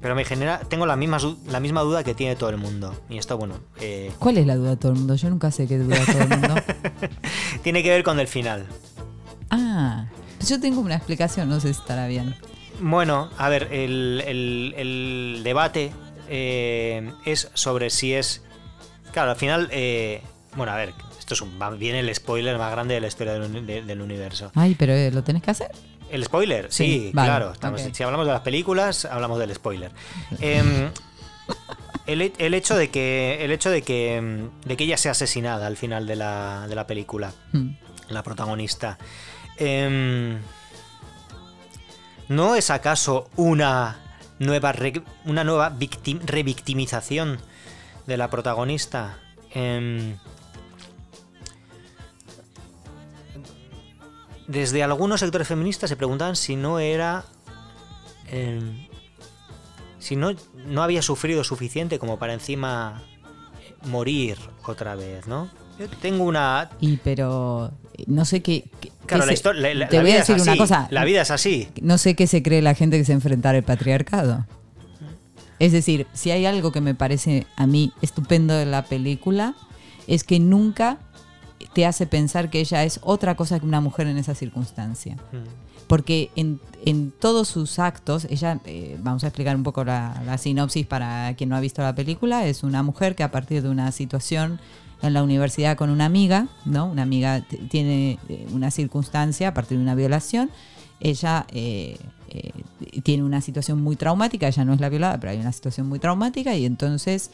pero 0.00 0.14
me 0.14 0.24
genera. 0.24 0.58
Tengo 0.60 0.86
la 0.86 0.96
misma, 0.96 1.18
la 1.48 1.60
misma 1.60 1.82
duda 1.82 2.02
que 2.02 2.14
tiene 2.14 2.34
todo 2.34 2.48
el 2.48 2.56
mundo. 2.56 2.98
Y 3.10 3.18
esto, 3.18 3.36
bueno. 3.36 3.56
Eh, 3.78 4.10
¿Cuál 4.18 4.38
es 4.38 4.46
la 4.46 4.56
duda 4.56 4.70
de 4.70 4.76
todo 4.78 4.92
el 4.92 4.98
mundo? 4.98 5.16
Yo 5.16 5.28
nunca 5.28 5.50
sé 5.50 5.68
qué 5.68 5.76
duda 5.76 5.98
todo 6.06 6.22
el 6.22 6.28
mundo. 6.30 6.54
tiene 7.62 7.82
que 7.82 7.90
ver 7.90 8.02
con 8.02 8.18
el 8.20 8.26
final. 8.26 8.64
Ah, 9.50 10.06
yo 10.40 10.58
tengo 10.58 10.80
una 10.80 10.96
explicación, 10.96 11.50
no 11.50 11.60
sé 11.60 11.74
si 11.74 11.78
estará 11.78 12.06
bien. 12.06 12.34
Bueno, 12.80 13.28
a 13.36 13.50
ver, 13.50 13.68
el, 13.70 14.22
el 14.26 15.42
debate 15.44 15.92
eh, 16.28 17.12
es 17.24 17.50
sobre 17.54 17.90
si 17.90 18.14
es. 18.14 18.42
Claro, 19.12 19.30
al 19.30 19.36
final. 19.36 19.68
Eh, 19.72 20.22
bueno, 20.56 20.72
a 20.72 20.76
ver, 20.76 20.94
esto 21.18 21.34
es 21.34 21.40
un, 21.40 21.58
viene 21.78 22.00
el 22.00 22.14
spoiler 22.14 22.58
más 22.58 22.70
grande 22.70 22.94
de 22.94 23.00
la 23.00 23.06
historia 23.06 23.32
del, 23.32 24.00
universo. 24.00 24.52
Ay, 24.54 24.74
pero 24.78 24.92
eh, 24.92 25.10
¿lo 25.10 25.24
tenés 25.24 25.42
que 25.42 25.50
hacer? 25.50 25.70
¿El 26.10 26.24
spoiler? 26.24 26.66
Sí, 26.70 27.10
claro. 27.12 27.52
Si 27.92 28.02
hablamos 28.02 28.26
de 28.26 28.32
las 28.32 28.42
películas, 28.42 29.04
hablamos 29.04 29.38
del 29.38 29.54
spoiler. 29.54 29.90
Em, 30.40 30.90
el, 32.06 32.54
hecho 32.54 32.76
de 32.76 32.90
que. 32.90 33.44
El 33.44 33.50
hecho 33.50 33.70
de 33.70 33.82
que. 33.82 34.16
Em, 34.16 34.50
de 34.64 34.76
que 34.76 34.84
ella 34.84 34.96
sea 34.96 35.12
asesinada 35.12 35.66
al 35.66 35.76
final 35.76 36.06
de 36.06 36.16
la, 36.16 36.66
de 36.68 36.74
la 36.74 36.86
película. 36.86 37.32
Hmm. 37.52 37.70
La 38.10 38.22
protagonista. 38.22 38.98
Em, 39.56 40.38
¿No 42.28 42.54
es 42.54 42.70
acaso 42.70 43.28
una 43.36 44.03
nueva 44.38 44.74
una 45.24 45.44
nueva 45.44 45.76
revictimización 46.24 47.38
de 48.06 48.16
la 48.16 48.30
protagonista. 48.30 49.18
Em, 49.50 50.16
desde 54.46 54.82
algunos 54.82 55.20
sectores 55.20 55.48
feministas 55.48 55.90
se 55.90 55.96
preguntaban 55.96 56.36
si 56.36 56.56
no 56.56 56.78
era. 56.78 57.24
Em, 58.26 58.88
si 59.98 60.16
no, 60.16 60.32
no 60.66 60.82
había 60.82 61.00
sufrido 61.00 61.44
suficiente 61.44 61.98
como 61.98 62.18
para 62.18 62.34
encima 62.34 63.02
morir 63.86 64.38
otra 64.66 64.96
vez, 64.96 65.26
¿no? 65.26 65.48
Yo 65.78 65.88
tengo 66.00 66.24
una. 66.24 66.70
Y 66.80 66.96
pero. 66.98 67.72
No 68.06 68.24
sé 68.24 68.42
qué. 68.42 68.64
claro, 69.06 69.24
la, 69.54 69.88
te 69.88 70.00
voy 70.00 70.10
a 70.10 70.16
decir 70.16 70.40
una 70.40 70.56
cosa. 70.56 70.88
La 70.90 71.04
vida 71.04 71.22
es 71.22 71.30
así. 71.30 71.68
No 71.80 71.98
sé 71.98 72.14
qué 72.14 72.26
se 72.26 72.42
cree 72.42 72.62
la 72.62 72.74
gente 72.74 72.98
que 72.98 73.04
se 73.04 73.12
enfrenta 73.12 73.50
al 73.50 73.62
patriarcado. 73.62 74.46
Es 75.58 75.72
decir, 75.72 76.06
si 76.12 76.30
hay 76.30 76.46
algo 76.46 76.72
que 76.72 76.80
me 76.80 76.94
parece 76.94 77.46
a 77.56 77.66
mí 77.66 77.92
estupendo 78.02 78.54
de 78.54 78.66
la 78.66 78.84
película, 78.84 79.54
es 80.06 80.24
que 80.24 80.40
nunca 80.40 80.98
te 81.72 81.86
hace 81.86 82.06
pensar 82.06 82.50
que 82.50 82.60
ella 82.60 82.84
es 82.84 83.00
otra 83.02 83.36
cosa 83.36 83.60
que 83.60 83.66
una 83.66 83.80
mujer 83.80 84.06
en 84.06 84.18
esa 84.18 84.34
circunstancia. 84.34 85.14
Mm. 85.14 85.86
Porque 85.86 86.30
en, 86.34 86.60
todos 87.20 87.48
sus 87.48 87.78
actos, 87.78 88.26
ella, 88.30 88.58
eh, 88.64 88.96
vamos 89.00 89.22
a 89.24 89.28
explicar 89.28 89.54
un 89.54 89.62
poco 89.62 89.84
la, 89.84 90.22
la 90.24 90.38
sinopsis 90.38 90.86
para 90.86 91.34
quien 91.36 91.50
no 91.50 91.56
ha 91.56 91.60
visto 91.60 91.82
la 91.82 91.94
película, 91.94 92.46
es 92.46 92.62
una 92.62 92.82
mujer 92.82 93.14
que 93.14 93.22
a 93.22 93.30
partir 93.30 93.62
de 93.62 93.68
una 93.68 93.92
situación 93.92 94.60
en 95.06 95.12
la 95.12 95.22
universidad 95.22 95.76
con 95.76 95.90
una 95.90 96.06
amiga, 96.06 96.48
¿no? 96.64 96.86
Una 96.86 97.02
amiga 97.02 97.44
tiene 97.68 98.18
eh, 98.28 98.46
una 98.52 98.70
circunstancia 98.70 99.48
a 99.48 99.54
partir 99.54 99.76
de 99.76 99.82
una 99.82 99.94
violación. 99.94 100.50
Ella 101.00 101.46
eh, 101.50 101.98
eh, 102.30 102.52
tiene 103.02 103.22
una 103.22 103.42
situación 103.42 103.82
muy 103.82 103.96
traumática, 103.96 104.48
ella 104.48 104.64
no 104.64 104.72
es 104.72 104.80
la 104.80 104.88
violada, 104.88 105.20
pero 105.20 105.32
hay 105.32 105.38
una 105.38 105.52
situación 105.52 105.88
muy 105.88 105.98
traumática 105.98 106.56
y 106.56 106.64
entonces 106.64 107.30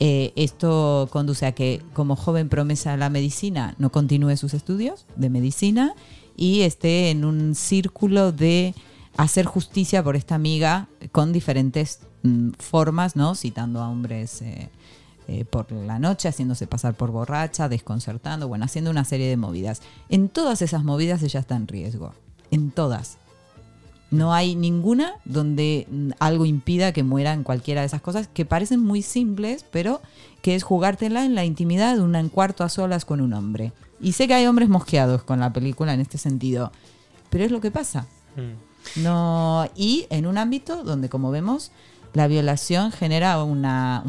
esto 0.00 1.08
conduce 1.12 1.46
a 1.46 1.52
que 1.52 1.80
como 1.92 2.16
joven 2.16 2.48
promesa 2.48 2.96
la 2.96 3.10
medicina 3.10 3.76
no 3.78 3.92
continúe 3.92 4.36
sus 4.36 4.52
estudios 4.52 5.06
de 5.14 5.30
medicina 5.30 5.94
y 6.36 6.62
esté 6.62 7.10
en 7.10 7.24
un 7.24 7.54
círculo 7.54 8.32
de 8.32 8.74
hacer 9.16 9.46
justicia 9.46 10.02
por 10.02 10.16
esta 10.16 10.34
amiga 10.34 10.88
con 11.12 11.32
diferentes 11.32 12.00
mm, 12.24 12.50
formas, 12.58 13.14
¿no? 13.14 13.36
Citando 13.36 13.80
a 13.80 13.88
hombres 13.88 14.42
por 15.50 15.72
la 15.72 15.98
noche, 15.98 16.28
haciéndose 16.28 16.66
pasar 16.66 16.94
por 16.94 17.10
borracha, 17.10 17.68
desconcertando, 17.68 18.48
bueno, 18.48 18.64
haciendo 18.64 18.90
una 18.90 19.04
serie 19.04 19.28
de 19.28 19.36
movidas. 19.36 19.82
En 20.08 20.28
todas 20.28 20.62
esas 20.62 20.84
movidas 20.84 21.22
ella 21.22 21.40
está 21.40 21.56
en 21.56 21.68
riesgo, 21.68 22.12
en 22.50 22.70
todas. 22.70 23.18
No 24.10 24.32
hay 24.32 24.54
ninguna 24.54 25.14
donde 25.24 25.88
algo 26.20 26.44
impida 26.44 26.92
que 26.92 27.02
muera 27.02 27.32
en 27.32 27.42
cualquiera 27.42 27.80
de 27.80 27.88
esas 27.88 28.00
cosas 28.00 28.28
que 28.28 28.44
parecen 28.44 28.80
muy 28.80 29.02
simples, 29.02 29.64
pero 29.70 30.00
que 30.40 30.54
es 30.54 30.62
jugártela 30.62 31.24
en 31.24 31.34
la 31.34 31.44
intimidad 31.44 31.96
de 31.96 32.02
un 32.02 32.28
cuarto 32.28 32.62
a 32.62 32.68
solas 32.68 33.04
con 33.04 33.20
un 33.20 33.32
hombre. 33.32 33.72
Y 34.00 34.12
sé 34.12 34.28
que 34.28 34.34
hay 34.34 34.46
hombres 34.46 34.68
mosqueados 34.68 35.24
con 35.24 35.40
la 35.40 35.52
película 35.52 35.94
en 35.94 36.00
este 36.00 36.18
sentido, 36.18 36.70
pero 37.30 37.44
es 37.44 37.50
lo 37.50 37.60
que 37.60 37.70
pasa. 37.70 38.06
Mm. 38.36 39.02
No, 39.02 39.68
y 39.74 40.06
en 40.10 40.26
un 40.26 40.38
ámbito 40.38 40.84
donde, 40.84 41.08
como 41.08 41.30
vemos, 41.30 41.72
la 42.14 42.28
violación 42.28 42.92
genera 42.92 43.42
una, 43.42 44.02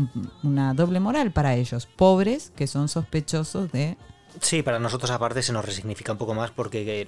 doble 0.76 0.99
moral 0.99 1.32
para 1.32 1.56
ellos, 1.56 1.88
pobres 1.88 2.51
que 2.56 2.68
son 2.68 2.88
sospechosos 2.88 3.72
de... 3.72 3.97
Sí, 4.41 4.62
para 4.62 4.80
nosotros 4.80 5.12
aparte 5.12 5.41
se 5.41 5.53
nos 5.53 5.66
resignifica 5.66 6.12
un 6.12 6.18
poco 6.18 6.34
más 6.34 6.51
porque 6.51 7.08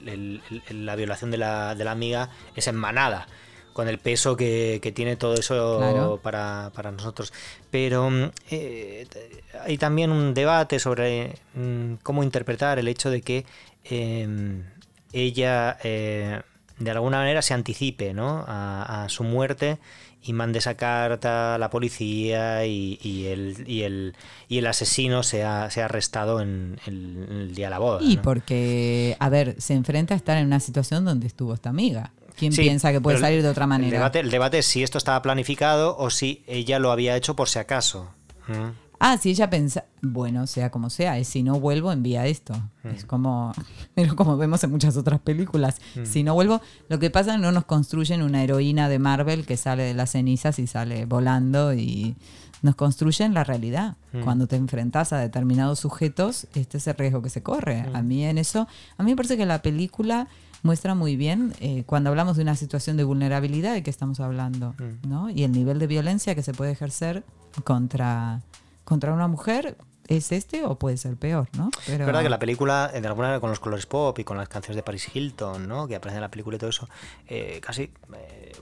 la 0.70 0.96
violación 0.96 1.30
de 1.30 1.38
la, 1.38 1.76
de 1.76 1.84
la 1.84 1.92
amiga 1.92 2.30
es 2.56 2.68
en 2.68 2.76
manada 2.76 3.28
con 3.74 3.88
el 3.88 4.00
peso 4.00 4.36
que, 4.36 4.92
tiene 4.96 5.18
todo 5.18 5.36
eso 5.36 6.20
para, 6.24 6.72
nosotros. 6.92 7.32
Pero 7.70 8.10
mm, 8.10 8.32
eh, 8.50 9.08
hay 9.64 9.78
también 9.78 10.10
un 10.10 10.34
debate 10.34 10.80
sobre 10.80 11.36
mm, 11.54 11.96
cómo 12.02 12.24
interpretar 12.24 12.80
el 12.80 12.88
hecho 12.88 13.12
de 13.12 13.22
que 13.22 13.46
em, 13.84 14.64
ella 15.14 15.78
eh, 15.84 16.42
de 16.80 16.92
alguna 16.92 17.18
manera 17.18 17.44
se 17.44 17.54
anticipe 17.54 18.16
¿no? 18.16 18.44
a, 18.48 19.04
a 19.04 19.10
su 19.10 19.24
muerte 19.24 19.78
y 20.28 20.34
mande 20.34 20.60
esa 20.60 20.76
carta 20.76 21.56
a 21.56 21.58
la 21.58 21.70
policía 21.70 22.66
y, 22.66 23.00
y, 23.02 23.28
el, 23.28 23.64
y, 23.66 23.84
el, 23.84 24.14
y 24.50 24.58
el 24.58 24.68
asesino 24.68 25.24
sea, 25.24 25.72
sea 25.72 25.86
arrestado 25.86 26.42
en 26.42 26.78
el, 26.86 27.56
día 27.56 27.68
de 27.68 27.70
la 27.70 27.80
boda. 27.80 28.00
Y 28.02 28.18
porque, 28.18 29.16
a 29.20 29.30
ver, 29.30 29.56
se 29.58 29.74
enfrenta 29.74 30.14
a 30.14 30.18
estar 30.18 30.38
en 30.38 30.46
una 30.46 30.60
situación 30.60 31.06
donde 31.06 31.28
estuvo 31.28 31.54
esta 31.54 31.70
amiga. 31.70 32.12
¿Quién 32.36 32.54
piensa 32.54 32.92
que 32.92 33.00
puede 33.00 33.20
salir 33.20 33.42
de 33.42 33.48
otra 33.48 33.68
manera? 33.68 33.88
El 33.88 33.94
debate, 33.94 34.20
el 34.20 34.30
debate, 34.30 34.60
es 34.60 34.66
si 34.66 34.84
esto 34.84 34.98
estaba 34.98 35.22
planificado 35.22 35.96
o 35.98 36.10
si 36.10 36.44
ella 36.46 36.78
lo 36.78 36.92
había 36.92 37.16
hecho 37.16 37.36
por 37.36 37.48
si 37.48 37.60
acaso. 37.60 38.12
¿Mm? 38.48 38.87
Ah, 39.00 39.18
si 39.18 39.30
ella 39.30 39.50
pensa, 39.50 39.86
bueno, 40.02 40.48
sea 40.48 40.72
como 40.72 40.90
sea, 40.90 41.24
si 41.24 41.44
no 41.44 41.60
vuelvo, 41.60 41.92
envía 41.92 42.26
esto. 42.26 42.54
Mm. 42.84 42.88
Es 42.88 43.06
como, 43.06 43.54
pero 43.96 44.16
como 44.16 44.38
vemos 44.38 44.64
en 44.64 44.72
muchas 44.72 44.98
otras 44.98 45.20
películas. 45.20 45.80
Mm. 45.96 46.06
Si 46.06 46.24
no 46.24 46.34
vuelvo, 46.34 46.62
lo 46.90 47.00
que 47.00 47.10
pasa 47.10 47.32
es 47.32 47.36
que 47.38 47.44
no 47.44 47.52
nos 47.52 47.66
construyen 47.66 48.22
una 48.22 48.44
heroína 48.44 48.90
de 48.90 49.00
Marvel 49.00 49.46
que 49.46 49.58
sale 49.58 49.84
de 49.84 49.94
las 49.94 50.12
cenizas 50.12 50.60
y 50.60 50.68
sale 50.68 51.06
volando 51.06 51.74
y 51.74 52.16
nos 52.62 52.76
construyen 52.76 53.34
la 53.34 53.44
realidad. 53.44 53.98
Mm. 54.14 54.22
Cuando 54.22 54.48
te 54.48 54.56
enfrentas 54.56 55.14
a 55.14 55.20
determinados 55.20 55.80
sujetos, 55.80 56.48
este 56.56 56.78
es 56.78 56.88
el 56.88 56.96
riesgo 56.96 57.22
que 57.22 57.30
se 57.30 57.44
corre. 57.44 57.86
A 57.94 58.02
mí 58.02 58.26
en 58.26 58.38
eso, 58.38 58.68
a 58.98 59.04
mí 59.04 59.12
me 59.12 59.16
parece 59.16 59.38
que 59.38 59.46
la 59.46 59.62
película 59.62 60.28
muestra 60.64 60.96
muy 60.96 61.16
bien 61.16 61.54
eh, 61.60 61.84
cuando 61.86 62.10
hablamos 62.10 62.36
de 62.36 62.44
una 62.44 62.56
situación 62.56 62.98
de 62.98 63.04
vulnerabilidad 63.04 63.74
de 63.74 63.84
qué 63.84 63.92
estamos 63.92 64.20
hablando, 64.20 64.74
¿no? 65.08 65.30
Y 65.30 65.44
el 65.44 65.52
nivel 65.52 65.78
de 65.78 65.86
violencia 65.86 66.34
que 66.34 66.42
se 66.42 66.54
puede 66.54 66.72
ejercer 66.72 67.24
contra 67.64 68.42
contra 68.88 69.12
una 69.12 69.28
mujer 69.28 69.76
es 70.08 70.32
este 70.32 70.64
o 70.64 70.80
puede 70.80 70.96
ser 70.96 71.18
peor, 71.18 71.50
¿no? 71.58 71.70
Pero... 71.86 72.04
Es 72.04 72.06
verdad 72.06 72.24
que 72.24 72.30
la 72.30 72.40
película, 72.40 72.88
de 72.88 73.06
alguna 73.06 73.28
manera, 73.28 73.42
con 73.42 73.50
los 73.50 73.60
colores 73.60 73.86
pop 73.86 74.18
y 74.18 74.24
con 74.24 74.38
las 74.38 74.48
canciones 74.48 74.78
de 74.78 74.84
Paris 74.84 75.14
Hilton, 75.14 75.68
¿no? 75.68 75.90
Que 75.90 75.98
aparecen 75.98 76.20
en 76.20 76.22
la 76.22 76.32
película 76.32 76.56
y 76.56 76.60
todo 76.60 76.70
eso, 76.70 76.88
eh, 77.28 77.60
casi 77.62 77.92
eh, 78.14 78.54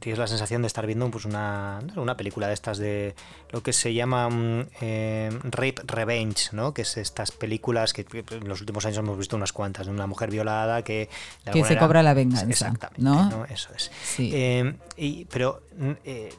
tienes 0.00 0.18
la 0.18 0.26
sensación 0.26 0.60
de 0.60 0.66
estar 0.66 0.86
viendo 0.86 1.10
pues 1.10 1.24
una, 1.24 1.80
una 1.96 2.14
película 2.14 2.48
de 2.48 2.52
estas 2.52 2.76
de 2.76 3.14
lo 3.52 3.62
que 3.62 3.72
se 3.72 3.94
llama 3.94 4.28
mm, 4.28 4.66
eh, 4.82 5.30
Rape 5.44 5.76
Revenge, 5.86 6.50
¿no? 6.52 6.74
Que 6.74 6.82
es 6.82 6.98
estas 6.98 7.32
películas 7.32 7.94
que 7.94 8.04
en 8.12 8.46
los 8.46 8.60
últimos 8.60 8.84
años 8.84 8.98
hemos 8.98 9.16
visto 9.16 9.34
unas 9.34 9.54
cuantas, 9.54 9.86
de 9.86 9.92
una 9.92 10.06
mujer 10.06 10.30
violada 10.30 10.82
que... 10.82 11.08
que 11.50 11.64
se 11.64 11.78
cobra 11.78 12.02
la 12.02 12.12
venganza, 12.12 12.50
Exactamente, 12.50 13.02
¿no? 13.02 13.46
Eso 13.46 13.70
es. 13.74 13.90
y, 14.18 15.24
pero 15.24 15.62
mm, 15.78 15.92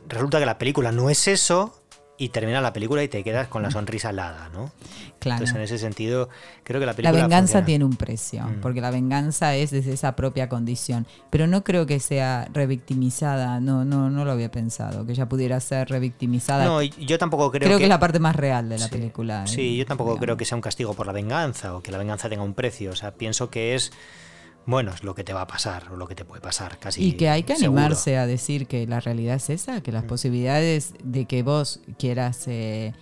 resulta 0.08 0.38
que 0.38 0.46
la 0.46 0.60
película 0.60 0.92
no 0.92 1.10
es 1.10 1.28
eso 1.28 1.82
y 2.18 2.30
termina 2.30 2.62
la 2.62 2.72
película 2.72 3.04
y 3.04 3.08
te 3.10 3.24
quedas 3.24 3.48
con 3.50 3.62
la 3.62 3.72
sonrisa 3.72 4.12
helada, 4.12 4.50
¿no? 4.54 4.72
Claro. 5.20 5.40
Entonces, 5.44 5.56
en 5.56 5.62
ese 5.64 5.78
sentido, 5.80 6.30
creo 6.64 6.80
que 6.80 6.86
la 6.86 6.94
La 6.94 6.96
película. 6.96 7.22
venganza 7.24 7.42
funciona. 7.54 7.66
tiene 7.66 7.86
un 7.86 7.96
precio, 7.98 8.44
Mm. 8.46 8.62
porque 8.62 8.80
la 8.80 8.90
venganza 8.92 9.56
es 9.56 9.72
desde 9.72 9.92
esa 9.94 10.16
propia 10.16 10.48
condición. 10.48 11.06
Pero 11.30 11.46
no 11.48 11.64
creo 11.66 11.86
que 11.86 12.00
sea 12.00 12.48
revictimizada, 12.54 13.60
no, 13.60 13.84
no, 13.86 14.10
no 14.10 14.24
lo 14.26 14.32
había 14.32 14.50
pensado, 14.52 15.06
que 15.06 15.12
ella 15.14 15.28
pudiera 15.28 15.60
ser 15.60 15.90
revictimizada. 15.90 16.64
No, 16.66 16.82
y 16.82 16.90
yo 16.90 17.18
tampoco 17.18 17.52
creo, 17.52 17.62
creo 17.62 17.72
que. 17.74 17.80
que 17.80 17.84
es 17.86 17.90
la 17.90 18.00
parte 18.00 18.20
más 18.20 18.36
real 18.36 18.70
de 18.70 18.78
la 18.78 18.86
Sí. 18.86 18.92
película. 18.92 19.44
¿eh? 19.44 19.48
Sí, 19.48 19.78
yo 19.78 19.86
tampoco 19.86 20.12
digamos. 20.12 20.24
creo 20.26 20.38
que 20.38 20.46
sea 20.46 20.56
un 20.56 20.62
castigo 20.62 20.94
por 20.94 21.08
la 21.08 21.14
venganza 21.14 21.76
o 21.76 21.82
que 21.82 21.92
la 21.92 21.98
venganza 21.98 22.30
tenga 22.30 22.44
un 22.44 22.54
precio. 22.54 22.92
O 22.92 22.96
sea, 22.96 23.12
pienso 23.16 23.50
que 23.50 23.76
es. 23.76 23.92
Bueno, 24.66 24.92
es 24.92 25.04
lo 25.04 25.14
que 25.14 25.24
te 25.24 25.32
va 25.34 25.42
a 25.42 25.48
pasar 25.48 25.92
o 25.92 25.96
lo 25.96 26.08
que 26.08 26.16
te 26.16 26.26
puede 26.26 26.42
pasar, 26.42 26.80
casi. 26.80 27.04
Y 27.04 27.12
que 27.14 27.30
hay 27.30 27.44
que 27.44 27.56
seguro. 27.56 27.80
animarse 27.82 28.18
a 28.18 28.26
decir 28.26 28.66
que 28.68 28.88
la 28.88 29.00
realidad 29.00 29.36
es 29.36 29.50
esa, 29.52 29.82
que 29.82 29.92
las 29.92 30.04
Mm. 30.06 30.08
posibilidades 30.08 30.94
de 31.04 31.26
que 31.26 31.44
vos 31.44 31.82
quieras, 32.00 32.44
eh, 32.48 32.94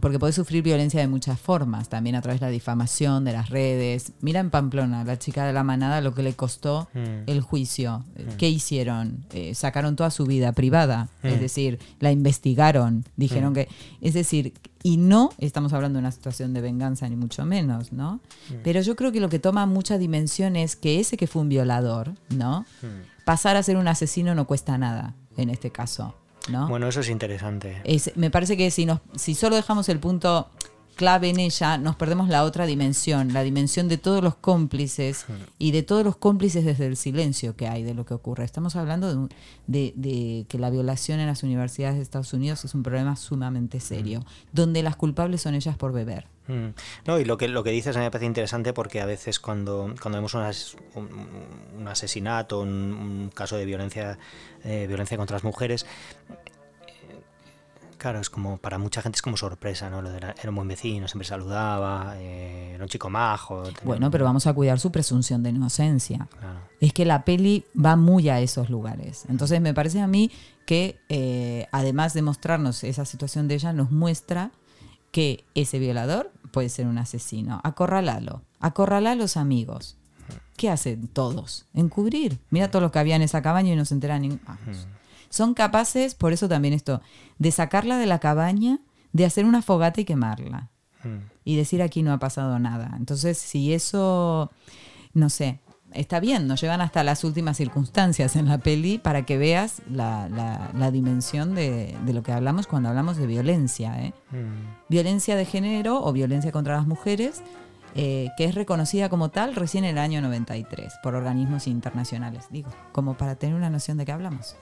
porque 0.00 0.18
podés 0.18 0.34
sufrir 0.34 0.62
violencia 0.62 1.00
de 1.00 1.08
muchas 1.08 1.38
formas, 1.40 1.88
también 1.88 2.16
a 2.16 2.22
través 2.22 2.40
de 2.40 2.46
la 2.46 2.50
difamación, 2.52 3.24
de 3.24 3.32
las 3.32 3.50
redes. 3.50 4.12
Mira 4.20 4.40
en 4.40 4.50
Pamplona, 4.50 5.04
la 5.04 5.18
chica 5.18 5.46
de 5.46 5.52
la 5.52 5.62
manada, 5.64 6.00
lo 6.00 6.14
que 6.14 6.22
le 6.22 6.34
costó 6.34 6.88
Mm. 6.94 7.28
el 7.28 7.40
juicio. 7.40 8.04
¿Qué 8.38 8.48
hicieron? 8.48 9.24
Eh, 9.32 9.54
sacaron 9.54 9.96
toda 9.96 10.10
su 10.10 10.24
vida 10.26 10.52
privada, 10.52 11.08
es 11.22 11.36
Mm. 11.36 11.40
decir, 11.40 11.78
la 12.00 12.10
investigaron, 12.12 13.04
dijeron 13.16 13.52
Mm. 13.52 13.54
que, 13.54 13.68
es 14.00 14.14
decir, 14.14 14.52
y 14.82 14.96
no 14.98 15.30
estamos 15.38 15.72
hablando 15.72 15.96
de 15.98 16.00
una 16.00 16.12
situación 16.12 16.52
de 16.52 16.60
venganza 16.60 17.08
ni 17.08 17.16
mucho 17.16 17.46
menos, 17.46 17.92
¿no? 17.92 18.20
Mm. 18.50 18.54
Pero 18.62 18.80
yo 18.82 18.96
creo 18.96 19.12
que 19.12 19.20
lo 19.20 19.28
que 19.28 19.38
toma 19.38 19.64
mucha 19.66 19.96
dimensión 19.98 20.56
es 20.56 20.76
que 20.76 21.00
ese 21.00 21.16
que 21.16 21.26
fue 21.26 21.40
un 21.42 21.48
violador, 21.48 22.12
¿no? 22.28 22.66
Mm. 22.82 23.24
Pasar 23.24 23.56
a 23.56 23.62
ser 23.62 23.76
un 23.78 23.88
asesino 23.88 24.34
no 24.34 24.46
cuesta 24.46 24.76
nada 24.76 25.14
en 25.38 25.48
este 25.48 25.70
caso, 25.70 26.14
¿no? 26.50 26.68
Bueno, 26.68 26.88
eso 26.88 27.00
es 27.00 27.08
interesante. 27.08 27.80
Es- 27.84 28.12
me 28.16 28.30
parece 28.30 28.56
que 28.56 28.70
si, 28.70 28.86
nos, 28.86 29.00
si 29.16 29.34
solo 29.34 29.56
dejamos 29.56 29.88
el 29.88 29.98
punto 29.98 30.48
clave 30.96 31.28
en 31.28 31.40
ella, 31.40 31.76
nos 31.76 31.96
perdemos 31.96 32.28
la 32.28 32.44
otra 32.44 32.66
dimensión, 32.66 33.32
la 33.32 33.42
dimensión 33.42 33.88
de 33.88 33.98
todos 33.98 34.22
los 34.22 34.36
cómplices 34.36 35.26
y 35.58 35.72
de 35.72 35.82
todos 35.82 36.04
los 36.04 36.16
cómplices 36.16 36.64
desde 36.64 36.86
el 36.86 36.96
silencio 36.96 37.56
que 37.56 37.66
hay 37.66 37.82
de 37.82 37.94
lo 37.94 38.04
que 38.06 38.14
ocurre. 38.14 38.44
Estamos 38.44 38.76
hablando 38.76 39.08
de, 39.08 39.16
un- 39.16 39.28
de- 39.66 39.92
de 39.96 40.46
que 40.48 40.56
la 40.60 40.70
violación 40.70 41.18
en 41.18 41.26
las 41.26 41.42
universidades 41.42 41.96
de 41.96 42.02
Estados 42.02 42.32
Unidos 42.32 42.64
es 42.64 42.74
un 42.76 42.84
problema 42.84 43.16
sumamente 43.16 43.80
serio, 43.80 44.24
donde 44.52 44.84
las 44.84 44.94
culpables 44.94 45.42
son 45.42 45.54
ellas 45.56 45.76
por 45.76 45.92
beber. 45.92 46.26
Mm. 46.46 46.68
No, 47.06 47.18
y 47.18 47.24
lo 47.24 47.36
que, 47.38 47.48
lo 47.48 47.62
que 47.64 47.70
dices 47.70 47.96
a 47.96 47.98
mí 48.00 48.04
me 48.04 48.10
parece 48.10 48.26
interesante 48.26 48.72
porque 48.72 49.00
a 49.00 49.06
veces 49.06 49.40
cuando, 49.40 49.94
cuando 50.00 50.18
vemos 50.18 50.34
un, 50.34 50.42
un- 50.94 51.78
un 51.78 51.88
asesinato, 51.88 52.60
un, 52.60 52.68
un 52.70 53.30
caso 53.34 53.56
de 53.56 53.64
violencia, 53.64 54.18
eh, 54.62 54.86
violencia 54.86 55.16
contra 55.16 55.36
las 55.36 55.44
mujeres, 55.44 55.86
eh, 56.86 57.20
claro, 57.98 58.20
es 58.20 58.28
como 58.28 58.58
para 58.58 58.76
mucha 58.78 59.00
gente 59.00 59.16
es 59.16 59.22
como 59.22 59.36
sorpresa, 59.36 59.88
¿no? 59.88 60.02
Lo 60.02 60.10
de 60.10 60.18
era, 60.18 60.34
era 60.38 60.50
un 60.50 60.56
buen 60.56 60.68
vecino, 60.68 61.08
siempre 61.08 61.26
saludaba, 61.26 62.14
eh, 62.18 62.72
era 62.74 62.84
un 62.84 62.88
chico 62.90 63.08
majo. 63.08 63.62
tenía- 63.62 63.80
Bueno, 63.84 64.10
pero 64.10 64.24
vamos 64.24 64.46
a 64.46 64.52
cuidar 64.52 64.78
su 64.78 64.92
presunción 64.92 65.42
de 65.42 65.50
inocencia. 65.50 66.28
Claro. 66.38 66.60
es 66.80 66.92
que 66.92 67.06
la 67.06 67.24
peli 67.24 67.64
va 67.82 67.96
muy 67.96 68.28
a 68.28 68.40
esos 68.40 68.68
lugares. 68.68 69.24
Entonces 69.30 69.58
me 69.62 69.72
parece 69.72 70.00
a 70.02 70.06
mí 70.06 70.30
que 70.66 70.98
eh, 71.08 71.66
además 71.72 72.12
de 72.12 72.20
mostrarnos 72.20 72.84
esa 72.84 73.06
situación 73.06 73.48
de 73.48 73.54
ella, 73.54 73.72
nos 73.72 73.90
muestra 73.90 74.50
que 75.14 75.44
ese 75.54 75.78
violador 75.78 76.32
puede 76.50 76.68
ser 76.68 76.88
un 76.88 76.98
asesino. 76.98 77.60
Acorralalo, 77.62 78.42
acorralá 78.58 79.12
a 79.12 79.14
los 79.14 79.36
amigos. 79.36 79.96
¿Qué 80.56 80.68
hacen 80.68 81.06
todos? 81.06 81.66
Encubrir. 81.72 82.40
Mira 82.50 82.68
todo 82.68 82.82
lo 82.82 82.90
que 82.90 82.98
había 82.98 83.14
en 83.14 83.22
esa 83.22 83.40
cabaña 83.40 83.72
y 83.72 83.76
no 83.76 83.84
se 83.84 83.94
enteran 83.94 84.22
ni... 84.22 84.40
Vamos. 84.44 84.88
Son 85.28 85.54
capaces, 85.54 86.16
por 86.16 86.32
eso 86.32 86.48
también 86.48 86.74
esto, 86.74 87.00
de 87.38 87.52
sacarla 87.52 87.96
de 87.96 88.06
la 88.06 88.18
cabaña, 88.18 88.80
de 89.12 89.24
hacer 89.24 89.44
una 89.44 89.62
fogata 89.62 90.00
y 90.00 90.04
quemarla 90.04 90.70
Mm. 91.04 91.18
y 91.44 91.56
decir 91.56 91.82
aquí 91.82 92.02
no 92.02 92.12
ha 92.12 92.18
pasado 92.18 92.58
nada. 92.58 92.94
Entonces, 92.96 93.36
si 93.38 93.72
eso, 93.74 94.50
no 95.12 95.28
sé, 95.30 95.60
está 95.94 96.20
bien, 96.20 96.46
nos 96.46 96.60
llevan 96.60 96.80
hasta 96.80 97.02
las 97.04 97.24
últimas 97.24 97.56
circunstancias 97.56 98.36
en 98.36 98.48
la 98.48 98.58
peli 98.58 98.98
para 98.98 99.24
que 99.24 99.38
veas 99.38 99.82
la, 99.90 100.28
la- 100.28 100.70
la 100.74 100.90
dimensión 100.90 101.54
de, 101.54 101.96
de 102.04 102.12
lo 102.12 102.22
que 102.22 102.32
hablamos 102.32 102.66
cuando 102.66 102.88
hablamos 102.88 103.16
de 103.16 103.26
violencia. 103.26 104.00
¿eh? 104.02 104.12
Mm. 104.30 104.88
Violencia 104.88 105.36
de 105.36 105.44
género 105.44 106.02
o 106.04 106.12
violencia 106.12 106.52
contra 106.52 106.76
las 106.76 106.86
mujeres, 106.86 107.42
eh, 107.94 108.28
que 108.36 108.44
es 108.44 108.54
reconocida 108.54 109.08
como 109.08 109.28
tal 109.30 109.54
recién 109.54 109.84
en 109.84 109.90
el 109.90 109.98
año 109.98 110.20
93 110.20 110.94
por 111.02 111.14
organismos 111.14 111.66
internacionales, 111.68 112.46
digo, 112.50 112.70
como 112.92 113.14
para 113.16 113.36
tener 113.36 113.54
una 113.54 113.70
noción 113.70 113.96
de 113.98 114.04
qué 114.04 114.12
hablamos. 114.12 114.56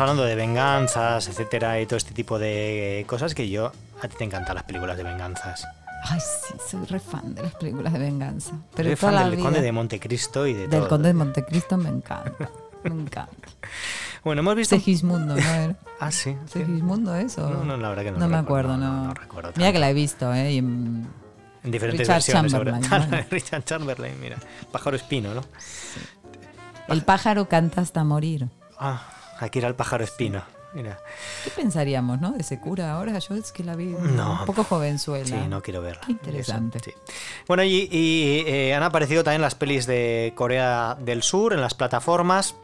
Hablando 0.00 0.24
de 0.24 0.34
venganzas, 0.34 1.28
etcétera, 1.28 1.80
y 1.80 1.86
todo 1.86 1.96
este 1.96 2.12
tipo 2.12 2.38
de 2.38 3.04
cosas, 3.06 3.34
que 3.34 3.48
yo, 3.48 3.72
a 4.02 4.08
ti 4.08 4.16
te 4.18 4.24
encantan 4.24 4.54
las 4.54 4.64
películas 4.64 4.96
de 4.96 5.04
venganzas. 5.04 5.66
Ay, 6.04 6.18
sí, 6.20 6.54
soy 6.70 6.86
re 6.86 6.98
fan 6.98 7.34
de 7.34 7.42
las 7.42 7.54
películas 7.54 7.92
de 7.92 7.98
venganza. 7.98 8.52
Pero 8.74 8.96
toda 8.96 9.12
fan 9.12 9.22
del 9.24 9.36
vida. 9.36 9.44
Conde 9.44 9.60
de 9.60 9.72
Montecristo 9.72 10.46
y 10.46 10.54
de 10.54 10.60
Del 10.68 10.80
todo. 10.80 10.88
Conde 10.88 11.08
de 11.08 11.14
Montecristo 11.14 11.76
me 11.76 11.90
encanta. 11.90 12.50
Me 12.84 12.90
encanta. 12.90 13.48
Bueno, 14.22 14.40
hemos 14.40 14.54
visto... 14.54 14.76
Segismundo, 14.76 15.34
¿no? 15.34 15.76
Ah, 15.98 16.10
sí. 16.12 16.36
¿Segismundo 16.44 17.14
eso? 17.14 17.48
No, 17.48 17.64
no, 17.64 17.78
la 17.78 17.88
verdad 17.88 18.02
que 18.04 18.10
no 18.12 18.18
No 18.18 18.28
me 18.28 18.36
acuerdo, 18.36 18.76
no, 18.76 18.92
no. 18.96 19.04
no 19.04 19.14
recuerdo 19.14 19.50
Mira 19.56 19.72
que 19.72 19.78
la 19.78 19.88
he 19.88 19.94
visto, 19.94 20.30
¿eh? 20.34 20.52
Y 20.52 20.58
en- 20.58 21.06
En 21.64 21.70
diferentes 21.70 22.00
Richard 22.06 22.16
versiones, 22.16 22.52
sobre- 22.52 22.70
Chamberlain, 22.72 23.08
bueno. 23.10 23.26
Richard 23.30 23.64
Chamberlain, 23.64 24.20
mira. 24.20 24.36
Pájaro 24.70 24.96
espino, 24.96 25.32
¿no? 25.32 25.40
El 26.88 27.02
pájaro 27.02 27.48
canta 27.48 27.80
hasta 27.80 28.04
morir. 28.04 28.48
Ah, 28.78 29.02
aquí 29.40 29.58
era 29.58 29.68
el 29.68 29.74
pájaro 29.74 30.04
espino. 30.04 30.42
Mira. 30.72 30.98
¿Qué 31.42 31.50
pensaríamos, 31.50 32.20
no? 32.20 32.30
De 32.30 32.42
ese 32.42 32.60
cura 32.60 32.92
ahora. 32.92 33.18
Yo 33.18 33.34
es 33.34 33.50
que 33.50 33.64
la 33.64 33.74
vi 33.74 33.86
No. 33.86 34.38
un 34.40 34.46
poco 34.46 34.62
jovenzuela. 34.62 35.26
Sí, 35.26 35.48
no 35.48 35.62
quiero 35.62 35.82
verla. 35.82 36.02
Qué 36.06 36.12
interesante. 36.12 36.78
Eso, 36.78 36.90
sí. 36.90 37.14
Bueno, 37.48 37.64
y, 37.64 37.88
y, 37.90 38.44
eh, 38.46 38.72
han 38.74 38.84
aparecido 38.84 39.24
también 39.24 39.42
las 39.42 39.56
pelis 39.56 39.86
de 39.86 40.32
Corea 40.36 40.96
del 41.00 41.24
Sur 41.24 41.54
en 41.54 41.60
las 41.60 41.74
plataformas. 41.74 42.54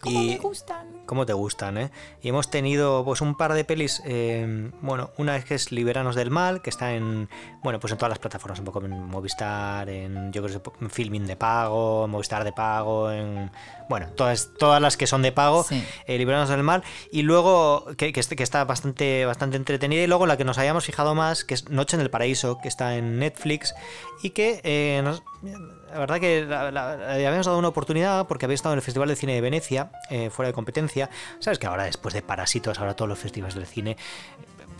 ¿Cómo 0.00 0.20
y 0.22 0.28
me 0.30 0.38
gustan? 0.38 0.88
Cómo 1.06 1.24
te 1.26 1.32
gustan, 1.32 1.78
¿eh? 1.78 1.90
Y 2.22 2.28
hemos 2.28 2.50
tenido 2.50 3.04
pues 3.04 3.20
un 3.20 3.36
par 3.36 3.52
de 3.54 3.64
pelis, 3.64 4.02
eh, 4.04 4.70
bueno, 4.82 5.10
una 5.16 5.36
es 5.36 5.44
que 5.44 5.54
es 5.54 5.72
Liberanos 5.72 6.14
del 6.16 6.30
Mal, 6.30 6.60
que 6.62 6.70
está 6.70 6.92
en, 6.94 7.28
bueno, 7.62 7.80
pues 7.80 7.92
en 7.92 7.98
todas 7.98 8.10
las 8.10 8.18
plataformas, 8.18 8.58
un 8.58 8.64
poco 8.64 8.84
en 8.84 8.90
Movistar, 9.04 9.88
en, 9.88 10.32
yo 10.32 10.42
creo 10.42 10.62
que 10.62 10.70
en 10.84 10.90
Filming 10.90 11.26
de 11.26 11.36
pago, 11.36 12.04
en 12.04 12.10
Movistar 12.10 12.44
de 12.44 12.52
pago, 12.52 13.10
en, 13.10 13.50
bueno, 13.88 14.08
todas, 14.16 14.50
todas 14.58 14.82
las 14.82 14.96
que 14.96 15.06
son 15.06 15.22
de 15.22 15.32
pago, 15.32 15.62
Sí. 15.62 15.82
eh, 16.06 16.18
Liberanos 16.18 16.48
del 16.48 16.62
Mal, 16.62 16.82
y 17.12 17.22
luego, 17.22 17.86
que, 17.96 18.12
que, 18.12 18.20
que 18.22 18.42
está 18.42 18.64
bastante, 18.64 19.24
bastante 19.26 19.56
entretenida, 19.56 20.02
y 20.02 20.06
luego 20.06 20.26
la 20.26 20.36
que 20.36 20.44
nos 20.44 20.58
hayamos 20.58 20.84
fijado 20.84 21.14
más, 21.14 21.44
que 21.44 21.54
es 21.54 21.70
Noche 21.70 21.96
en 21.96 22.02
el 22.02 22.10
Paraíso, 22.10 22.58
que 22.60 22.68
está 22.68 22.96
en 22.96 23.18
Netflix, 23.18 23.74
y 24.22 24.30
que 24.30 24.60
eh, 24.64 25.00
nos- 25.04 25.22
la 25.96 26.00
verdad 26.00 26.20
que 26.20 26.44
la, 26.44 26.92
habíamos 27.14 27.46
dado 27.46 27.58
una 27.58 27.68
oportunidad 27.68 28.26
porque 28.26 28.44
había 28.44 28.54
estado 28.54 28.74
en 28.74 28.78
el 28.78 28.82
Festival 28.82 29.08
de 29.08 29.16
Cine 29.16 29.32
de 29.32 29.40
Venecia, 29.40 29.90
eh, 30.10 30.28
fuera 30.28 30.48
de 30.48 30.52
competencia. 30.52 31.08
Sabes 31.38 31.58
que 31.58 31.66
ahora, 31.66 31.84
después 31.84 32.14
de 32.14 32.20
Parásitos, 32.20 32.78
ahora 32.78 32.94
todos 32.94 33.08
los 33.08 33.18
festivales 33.18 33.54
del 33.54 33.64
cine 33.64 33.92
eh, 33.92 33.96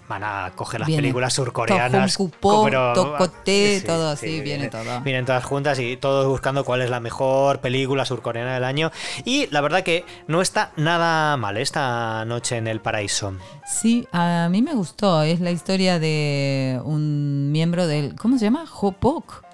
van 0.06 0.22
a 0.22 0.52
coger 0.54 0.80
las 0.80 0.88
Viene 0.88 1.00
películas 1.04 1.32
surcoreanas. 1.32 2.18
Pero- 2.18 2.92
Tocote, 2.92 3.80
todo 3.86 4.10
así, 4.10 4.42
viene 4.42 4.68
todo. 4.68 5.00
Vienen 5.00 5.24
todas 5.24 5.42
juntas 5.42 5.78
y 5.78 5.96
todos 5.96 6.26
buscando 6.26 6.64
cuál 6.64 6.82
es 6.82 6.90
la 6.90 7.00
mejor 7.00 7.60
película 7.60 8.04
surcoreana 8.04 8.52
del 8.52 8.64
año. 8.64 8.90
Y 9.24 9.46
la 9.46 9.62
verdad 9.62 9.82
que 9.84 10.04
no 10.26 10.42
está 10.42 10.72
nada 10.76 11.38
mal 11.38 11.56
esta 11.56 12.26
noche 12.26 12.58
en 12.58 12.66
el 12.66 12.82
paraíso. 12.82 13.32
Sí, 13.66 14.06
a 14.12 14.48
mí 14.50 14.60
me 14.60 14.74
gustó. 14.74 15.22
Es 15.22 15.40
la 15.40 15.50
historia 15.50 15.98
de 15.98 16.78
un 16.84 17.50
miembro 17.52 17.86
del. 17.86 18.16
¿Cómo 18.16 18.36
se 18.36 18.44
llama? 18.44 18.66
Hopok. 18.70 19.45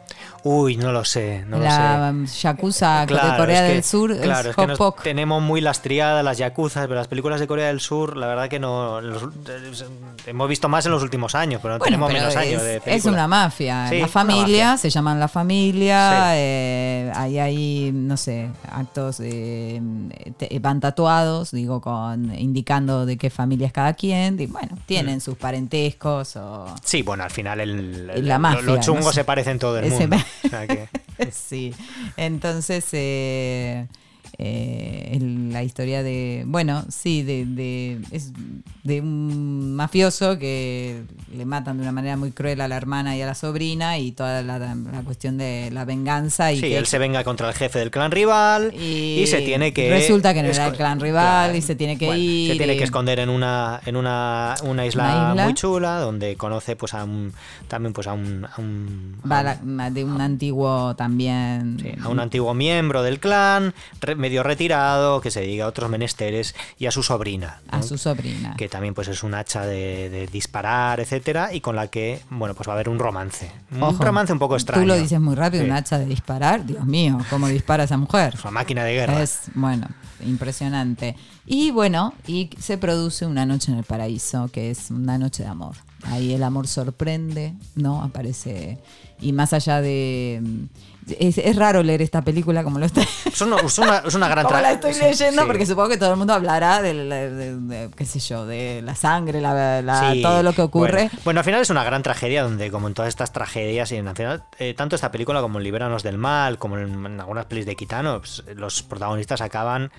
Uy, 0.44 0.76
no 0.76 0.90
lo 0.90 1.04
sé, 1.04 1.44
no 1.46 1.58
lo 1.58 1.62
sé. 1.62 1.68
la 1.68 2.08
um, 2.12 2.26
Yakuza 2.26 3.06
de 3.06 3.14
Corea 3.36 3.62
es 3.64 3.68
que- 3.68 3.74
del 3.74 3.84
Sur 3.84 4.16
claro, 4.20 4.40
es 4.40 4.46
es 4.50 4.56
que 4.56 4.66
nos 4.66 4.96
tenemos 4.96 5.40
muy 5.40 5.60
las 5.60 5.82
triadas, 5.82 6.24
las 6.24 6.36
yakuzas, 6.38 6.82
pero 6.88 6.96
las 6.96 7.06
películas 7.06 7.38
de 7.38 7.46
Corea 7.46 7.68
del 7.68 7.78
Sur, 7.80 8.16
la 8.16 8.26
verdad 8.26 8.48
que 8.48 8.58
no. 8.58 9.00
los- 9.00 9.28
hemos 10.26 10.48
visto 10.48 10.68
más 10.68 10.84
en 10.86 10.92
los 10.92 11.02
últimos 11.02 11.34
años, 11.36 11.60
pero 11.62 11.74
no 11.74 11.78
Bueno, 11.78 11.84
tenemos 11.92 12.08
pero 12.08 12.18
menos 12.20 12.34
es, 12.34 12.40
años 12.40 12.62
de 12.62 12.76
es 12.76 12.82
películas. 12.82 13.14
una 13.14 13.28
mafia. 13.28 13.86
Sí, 13.88 13.94
la 13.98 14.04
una 14.04 14.08
familia, 14.12 14.66
mafia. 14.72 14.76
se 14.78 14.90
llaman 14.90 15.20
la 15.20 15.28
familia, 15.28 16.10
Sí. 16.10 16.34
eh, 16.38 17.12
ahí 17.14 17.38
hay, 17.38 17.90
no 17.94 18.16
sé, 18.16 18.48
actos, 18.70 19.20
eh, 19.20 19.80
te- 20.36 20.58
van 20.58 20.80
tatuados, 20.80 21.52
digo, 21.52 21.80
con 21.80 22.34
indicando 22.36 23.06
de 23.06 23.16
qué 23.16 23.30
familia 23.30 23.68
es 23.68 23.72
cada 23.72 23.92
quien. 23.94 24.40
y 24.40 24.46
bueno, 24.46 24.76
tienen 24.86 25.18
Mm. 25.18 25.20
sus 25.20 25.36
parentescos 25.36 26.36
o... 26.36 26.66
Sí, 26.82 27.02
bueno, 27.02 27.22
al 27.24 27.30
final 27.30 27.60
el, 27.60 28.10
el- 28.10 28.26
La 28.28 28.38
mafia, 28.38 28.62
lo 28.62 28.80
chungo 28.80 29.00
no 29.00 29.08
sé. 29.10 29.16
se 29.16 29.24
parece 29.24 29.50
en 29.50 29.58
todo 29.58 29.78
el 29.78 29.90
mundo. 29.90 30.16
sí, 31.30 31.74
entonces... 32.16 32.86
eh, 32.92 33.86
eh, 34.38 35.18
la 35.50 35.62
historia 35.62 36.02
de, 36.02 36.44
bueno, 36.46 36.84
sí, 36.88 37.22
de, 37.22 37.44
de, 37.44 38.00
es 38.10 38.32
de 38.82 39.00
un 39.00 39.74
mafioso 39.76 40.38
que 40.38 41.02
le 41.36 41.44
matan 41.44 41.76
de 41.76 41.82
una 41.82 41.92
manera 41.92 42.16
muy 42.16 42.32
cruel 42.32 42.60
a 42.60 42.68
la 42.68 42.76
hermana 42.76 43.16
y 43.16 43.22
a 43.22 43.26
la 43.26 43.34
sobrina 43.34 43.98
y 43.98 44.12
toda 44.12 44.42
la, 44.42 44.74
cuestión 45.04 45.38
de 45.38 45.70
la 45.70 45.84
venganza. 45.84 46.52
Y 46.52 46.56
sí, 46.56 46.62
que 46.62 46.78
él 46.78 46.86
se 46.86 46.98
venga 46.98 47.22
contra 47.24 47.48
el 47.48 47.54
jefe 47.54 47.78
del 47.78 47.90
clan 47.90 48.10
rival 48.10 48.74
y, 48.74 49.24
se 49.26 49.42
tiene 49.42 49.72
que... 49.72 49.90
Resulta 49.90 50.34
que 50.34 50.42
no 50.42 50.48
era 50.48 50.68
el 50.68 50.76
clan 50.76 50.98
rival 50.98 51.54
y 51.54 51.62
se 51.62 51.74
tiene 51.74 51.96
que 51.96 52.16
ir. 52.16 52.52
Se 52.52 52.58
tiene 52.58 52.76
que 52.76 52.84
esconder 52.84 53.20
en 53.20 53.28
una, 53.28 53.80
en 53.86 53.96
una, 53.96 54.54
una, 54.64 54.86
isla, 54.86 55.34
muy 55.36 55.54
chula 55.54 56.00
donde 56.00 56.36
conoce 56.36 56.74
pues 56.74 56.94
a 56.94 57.04
un, 57.04 57.32
también 57.68 57.92
pues 57.92 58.06
a 58.06 58.14
un... 58.14 58.46
A 58.46 58.60
un, 58.60 59.20
de 59.92 60.04
un 60.04 60.20
antiguo 60.20 60.96
también... 60.96 61.98
a 62.02 62.08
un 62.08 62.18
antiguo 62.18 62.54
miembro 62.54 63.02
del 63.02 63.20
clan, 63.20 63.74
medio 64.22 64.42
retirado, 64.42 65.20
que 65.20 65.30
se 65.30 65.40
dedica 65.40 65.64
a 65.64 65.66
otros 65.66 65.90
menesteres 65.90 66.54
y 66.78 66.86
a 66.86 66.90
su 66.90 67.02
sobrina. 67.02 67.60
A 67.68 67.82
su 67.82 67.98
sobrina. 67.98 68.54
Que 68.56 68.68
también 68.68 68.94
pues 68.94 69.08
es 69.08 69.22
un 69.22 69.34
hacha 69.34 69.66
de, 69.66 70.28
disparar, 70.32 71.00
etcétera, 71.00 71.52
y 71.52 71.60
con 71.60 71.76
la 71.76 71.88
que, 71.88 72.20
bueno, 72.30 72.54
pues 72.54 72.68
va 72.68 72.72
a 72.72 72.76
haber 72.76 72.88
un 72.88 72.98
romance. 72.98 73.50
un 73.70 73.98
romance 73.98 74.32
un 74.32 74.38
poco 74.38 74.54
extraño. 74.54 74.82
Tú 74.82 74.88
lo 74.88 74.96
dices 74.96 75.20
muy 75.20 75.34
rápido, 75.34 75.64
un 75.64 75.72
hacha 75.72 75.98
de 75.98 76.06
disparar, 76.06 76.64
Dios 76.64 76.86
mío, 76.86 77.18
¿cómo 77.28 77.48
dispara 77.48 77.84
esa 77.84 77.98
mujer? 77.98 78.34
Es 78.34 78.42
una 78.42 78.52
máquina 78.52 78.84
de 78.84 78.94
guerra. 78.94 79.22
Es, 79.22 79.50
bueno, 79.54 79.88
impresionante. 80.24 81.16
Y 81.44 81.72
bueno, 81.72 82.14
y 82.26 82.50
se 82.58 82.78
produce 82.78 83.26
una 83.26 83.44
noche 83.44 83.72
en 83.72 83.78
el 83.78 83.84
paraíso, 83.84 84.48
que 84.52 84.70
es 84.70 84.90
una 84.90 85.18
noche 85.18 85.42
de 85.42 85.48
amor. 85.48 85.74
Ahí 86.04 86.32
el 86.32 86.42
amor 86.42 86.68
sorprende, 86.68 87.54
¿no? 87.74 88.02
Aparece. 88.02 88.78
Y 89.20 89.32
más 89.32 89.52
allá 89.52 89.80
de 89.80 90.42
es, 91.18 91.56
raro 91.56 91.82
leer 91.82 92.02
esta 92.02 92.22
película 92.22 92.64
como 92.64 92.78
lo 92.78 92.86
está. 92.86 93.02
Es 93.24 93.40
una, 93.40 93.56
es 93.60 94.14
una, 94.14 94.28
gran 94.28 94.46
Como 94.46 94.60
la 94.60 94.72
estoy 94.72 94.94
leyendo, 94.94 95.46
porque 95.46 95.66
supongo 95.66 95.88
que 95.88 95.96
todo 95.96 96.12
el 96.12 96.16
mundo 96.16 96.32
hablará 96.32 96.82
de, 96.82 97.90
qué 97.96 98.04
sé 98.04 98.20
yo, 98.20 98.46
de 98.46 98.82
la 98.82 98.94
sangre, 98.94 99.40
la, 99.40 100.14
todo 100.22 100.42
lo 100.42 100.52
que 100.52 100.62
ocurre. 100.62 101.10
Bueno, 101.24 101.40
al 101.40 101.44
final 101.44 101.60
es 101.60 101.70
una 101.70 101.84
gran 101.84 102.02
tragedia 102.02 102.42
donde, 102.42 102.70
como 102.70 102.88
en 102.88 102.94
todas 102.94 103.08
estas 103.08 103.32
tragedias, 103.32 103.90
y 103.92 103.98
al 103.98 104.16
final, 104.16 104.44
eh, 104.58 104.74
tanto 104.74 104.96
esta 104.96 105.10
película 105.10 105.40
como 105.40 105.58
en 105.58 105.64
Libéranos 105.64 106.02
del 106.02 106.18
Mal, 106.18 106.58
como 106.58 106.78
en, 106.78 107.20
algunas 107.20 107.46
pelis 107.46 107.66
de 107.66 107.76
Kitano, 107.76 108.20
pues, 108.20 108.42
los 108.54 108.82
protagonistas 108.82 109.40
acaban 109.40 109.90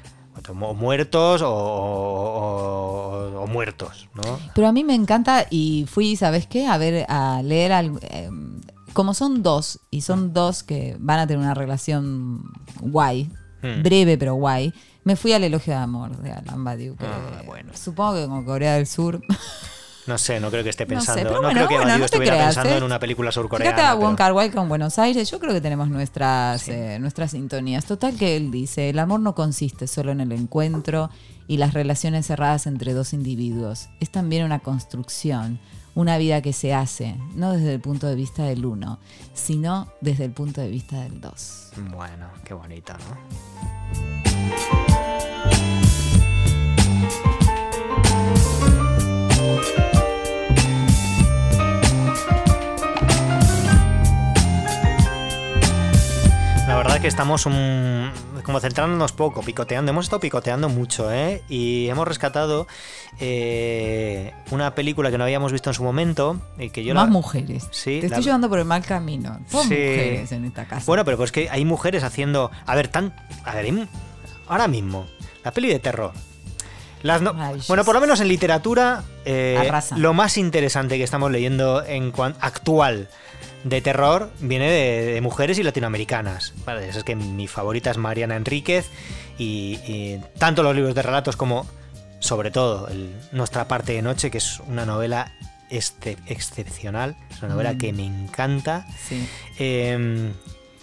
o 0.59 0.73
muertos 0.73 1.41
o, 1.45 3.45
muertos, 3.47 4.09
¿no? 4.15 4.39
Pero 4.55 4.67
a 4.67 4.71
mí 4.71 4.83
me 4.83 4.95
encanta 4.95 5.45
y 5.49 5.85
fui, 5.87 6.15
¿sabes 6.15 6.47
qué? 6.47 6.65
A 6.65 6.77
ver, 6.77 7.05
a 7.07 7.41
leer 7.43 7.71
al, 7.71 7.99
em, 8.09 8.59
como 8.93 9.13
son 9.13 9.43
dos, 9.43 9.79
y 9.91 10.01
son 10.01 10.33
dos 10.33 10.63
que 10.63 10.95
van 10.99 11.19
a 11.19 11.27
tener 11.27 11.43
una 11.43 11.53
relación 11.53 12.51
guay, 12.79 13.31
hmm. 13.61 13.83
breve 13.83 14.17
pero 14.17 14.35
guay, 14.35 14.73
me 15.03 15.15
fui 15.15 15.33
al 15.33 15.43
elogio 15.43 15.73
de 15.73 15.79
amor 15.79 16.17
de 16.17 16.31
Alan 16.31 16.63
Badiou. 16.63 16.95
Ah, 16.99 17.41
bueno. 17.45 17.71
Supongo 17.75 18.15
que 18.15 18.23
como 18.23 18.45
Corea 18.45 18.75
del 18.75 18.87
Sur. 18.87 19.21
No 20.05 20.17
sé, 20.17 20.39
no 20.39 20.51
creo 20.51 20.63
que 20.63 20.69
esté 20.69 20.85
pensando. 20.85 21.41
No, 21.41 21.49
creo 21.49 21.67
que 21.67 21.77
bueno, 21.77 22.03
estuviera 22.03 22.37
pensando 22.37 22.71
en 22.71 22.83
¿eh? 22.83 22.85
una 22.85 22.99
película 22.99 23.31
surcoreana. 23.31 23.75
Fíjate 23.75 23.87
a 23.89 23.93
Wong 23.93 24.17
Kar 24.17 24.33
con 24.51 24.67
Buenos 24.67 24.99
Aires. 24.99 25.31
Yo 25.31 25.39
creo 25.39 25.53
que 25.53 25.61
tenemos 25.61 25.87
nuestras, 25.87 26.67
eh, 26.67 26.97
nuestras 26.99 27.31
sintonías. 27.31 27.85
Total 27.85 28.15
que 28.15 28.35
él 28.35 28.51
dice: 28.51 28.89
el 28.89 28.99
amor 28.99 29.21
no 29.21 29.33
consiste 29.33 29.87
solo 29.87 30.11
en 30.11 30.19
el 30.19 30.33
encuentro 30.33 31.09
y 31.47 31.57
las 31.57 31.73
relaciones 31.73 32.27
cerradas 32.27 32.67
entre 32.67 32.93
dos 32.93 33.13
individuos. 33.13 33.87
Es 34.01 34.11
también 34.11 34.43
una 34.43 34.59
construcción 34.59 35.59
una 35.95 36.17
vida 36.17 36.41
que 36.41 36.53
se 36.53 36.73
hace, 36.73 37.15
no 37.35 37.53
desde 37.53 37.73
el 37.73 37.79
punto 37.79 38.07
de 38.07 38.15
vista 38.15 38.43
del 38.43 38.65
uno, 38.65 38.99
sino 39.33 39.87
desde 40.01 40.25
el 40.25 40.31
punto 40.31 40.61
de 40.61 40.69
vista 40.69 41.01
del 41.01 41.21
dos. 41.21 41.71
Bueno, 41.91 42.29
qué 42.43 42.53
bonito, 42.53 42.93
¿no? 42.93 44.23
La 56.67 56.77
verdad 56.77 56.99
que 56.99 57.07
estamos 57.07 57.45
un, 57.45 58.02
como 58.43 58.59
centrándonos 58.59 59.11
poco, 59.11 59.41
picoteando. 59.41 59.91
Hemos 59.91 60.05
estado 60.05 60.19
picoteando 60.19 60.69
mucho, 60.69 61.11
¿eh? 61.11 61.41
Y 61.49 61.87
hemos 61.87 62.07
rescatado 62.07 62.67
eh, 63.19 64.33
una 64.51 64.75
película 64.75 65.09
que 65.11 65.17
no 65.17 65.23
habíamos 65.23 65.51
visto 65.51 65.69
en 65.69 65.73
su 65.73 65.83
momento. 65.83 66.39
Y 66.57 66.69
que 66.69 66.83
yo 66.83 66.93
Más 66.93 67.09
mujeres. 67.09 67.67
Sí, 67.71 67.99
Te 67.99 68.07
estoy 68.07 68.23
llevando 68.23 68.49
por 68.49 68.59
el 68.59 68.65
mal 68.65 68.83
camino. 68.85 69.39
Son 69.49 69.63
mujeres 69.63 70.31
en 70.31 70.45
esta 70.45 70.65
casa. 70.65 70.83
Bueno, 70.85 71.05
pero 71.05 71.17
pues 71.17 71.31
que 71.31 71.49
hay 71.49 71.65
mujeres 71.65 72.03
haciendo. 72.03 72.51
A 72.65 72.75
ver, 72.75 72.89
tan. 72.89 73.13
A 73.45 73.55
ver, 73.55 73.87
ahora 74.47 74.67
mismo, 74.67 75.07
la 75.43 75.51
peli 75.51 75.69
de 75.69 75.79
terror. 75.79 76.13
Las 77.01 77.21
bueno, 77.67 77.83
por 77.83 77.95
lo 77.95 77.99
menos 77.99 78.21
en 78.21 78.29
literatura, 78.29 79.03
eh, 79.25 79.69
lo 79.97 80.13
más 80.13 80.37
interesante 80.37 80.97
que 80.97 81.03
estamos 81.03 81.31
leyendo 81.31 81.83
en 81.85 82.13
actual 82.39 83.09
de 83.63 83.81
terror 83.81 84.31
viene 84.39 84.69
de, 84.69 85.21
mujeres 85.21 85.57
y 85.59 85.63
latinoamericanas. 85.63 86.53
Vale, 86.65 86.89
es 86.89 87.03
que 87.03 87.15
mi 87.15 87.47
favorita 87.47 87.91
es 87.91 87.97
Mariana 87.97 88.35
Enríquez 88.35 88.89
y, 89.37 90.19
tanto 90.37 90.63
los 90.63 90.75
libros 90.75 90.95
de 90.95 91.01
relatos 91.01 91.35
como, 91.35 91.65
sobre 92.19 92.51
todo, 92.51 92.89
Nuestra 93.31 93.67
parte 93.67 93.93
de 93.93 94.01
noche, 94.01 94.31
que 94.31 94.37
es 94.37 94.59
una 94.61 94.85
novela 94.85 95.33
este, 95.69 96.17
excepcional, 96.27 97.15
es 97.29 97.39
una 97.41 97.53
novela 97.53 97.73
mm. 97.73 97.77
que 97.77 97.93
me 97.93 98.05
encanta. 98.05 98.85
Sí. 99.07 99.27
Em, 99.57 100.33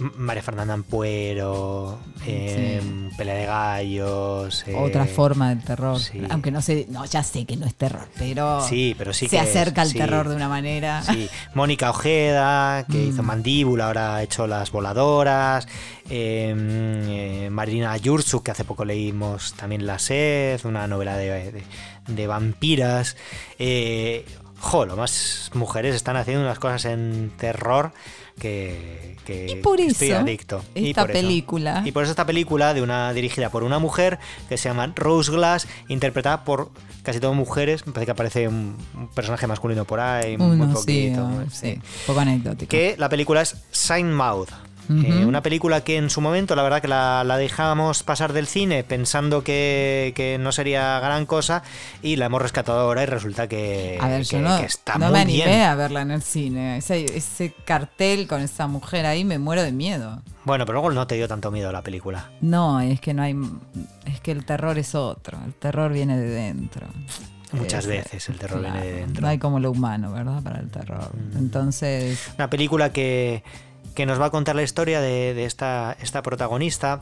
María 0.01 0.43
Fernanda 0.43 0.75
Ampuero, 0.75 1.99
eh, 2.27 2.81
Pelea 3.17 3.35
de 3.35 3.47
Gallos. 3.47 4.65
Eh, 4.67 4.75
Otra 4.75 5.05
forma 5.05 5.51
del 5.51 5.63
terror. 5.63 6.01
Aunque 6.31 6.51
no 6.51 6.63
sé, 6.63 6.87
no, 6.89 7.05
ya 7.05 7.23
sé 7.23 7.45
que 7.45 7.57
no 7.57 7.67
es 7.67 7.75
terror, 7.75 8.09
pero, 8.19 8.63
sí, 8.67 8.95
pero 8.97 9.13
sí 9.13 9.29
se 9.29 9.39
acerca 9.39 9.83
al 9.83 9.93
terror 9.93 10.29
de 10.29 10.37
una 10.37 10.49
manera. 10.49 11.03
Sí, 11.03 11.29
Mónica 11.55 11.91
Ojeda, 11.91 12.87
que 12.91 13.03
hizo 13.05 13.23
mm. 13.23 13.27
Mandíbula, 13.27 13.87
ahora 13.87 14.17
ha 14.17 14.23
hecho 14.23 14.47
Las 14.47 14.71
Voladoras. 14.73 15.69
Em, 16.09 16.59
eh, 17.09 17.49
Marina 17.51 17.97
Yursu, 17.97 18.43
que 18.43 18.51
hace 18.51 18.65
poco 18.65 18.85
leímos 18.85 19.55
también 19.55 19.87
La 19.87 19.99
Sed, 19.99 20.61
una 20.65 20.87
novela 20.87 21.17
de, 21.17 21.63
de, 22.07 22.27
vampiras. 22.27 23.17
Eh, 23.59 24.25
jo, 24.59 24.87
lo 24.87 24.97
más 24.97 25.51
mujeres 25.55 25.95
están 25.95 26.17
haciendo 26.17 26.43
unas 26.43 26.59
cosas 26.59 26.87
en 26.87 27.33
terror 27.37 27.93
que, 28.41 29.17
y 29.29 29.57
por 29.57 29.81
eso 29.81 29.91
estoy 29.91 30.13
adicto. 30.13 30.63
Esta 30.75 31.07
película. 31.07 31.83
Y 31.85 31.93
por 31.93 32.03
eso 32.03 32.11
esta 32.11 32.27
película 32.27 32.75
de 32.75 32.83
una 32.83 33.13
dirigida 33.13 33.51
por 33.51 33.63
una 33.63 33.79
mujer 33.79 34.19
que 34.49 34.57
se 34.57 34.69
llama 34.69 34.93
Rose 34.97 35.31
Glass, 35.31 35.67
interpretada 35.89 36.45
por 36.45 36.71
casi 37.03 37.21
todas 37.21 37.37
mujeres. 37.37 37.87
Me 37.87 37.93
parece 37.93 38.07
que 38.07 38.13
aparece 38.13 38.49
un, 38.49 38.77
personaje 39.15 39.47
masculino 39.47 39.85
por 39.85 40.01
ahí, 40.01 40.37
muy 40.37 40.57
poquito. 40.67 41.29
Sí, 41.51 41.81
poco 42.07 42.21
anecdótico. 42.21 42.71
Que 42.71 42.97
la 42.99 43.09
película 43.09 43.43
es 43.43 43.57
Sign 43.71 44.13
Mouth. 44.13 44.51
Eh, 44.91 45.25
una 45.25 45.41
película 45.41 45.83
que 45.83 45.97
en 45.97 46.11
su 46.11 46.21
momento, 46.21 46.57
la 46.57 46.65
verdad 46.65 46.83
que 46.83 46.89
la, 46.89 47.23
la 47.23 47.37
dejamos 47.37 48.03
pasar 48.03 48.33
del 48.33 48.49
cine 48.49 48.83
pensando 48.83 49.45
que, 49.45 50.37
no 50.41 50.53
sería 50.53 50.99
gran 50.99 51.27
cosa 51.27 51.63
y 52.03 52.17
la 52.17 52.27
hemos 52.27 52.43
rescatado 52.43 52.81
ahora 52.81 53.03
y 53.05 53.07
resulta 53.07 53.47
que, 53.47 53.99
a 54.01 54.09
ver, 54.09 54.25
yo 54.25 54.41
no, 54.41 54.59
no 54.99 55.11
me 55.11 55.21
animé 55.21 55.65
a 55.65 55.75
verla 55.77 56.03
en 56.03 56.11
el 56.11 56.23
cine. 56.23 56.79
Ese, 56.79 57.05
ese 57.05 57.55
cartel 57.65 58.27
con 58.27 58.41
esa 58.41 58.67
mujer 58.67 59.07
ahí 59.07 59.25
me 59.25 59.39
muero 59.39 59.63
de 59.63 59.73
miedo. 59.73 60.23
Bueno, 60.45 60.67
pero 60.67 60.81
luego 60.81 60.91
no 60.91 61.07
te 61.07 61.15
dio 61.15 61.29
tanto 61.29 61.51
miedo 61.51 61.71
la 61.71 61.83
película. 61.83 62.31
No, 62.41 62.81
es 62.81 63.01
que 63.01 63.15
no 63.15 63.23
hay. 63.23 63.37
Es 64.07 64.21
que 64.21 64.33
el 64.33 64.45
terror 64.45 64.79
es 64.79 64.95
otro. 64.95 65.39
El 65.45 65.55
terror 65.55 65.93
viene 65.93 66.19
de 66.19 66.29
dentro. 66.29 66.87
Muchas 67.53 67.87
veces 67.87 68.29
el 68.29 68.39
terror 68.39 68.61
viene 68.61 68.81
de 68.81 68.93
dentro. 68.93 69.23
No 69.23 69.29
hay 69.29 69.39
como 69.39 69.61
lo 69.61 69.71
humano, 69.71 70.13
¿verdad? 70.13 70.43
Para 70.43 70.61
el 70.61 70.71
terror. 70.71 71.11
Mm. 71.15 71.39
Entonces. 71.39 72.33
Una 72.37 72.49
película 72.49 72.91
que 72.91 73.43
que 73.95 74.07
nos 74.07 74.21
va 74.21 74.27
a 74.27 74.31
contar 74.31 74.57
la 74.57 74.63
historia 74.63 75.01
de, 75.01 75.45
esta, 75.45 75.97
esta 76.01 76.23
protagonista. 76.23 77.01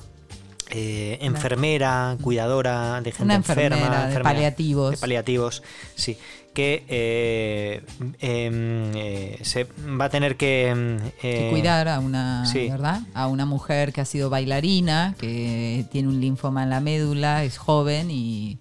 Eh, 0.70 1.16
enfermera, 1.22 2.18
cuidadora 2.20 3.00
de 3.00 3.10
gente 3.12 3.32
enferma, 3.32 4.08
de 4.08 4.20
paliativos. 4.20 4.90
De 4.90 4.96
paliativos, 4.98 5.62
sí. 5.94 6.18
Que 6.52 6.84
eh, 6.88 7.82
em, 8.20 8.92
eh, 8.94 9.38
se 9.40 9.64
va 9.98 10.06
a 10.06 10.08
tener 10.10 10.36
que, 10.36 10.68
em, 10.68 11.50
cuidar 11.50 11.88
a 11.88 12.00
una, 12.00 12.44
¿verdad? 12.52 13.00
A 13.14 13.28
una 13.28 13.46
mujer 13.46 13.94
que 13.94 14.02
ha 14.02 14.04
sido 14.04 14.28
bailarina, 14.28 15.14
que 15.18 15.86
tiene 15.90 16.08
un 16.08 16.20
linfoma 16.20 16.64
en 16.64 16.70
la 16.70 16.80
médula, 16.80 17.44
es 17.44 17.56
joven 17.56 18.10
y, 18.10 18.58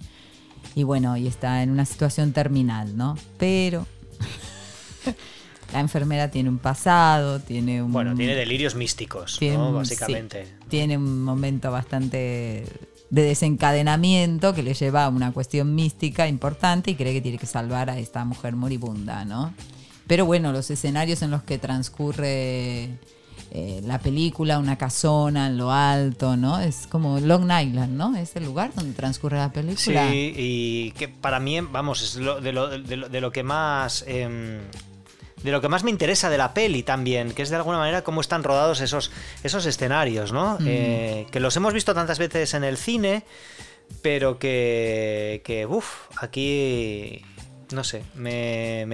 y 0.75 0.83
bueno, 0.83 1.17
y 1.17 1.27
está 1.27 1.61
en 1.61 1.71
una 1.71 1.85
situación 1.85 2.31
terminal, 2.31 2.95
¿no? 2.95 3.17
Pero 3.37 3.85
la 5.73 5.79
enfermera 5.79 6.29
tiene 6.31 6.49
un 6.49 6.59
pasado, 6.59 7.39
tiene 7.39 7.81
un... 7.81 7.91
Bueno, 7.91 8.15
tiene 8.15 8.35
delirios 8.35 8.75
místicos, 8.75 9.39
¿no? 9.41 9.73
Básicamente. 9.73 10.47
tiene 10.69 10.97
un 10.97 11.23
momento 11.23 11.71
bastante 11.71 12.65
de 13.09 13.21
desencadenamiento 13.21 14.53
que 14.53 14.63
le 14.63 14.73
lleva 14.73 15.05
a 15.05 15.09
una 15.09 15.31
cuestión 15.31 15.73
mística 15.75 16.27
importante 16.27 16.91
y 16.91 16.95
cree 16.95 17.13
que 17.13 17.21
tiene 17.21 17.37
que 17.37 17.45
salvar 17.45 17.89
a 17.89 17.99
esta 17.99 18.25
mujer 18.25 18.55
moribunda, 18.55 19.23
¿no? 19.25 19.53
Pero 20.07 20.25
bueno, 20.25 20.51
los 20.51 20.69
escenarios 20.71 21.21
en 21.21 21.31
los 21.31 21.43
que 21.43 21.57
transcurre 21.57 22.89
eh, 23.51 23.81
la 23.85 23.99
película, 23.99 24.59
una 24.59 24.77
casona 24.77 25.47
en 25.47 25.57
lo 25.57 25.71
alto, 25.71 26.35
¿no? 26.35 26.59
Es 26.59 26.87
como 26.87 27.19
Long 27.19 27.43
Island, 27.43 27.93
¿no? 27.93 28.15
Es 28.15 28.35
el 28.35 28.45
lugar 28.45 28.73
donde 28.73 28.93
transcurre 28.93 29.37
la 29.37 29.51
película. 29.51 30.09
Sí, 30.09 30.33
y 30.35 30.91
que 30.91 31.07
para 31.07 31.39
mí, 31.39 31.59
vamos, 31.61 32.01
es 32.01 32.15
lo, 32.15 32.41
de, 32.41 32.51
lo, 32.51 32.67
de, 32.67 33.21
lo, 33.21 33.31
que 33.31 33.43
más... 33.43 34.03
Em, 34.07 34.59
de 35.43 35.51
lo 35.51 35.61
que 35.61 35.69
más 35.69 35.83
me 35.83 35.91
interesa 35.91 36.29
de 36.29 36.37
la 36.37 36.53
peli 36.53 36.83
también, 36.83 37.31
que 37.31 37.41
es 37.41 37.49
de 37.49 37.55
alguna 37.55 37.77
manera 37.77 38.03
cómo 38.03 38.21
están 38.21 38.43
rodados 38.43 38.81
esos, 38.81 39.11
esos 39.43 39.65
escenarios, 39.65 40.31
¿no? 40.31 40.57
Eh, 40.65 41.27
que 41.31 41.39
los 41.39 41.55
hemos 41.55 41.73
visto 41.73 41.93
tantas 41.93 42.19
veces 42.19 42.53
en 42.53 42.63
el 42.63 42.77
cine, 42.77 43.23
pero 44.01 44.39
que, 44.39 45.41
que 45.45 45.65
uff, 45.65 46.07
aquí 46.17 47.23
no 47.71 47.83
sé, 47.83 48.03
me, 48.15 48.85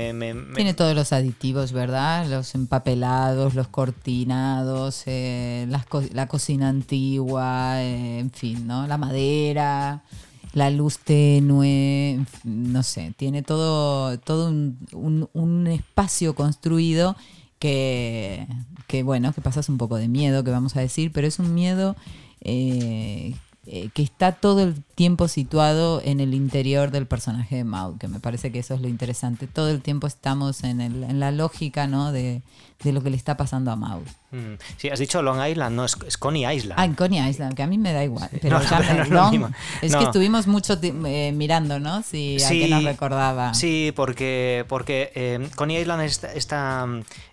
Tiene 0.56 0.74
todos 0.74 0.96
los 0.96 1.14
aditivos, 1.14 1.72
¿verdad? 1.72 2.26
Los 2.28 2.56
empapelados, 2.56 3.54
los 3.54 3.68
cortinados, 3.68 5.04
eh, 5.06 5.68
la 6.12 6.28
cocina 6.28 6.70
antigua, 6.70 7.82
eh, 7.82 8.20
en 8.20 8.32
fin, 8.32 8.66
¿no? 8.66 8.88
La 8.88 8.98
madera, 8.98 10.02
la 10.54 10.70
luz 10.70 11.00
tenue, 11.00 12.20
no 12.44 12.84
sé, 12.84 13.14
tiene 13.18 13.42
todo, 13.42 14.18
todo 14.20 14.50
un, 14.50 15.68
espacio 15.68 16.36
construido 16.36 17.16
que, 17.60 18.48
que, 18.88 19.04
bueno, 19.04 19.34
que 19.34 19.42
pasas 19.42 19.70
un 19.70 19.78
poco 19.78 19.98
de 19.98 20.08
miedo, 20.08 20.44
que 20.44 20.52
vamos 20.52 20.76
a 20.76 20.82
decir, 20.82 21.12
pero 21.12 21.28
es 21.28 21.40
un 21.40 21.54
miedo 21.54 21.96
eh, 22.42 23.36
eh, 23.66 23.90
que 23.94 24.04
está 24.04 24.34
todo 24.34 24.62
el 24.62 24.84
tiempo 24.96 25.30
situado 25.30 26.02
en 26.04 26.20
el 26.20 26.34
interior 26.34 26.92
del 26.92 27.08
personaje 27.08 27.56
de 27.56 27.64
Maud, 27.64 27.98
que 27.98 28.10
me 28.10 28.20
parece 28.20 28.52
que 28.52 28.60
eso 28.60 28.74
es 28.74 28.82
lo 28.82 28.90
interesante. 28.90 29.48
Todo 29.48 29.70
el 29.70 29.82
tiempo 29.82 30.06
estamos 30.06 30.66
en, 30.66 30.82
el, 30.82 31.04
en 31.06 31.22
la 31.22 31.32
lógica 31.32 31.88
¿no? 31.88 32.12
de, 32.12 32.42
de 32.84 32.92
lo 32.92 33.02
que 33.02 33.10
le 33.10 33.18
está 33.18 33.38
pasando 33.38 33.72
a 33.72 33.76
Maud. 33.76 34.08
Mm. 34.32 34.56
Sí, 34.78 34.90
has 34.90 35.00
dicho 35.00 35.22
Long 35.22 35.46
Island, 35.46 35.76
no, 35.76 35.86
es, 35.86 35.96
Coney 36.18 36.46
Island. 36.46 36.80
Ah, 36.80 36.86
en 36.86 36.96
Coney 36.96 37.28
Island, 37.30 37.56
que 37.56 37.64
a 37.64 37.68
mí 37.68 37.78
me 37.78 37.94
da 37.94 38.04
igual. 38.04 38.30
Pero 38.42 38.60
no, 39.10 39.52
es, 39.82 39.96
que 39.96 40.04
estuvimos 40.04 40.48
mucho 40.48 40.78
eh, 40.82 41.32
mirando, 41.34 41.80
¿no? 41.80 42.02
Si 42.04 42.42
a 42.44 42.50
qué 42.50 42.68
nos 42.68 42.84
recordaba. 42.84 43.54
Sí, 43.54 43.94
porque, 43.96 44.66
porque 44.68 45.12
eh, 45.16 45.50
Coney 45.56 45.78
Island 45.78 46.04
es 46.04 46.24
esta, 46.24 46.88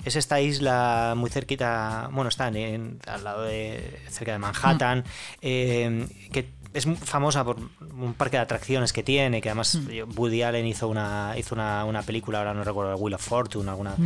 es 0.04 0.16
esta 0.16 0.40
isla 0.40 1.14
muy 1.16 1.30
cerquita, 1.30 2.08
bueno, 2.12 2.28
está 2.28 2.48
en, 2.48 3.00
al 3.06 3.24
lado 3.24 3.42
de, 3.42 4.00
cerca 4.08 4.32
de 4.32 4.38
Manhattan, 4.38 5.00
mm. 5.00 5.02
eh, 5.42 6.06
que 6.32 6.59
es 6.72 6.86
famosa 7.02 7.44
por 7.44 7.56
un 7.58 8.14
parque 8.14 8.36
de 8.36 8.42
atracciones 8.42 8.92
que 8.92 9.02
tiene, 9.02 9.40
que 9.40 9.48
además 9.48 9.76
mm. 9.76 10.18
Woody 10.18 10.42
Allen 10.42 10.66
hizo 10.66 10.88
una 10.88 11.34
hizo 11.36 11.54
una, 11.54 11.84
una, 11.84 12.02
película, 12.02 12.38
ahora 12.38 12.54
no 12.54 12.62
recuerdo, 12.62 12.96
Wheel 12.96 13.14
of 13.14 13.22
Fortune, 13.22 13.68
alguna, 13.68 13.96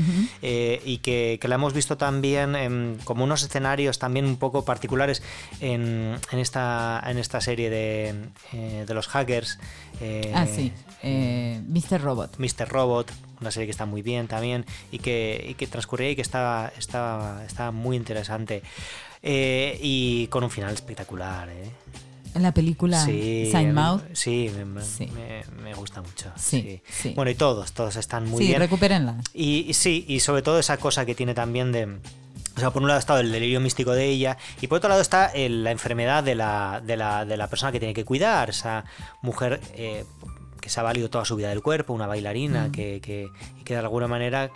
eh, 0.41 0.81
y 0.85 0.99
que, 0.99 1.39
que, 1.41 1.49
la 1.49 1.57
hemos 1.57 1.75
visto 1.75 1.97
también 1.97 2.99
como 3.05 3.25
unos 3.25 3.43
escenarios 3.43 3.99
también 3.99 4.25
un 4.25 4.37
poco 4.37 4.65
particulares 4.65 5.23
en, 5.61 6.17
en 6.31 6.39
esta, 6.39 7.03
en 7.07 7.19
esta 7.19 7.41
serie 7.41 7.69
de, 7.69 8.15
eh, 8.53 8.85
de 8.87 8.95
los 8.95 9.09
hackers. 9.09 9.59
Eh, 10.01 10.33
ah, 10.35 10.47
sí, 10.47 10.73
Mr. 11.03 12.01
Robot. 12.01 12.39
Mr. 12.39 12.69
Robot, 12.69 13.13
una 13.41 13.51
serie 13.51 13.67
que 13.67 13.73
está 13.73 13.85
muy 13.85 14.01
bien 14.01 14.27
también 14.27 14.65
y 14.91 14.99
que, 14.99 15.45
y 15.51 15.55
que 15.55 15.67
transcurría 15.67 16.11
y 16.11 16.17
que 16.17 16.23
está, 16.23 16.73
está, 16.79 17.45
está 17.47 17.71
muy 17.73 17.97
interesante. 17.97 18.63
y 19.23 20.29
con 20.29 20.45
un 20.45 20.51
final 20.51 20.73
espectacular. 20.73 21.51
¿eh? 21.51 21.71
En 22.35 22.43
la 22.43 22.53
película 22.53 23.05
sí, 23.05 23.51
Mouth. 23.73 24.03
Sí, 24.13 24.51
me, 25.63 25.75
gusta 25.75 26.03
mucho. 26.03 26.33
Sí, 26.37 26.83
Bueno, 27.15 27.31
y 27.31 27.35
todos, 27.35 27.73
todos 27.73 27.97
están 27.97 28.29
muy 28.29 28.41
bien. 28.41 28.55
Sí, 28.55 28.59
recupérenla. 28.59 29.17
Y, 29.33 29.73
sí, 29.75 30.05
y 30.09 30.21
sobre 30.21 30.43
todo 30.43 30.59
esa 30.59 30.77
cosa 30.77 31.07
que 31.07 31.15
tiene 31.15 31.35
también 31.35 31.73
de... 31.73 31.99
O 32.57 32.61
sea, 32.61 32.71
por 32.71 32.83
un 32.83 32.89
lado 32.89 33.01
está 33.01 33.19
el 33.19 33.33
delirio 33.33 33.61
místico 33.61 33.93
de 33.93 34.07
ella 34.07 34.37
y 34.61 34.69
por 34.69 34.79
otro 34.79 34.89
lado 34.89 35.01
está 35.01 35.33
la 35.35 35.71
enfermedad 35.73 36.23
de 36.23 36.37
la, 36.37 36.81
de, 36.85 36.97
la, 36.97 37.25
de 37.25 37.37
la 37.37 37.49
persona 37.49 37.73
que 37.73 37.81
tiene 37.81 37.95
que 37.95 38.05
cuidar, 38.05 38.51
esa 38.51 38.85
mujer 39.23 39.61
eh, 39.75 40.05
que 40.61 40.71
se 40.71 40.79
ha 40.79 40.85
valido 40.85 41.11
toda 41.11 41.25
su 41.25 41.35
vida 41.35 41.49
del 41.49 41.63
cuerpo, 41.63 41.93
una 41.93 42.07
bailarina, 42.07 42.69
mm. 42.69 42.73
que, 42.73 43.01
que, 43.01 43.29
que 43.65 43.75
de 43.75 43.81
alguna 43.81 44.07
manera, 44.07 44.51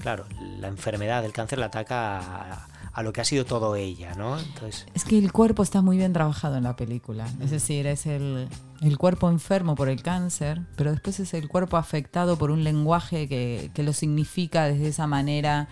claro, 0.00 0.26
la 0.58 0.66
enfermedad 0.66 1.22
del 1.22 1.32
cáncer 1.32 1.60
la 1.60 1.66
ataca 1.66 2.18
a, 2.18 2.68
a 2.94 3.02
lo 3.02 3.12
que 3.12 3.20
ha 3.20 3.24
sido 3.24 3.44
todo 3.44 3.74
ella, 3.74 4.14
¿no? 4.14 4.38
Entonces... 4.38 4.86
Es 4.94 5.04
que 5.04 5.18
el 5.18 5.32
cuerpo 5.32 5.64
está 5.64 5.82
muy 5.82 5.96
bien 5.96 6.12
trabajado 6.12 6.56
en 6.56 6.62
la 6.62 6.76
película. 6.76 7.26
Es 7.40 7.50
decir, 7.50 7.88
es 7.88 8.06
el, 8.06 8.48
el 8.82 8.98
cuerpo 8.98 9.28
enfermo 9.28 9.74
por 9.74 9.88
el 9.88 10.00
cáncer, 10.00 10.62
pero 10.76 10.92
después 10.92 11.18
es 11.18 11.34
el 11.34 11.48
cuerpo 11.48 11.76
afectado 11.76 12.38
por 12.38 12.52
un 12.52 12.62
lenguaje 12.62 13.28
que, 13.28 13.72
que 13.74 13.82
lo 13.82 13.92
significa 13.92 14.64
desde 14.66 14.86
esa 14.86 15.08
manera 15.08 15.68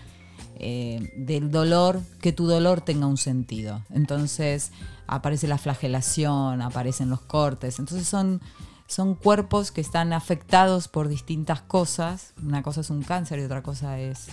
eh, 0.57 1.13
del 1.15 1.49
dolor, 1.49 2.01
que 2.21 2.33
tu 2.33 2.45
dolor 2.45 2.81
tenga 2.81 3.07
un 3.07 3.17
sentido. 3.17 3.81
Entonces 3.89 4.71
aparece 5.07 5.47
la 5.47 5.57
flagelación, 5.57 6.61
aparecen 6.61 7.09
los 7.09 7.21
cortes. 7.21 7.79
Entonces 7.79 8.05
son, 8.05 8.41
son 8.87 9.15
cuerpos 9.15 9.71
que 9.71 9.79
están 9.79 10.11
afectados 10.11 10.89
por 10.89 11.07
distintas 11.07 11.61
cosas. 11.61 12.33
Una 12.43 12.63
cosa 12.63 12.81
es 12.81 12.89
un 12.89 13.01
cáncer 13.01 13.39
y 13.39 13.43
otra 13.43 13.63
cosa 13.63 13.97
es 13.97 14.27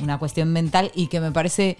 una 0.00 0.18
cuestión 0.18 0.52
mental 0.52 0.90
y 0.94 1.06
que 1.06 1.20
me 1.20 1.30
parece 1.30 1.78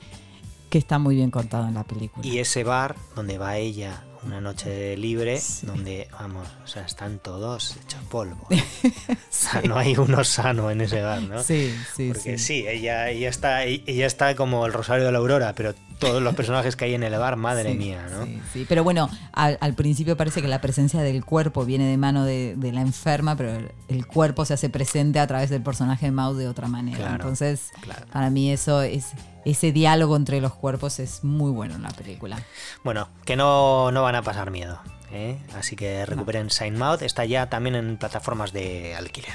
que 0.75 0.79
está 0.79 0.99
muy 0.99 1.15
bien 1.15 1.31
contado 1.31 1.69
en 1.69 1.75
la 1.75 1.85
película. 1.85 2.27
Y 2.27 2.41
ese 2.41 2.65
bar 2.65 2.97
donde 3.15 3.39
va 3.39 3.59
ella 3.59 4.03
una 4.25 4.41
noche 4.41 4.97
libre, 4.97 5.41
donde, 5.63 6.09
vamos, 6.11 6.49
o 6.65 6.67
sea, 6.67 6.83
están 6.83 7.21
todos 7.21 7.77
hechos 7.77 8.01
polvo. 8.11 8.49
O 9.09 9.17
sea, 9.31 9.63
no 9.63 9.79
hay 9.79 9.97
uno 9.97 10.25
sano 10.25 10.73
en 10.73 10.81
ese 10.81 11.01
bar, 11.01 11.23
¿no? 11.23 11.45
Sí, 11.45 11.73
sí, 11.95 12.11
Porque 12.13 12.39
sí, 12.39 12.67
ella, 12.67 13.09
ella, 13.09 13.29
está, 13.29 13.65
ella 13.65 14.07
está 14.07 14.35
como 14.35 14.67
el 14.67 14.73
Rosario 14.73 15.05
de 15.05 15.13
la 15.13 15.19
Aurora, 15.19 15.55
pero 15.55 15.75
todos 15.99 16.23
los 16.23 16.35
personajes 16.35 16.77
que 16.77 16.87
hay 16.87 16.95
en 16.95 17.03
el 17.03 17.17
bar, 17.19 17.37
madre 17.37 17.75
mía, 17.75 18.07
¿no? 18.11 18.25
Sí, 18.25 18.41
sí, 18.53 18.67
pero 18.69 18.85
bueno, 18.85 19.09
al, 19.33 19.75
principio 19.75 20.17
parece 20.17 20.43
que 20.43 20.49
la 20.49 20.61
presencia 20.61 21.01
del 21.01 21.25
cuerpo 21.25 21.65
viene 21.65 21.87
de 21.87 21.97
mano 21.97 22.25
de, 22.25 22.57
la 22.73 22.81
enferma, 22.81 23.37
pero 23.37 23.69
el, 23.89 24.07
cuerpo 24.07 24.45
se 24.45 24.55
hace 24.55 24.69
presente 24.69 25.19
a 25.19 25.27
través 25.27 25.51
del 25.51 25.63
personaje 25.63 26.07
de 26.07 26.13
Maud 26.13 26.39
de 26.39 26.49
otra 26.49 26.69
manera. 26.69 27.13
Entonces, 27.13 27.71
para 28.13 28.31
mí 28.31 28.51
eso 28.51 28.83
es 28.83 29.13
ese 29.45 29.73
diálogo 29.73 30.17
entre 30.17 30.41
los 30.41 30.55
cuerpos 30.55 30.99
es 30.99 31.23
muy 31.23 31.51
bueno 31.51 31.75
en 31.75 31.83
la 31.83 31.91
película. 31.91 32.43
Bueno, 32.83 33.09
que 33.25 33.37
no, 33.37 33.93
no 33.93 34.03
van 34.03 34.15
a 34.15 34.23
pasar 34.23 34.51
miedo. 34.51 34.81
¿eh? 35.13 35.39
Así 35.57 35.77
que 35.77 36.05
recuperen 36.07 36.51
Sign 36.51 36.79
Mouth. 36.79 37.03
Está 37.03 37.25
ya 37.25 37.49
también 37.49 37.75
en 37.77 37.97
plataformas 37.97 38.53
de 38.53 38.95
alquiler. 38.95 39.35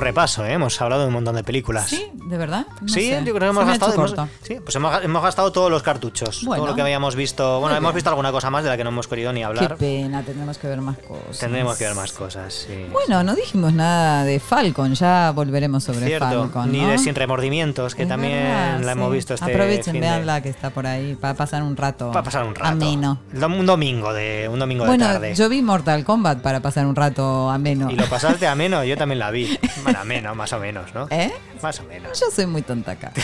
Repaso, 0.00 0.44
¿eh? 0.44 0.52
hemos 0.52 0.80
hablado 0.80 1.02
de 1.02 1.08
un 1.08 1.14
montón 1.14 1.36
de 1.36 1.44
películas. 1.44 1.88
Sí, 1.88 2.10
de 2.14 2.36
verdad. 2.36 2.66
sí, 2.86 3.10
yo 3.10 3.34
creo 3.34 3.38
que 3.38 3.46
hemos 3.46 3.66
gastado. 3.66 4.28
sí, 4.42 4.58
pues 4.62 4.76
hemos, 4.76 5.22
gastado 5.22 5.52
todos 5.52 5.70
los 5.70 5.82
cartuchos. 5.82 6.42
Todo 6.44 6.66
lo 6.66 6.74
que 6.74 6.82
habíamos 6.82 7.16
visto. 7.16 7.60
Bueno, 7.60 7.76
hemos 7.76 7.94
visto 7.94 8.10
alguna 8.10 8.32
cosa 8.32 8.50
más 8.50 8.64
de 8.64 8.70
la 8.70 8.76
que 8.76 8.84
no 8.84 8.90
hemos 8.90 9.08
querido 9.08 9.32
ni 9.32 9.42
hablar. 9.42 9.68
Qué 9.68 9.76
pena, 9.76 10.22
tendremos 10.22 10.58
que 10.58 10.68
ver 10.68 10.80
más 10.80 10.98
cosas. 10.98 11.38
Tendremos 11.38 11.76
que 11.76 11.84
ver 11.84 11.94
más 11.94 12.12
cosas, 12.12 12.54
sí. 12.54 12.86
Bueno, 12.90 13.22
no 13.22 13.34
dijimos 13.34 13.72
nada 13.72 14.24
de 14.24 14.40
Falcon, 14.40 14.94
ya 14.94 15.32
volveremos 15.32 15.84
sobre 15.84 16.18
Falcon. 16.18 16.70
Ni 16.70 16.84
de 16.84 16.98
Sin 16.98 17.14
Remordimientos, 17.14 17.94
que 17.94 18.06
también 18.06 18.84
la 18.84 18.92
hemos 18.92 19.12
visto 19.12 19.34
este 19.34 19.50
Aprovechen, 19.50 20.00
veanla 20.00 20.42
que 20.42 20.48
está 20.48 20.70
por 20.70 20.86
ahí, 20.86 21.14
para 21.14 21.34
pasar 21.34 21.62
un 21.62 21.76
rato. 21.76 22.10
Para 22.10 22.22
pasar 22.22 22.44
un 22.44 22.54
rato. 22.54 22.68
Ameno. 22.68 23.20
Un 23.32 23.66
domingo 23.66 24.12
de, 24.12 24.48
un 24.50 24.58
domingo 24.58 24.86
de 24.86 24.98
tarde. 24.98 25.34
Yo 25.34 25.48
vi 25.48 25.62
Mortal 25.62 26.04
Kombat 26.04 26.40
para 26.40 26.60
pasar 26.60 26.86
un 26.86 26.96
rato 26.96 27.50
ameno. 27.50 27.90
Y 27.90 27.96
lo 27.96 28.06
pasaste 28.06 28.46
ameno, 28.46 28.82
yo 28.84 28.96
también 28.96 29.18
la 29.18 29.30
vi. 29.30 29.58
Bueno, 29.82 30.00
ameno, 30.00 30.34
más 30.34 30.52
o 30.52 30.58
menos, 30.58 30.94
¿no? 30.94 31.08
¿Eh? 31.10 31.32
Más 31.62 31.80
o 31.80 31.84
menos. 31.84 32.18
Yo 32.18 32.30
soy 32.30 32.46
muy 32.46 32.62
tonta 32.62 32.92
acá. 32.92 33.12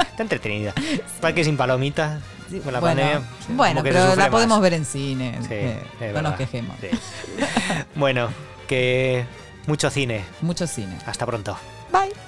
Está 0.00 0.22
entretenida. 0.22 0.72
Para 1.20 1.34
que 1.34 1.44
sin 1.44 1.56
palomitas. 1.56 2.20
bueno, 2.80 3.22
bueno 3.50 3.82
pero 3.82 4.16
la 4.16 4.30
podemos 4.30 4.60
ver 4.60 4.74
en 4.74 4.84
cine. 4.84 5.38
Sí, 5.46 6.06
no 6.14 6.22
nos 6.22 6.34
quejemos. 6.36 6.76
bueno, 7.94 8.28
que 8.66 9.24
mucho 9.66 9.90
cine. 9.90 10.24
Mucho 10.40 10.66
cine. 10.66 10.96
Hasta 11.06 11.26
pronto. 11.26 11.56
Bye. 11.92 12.25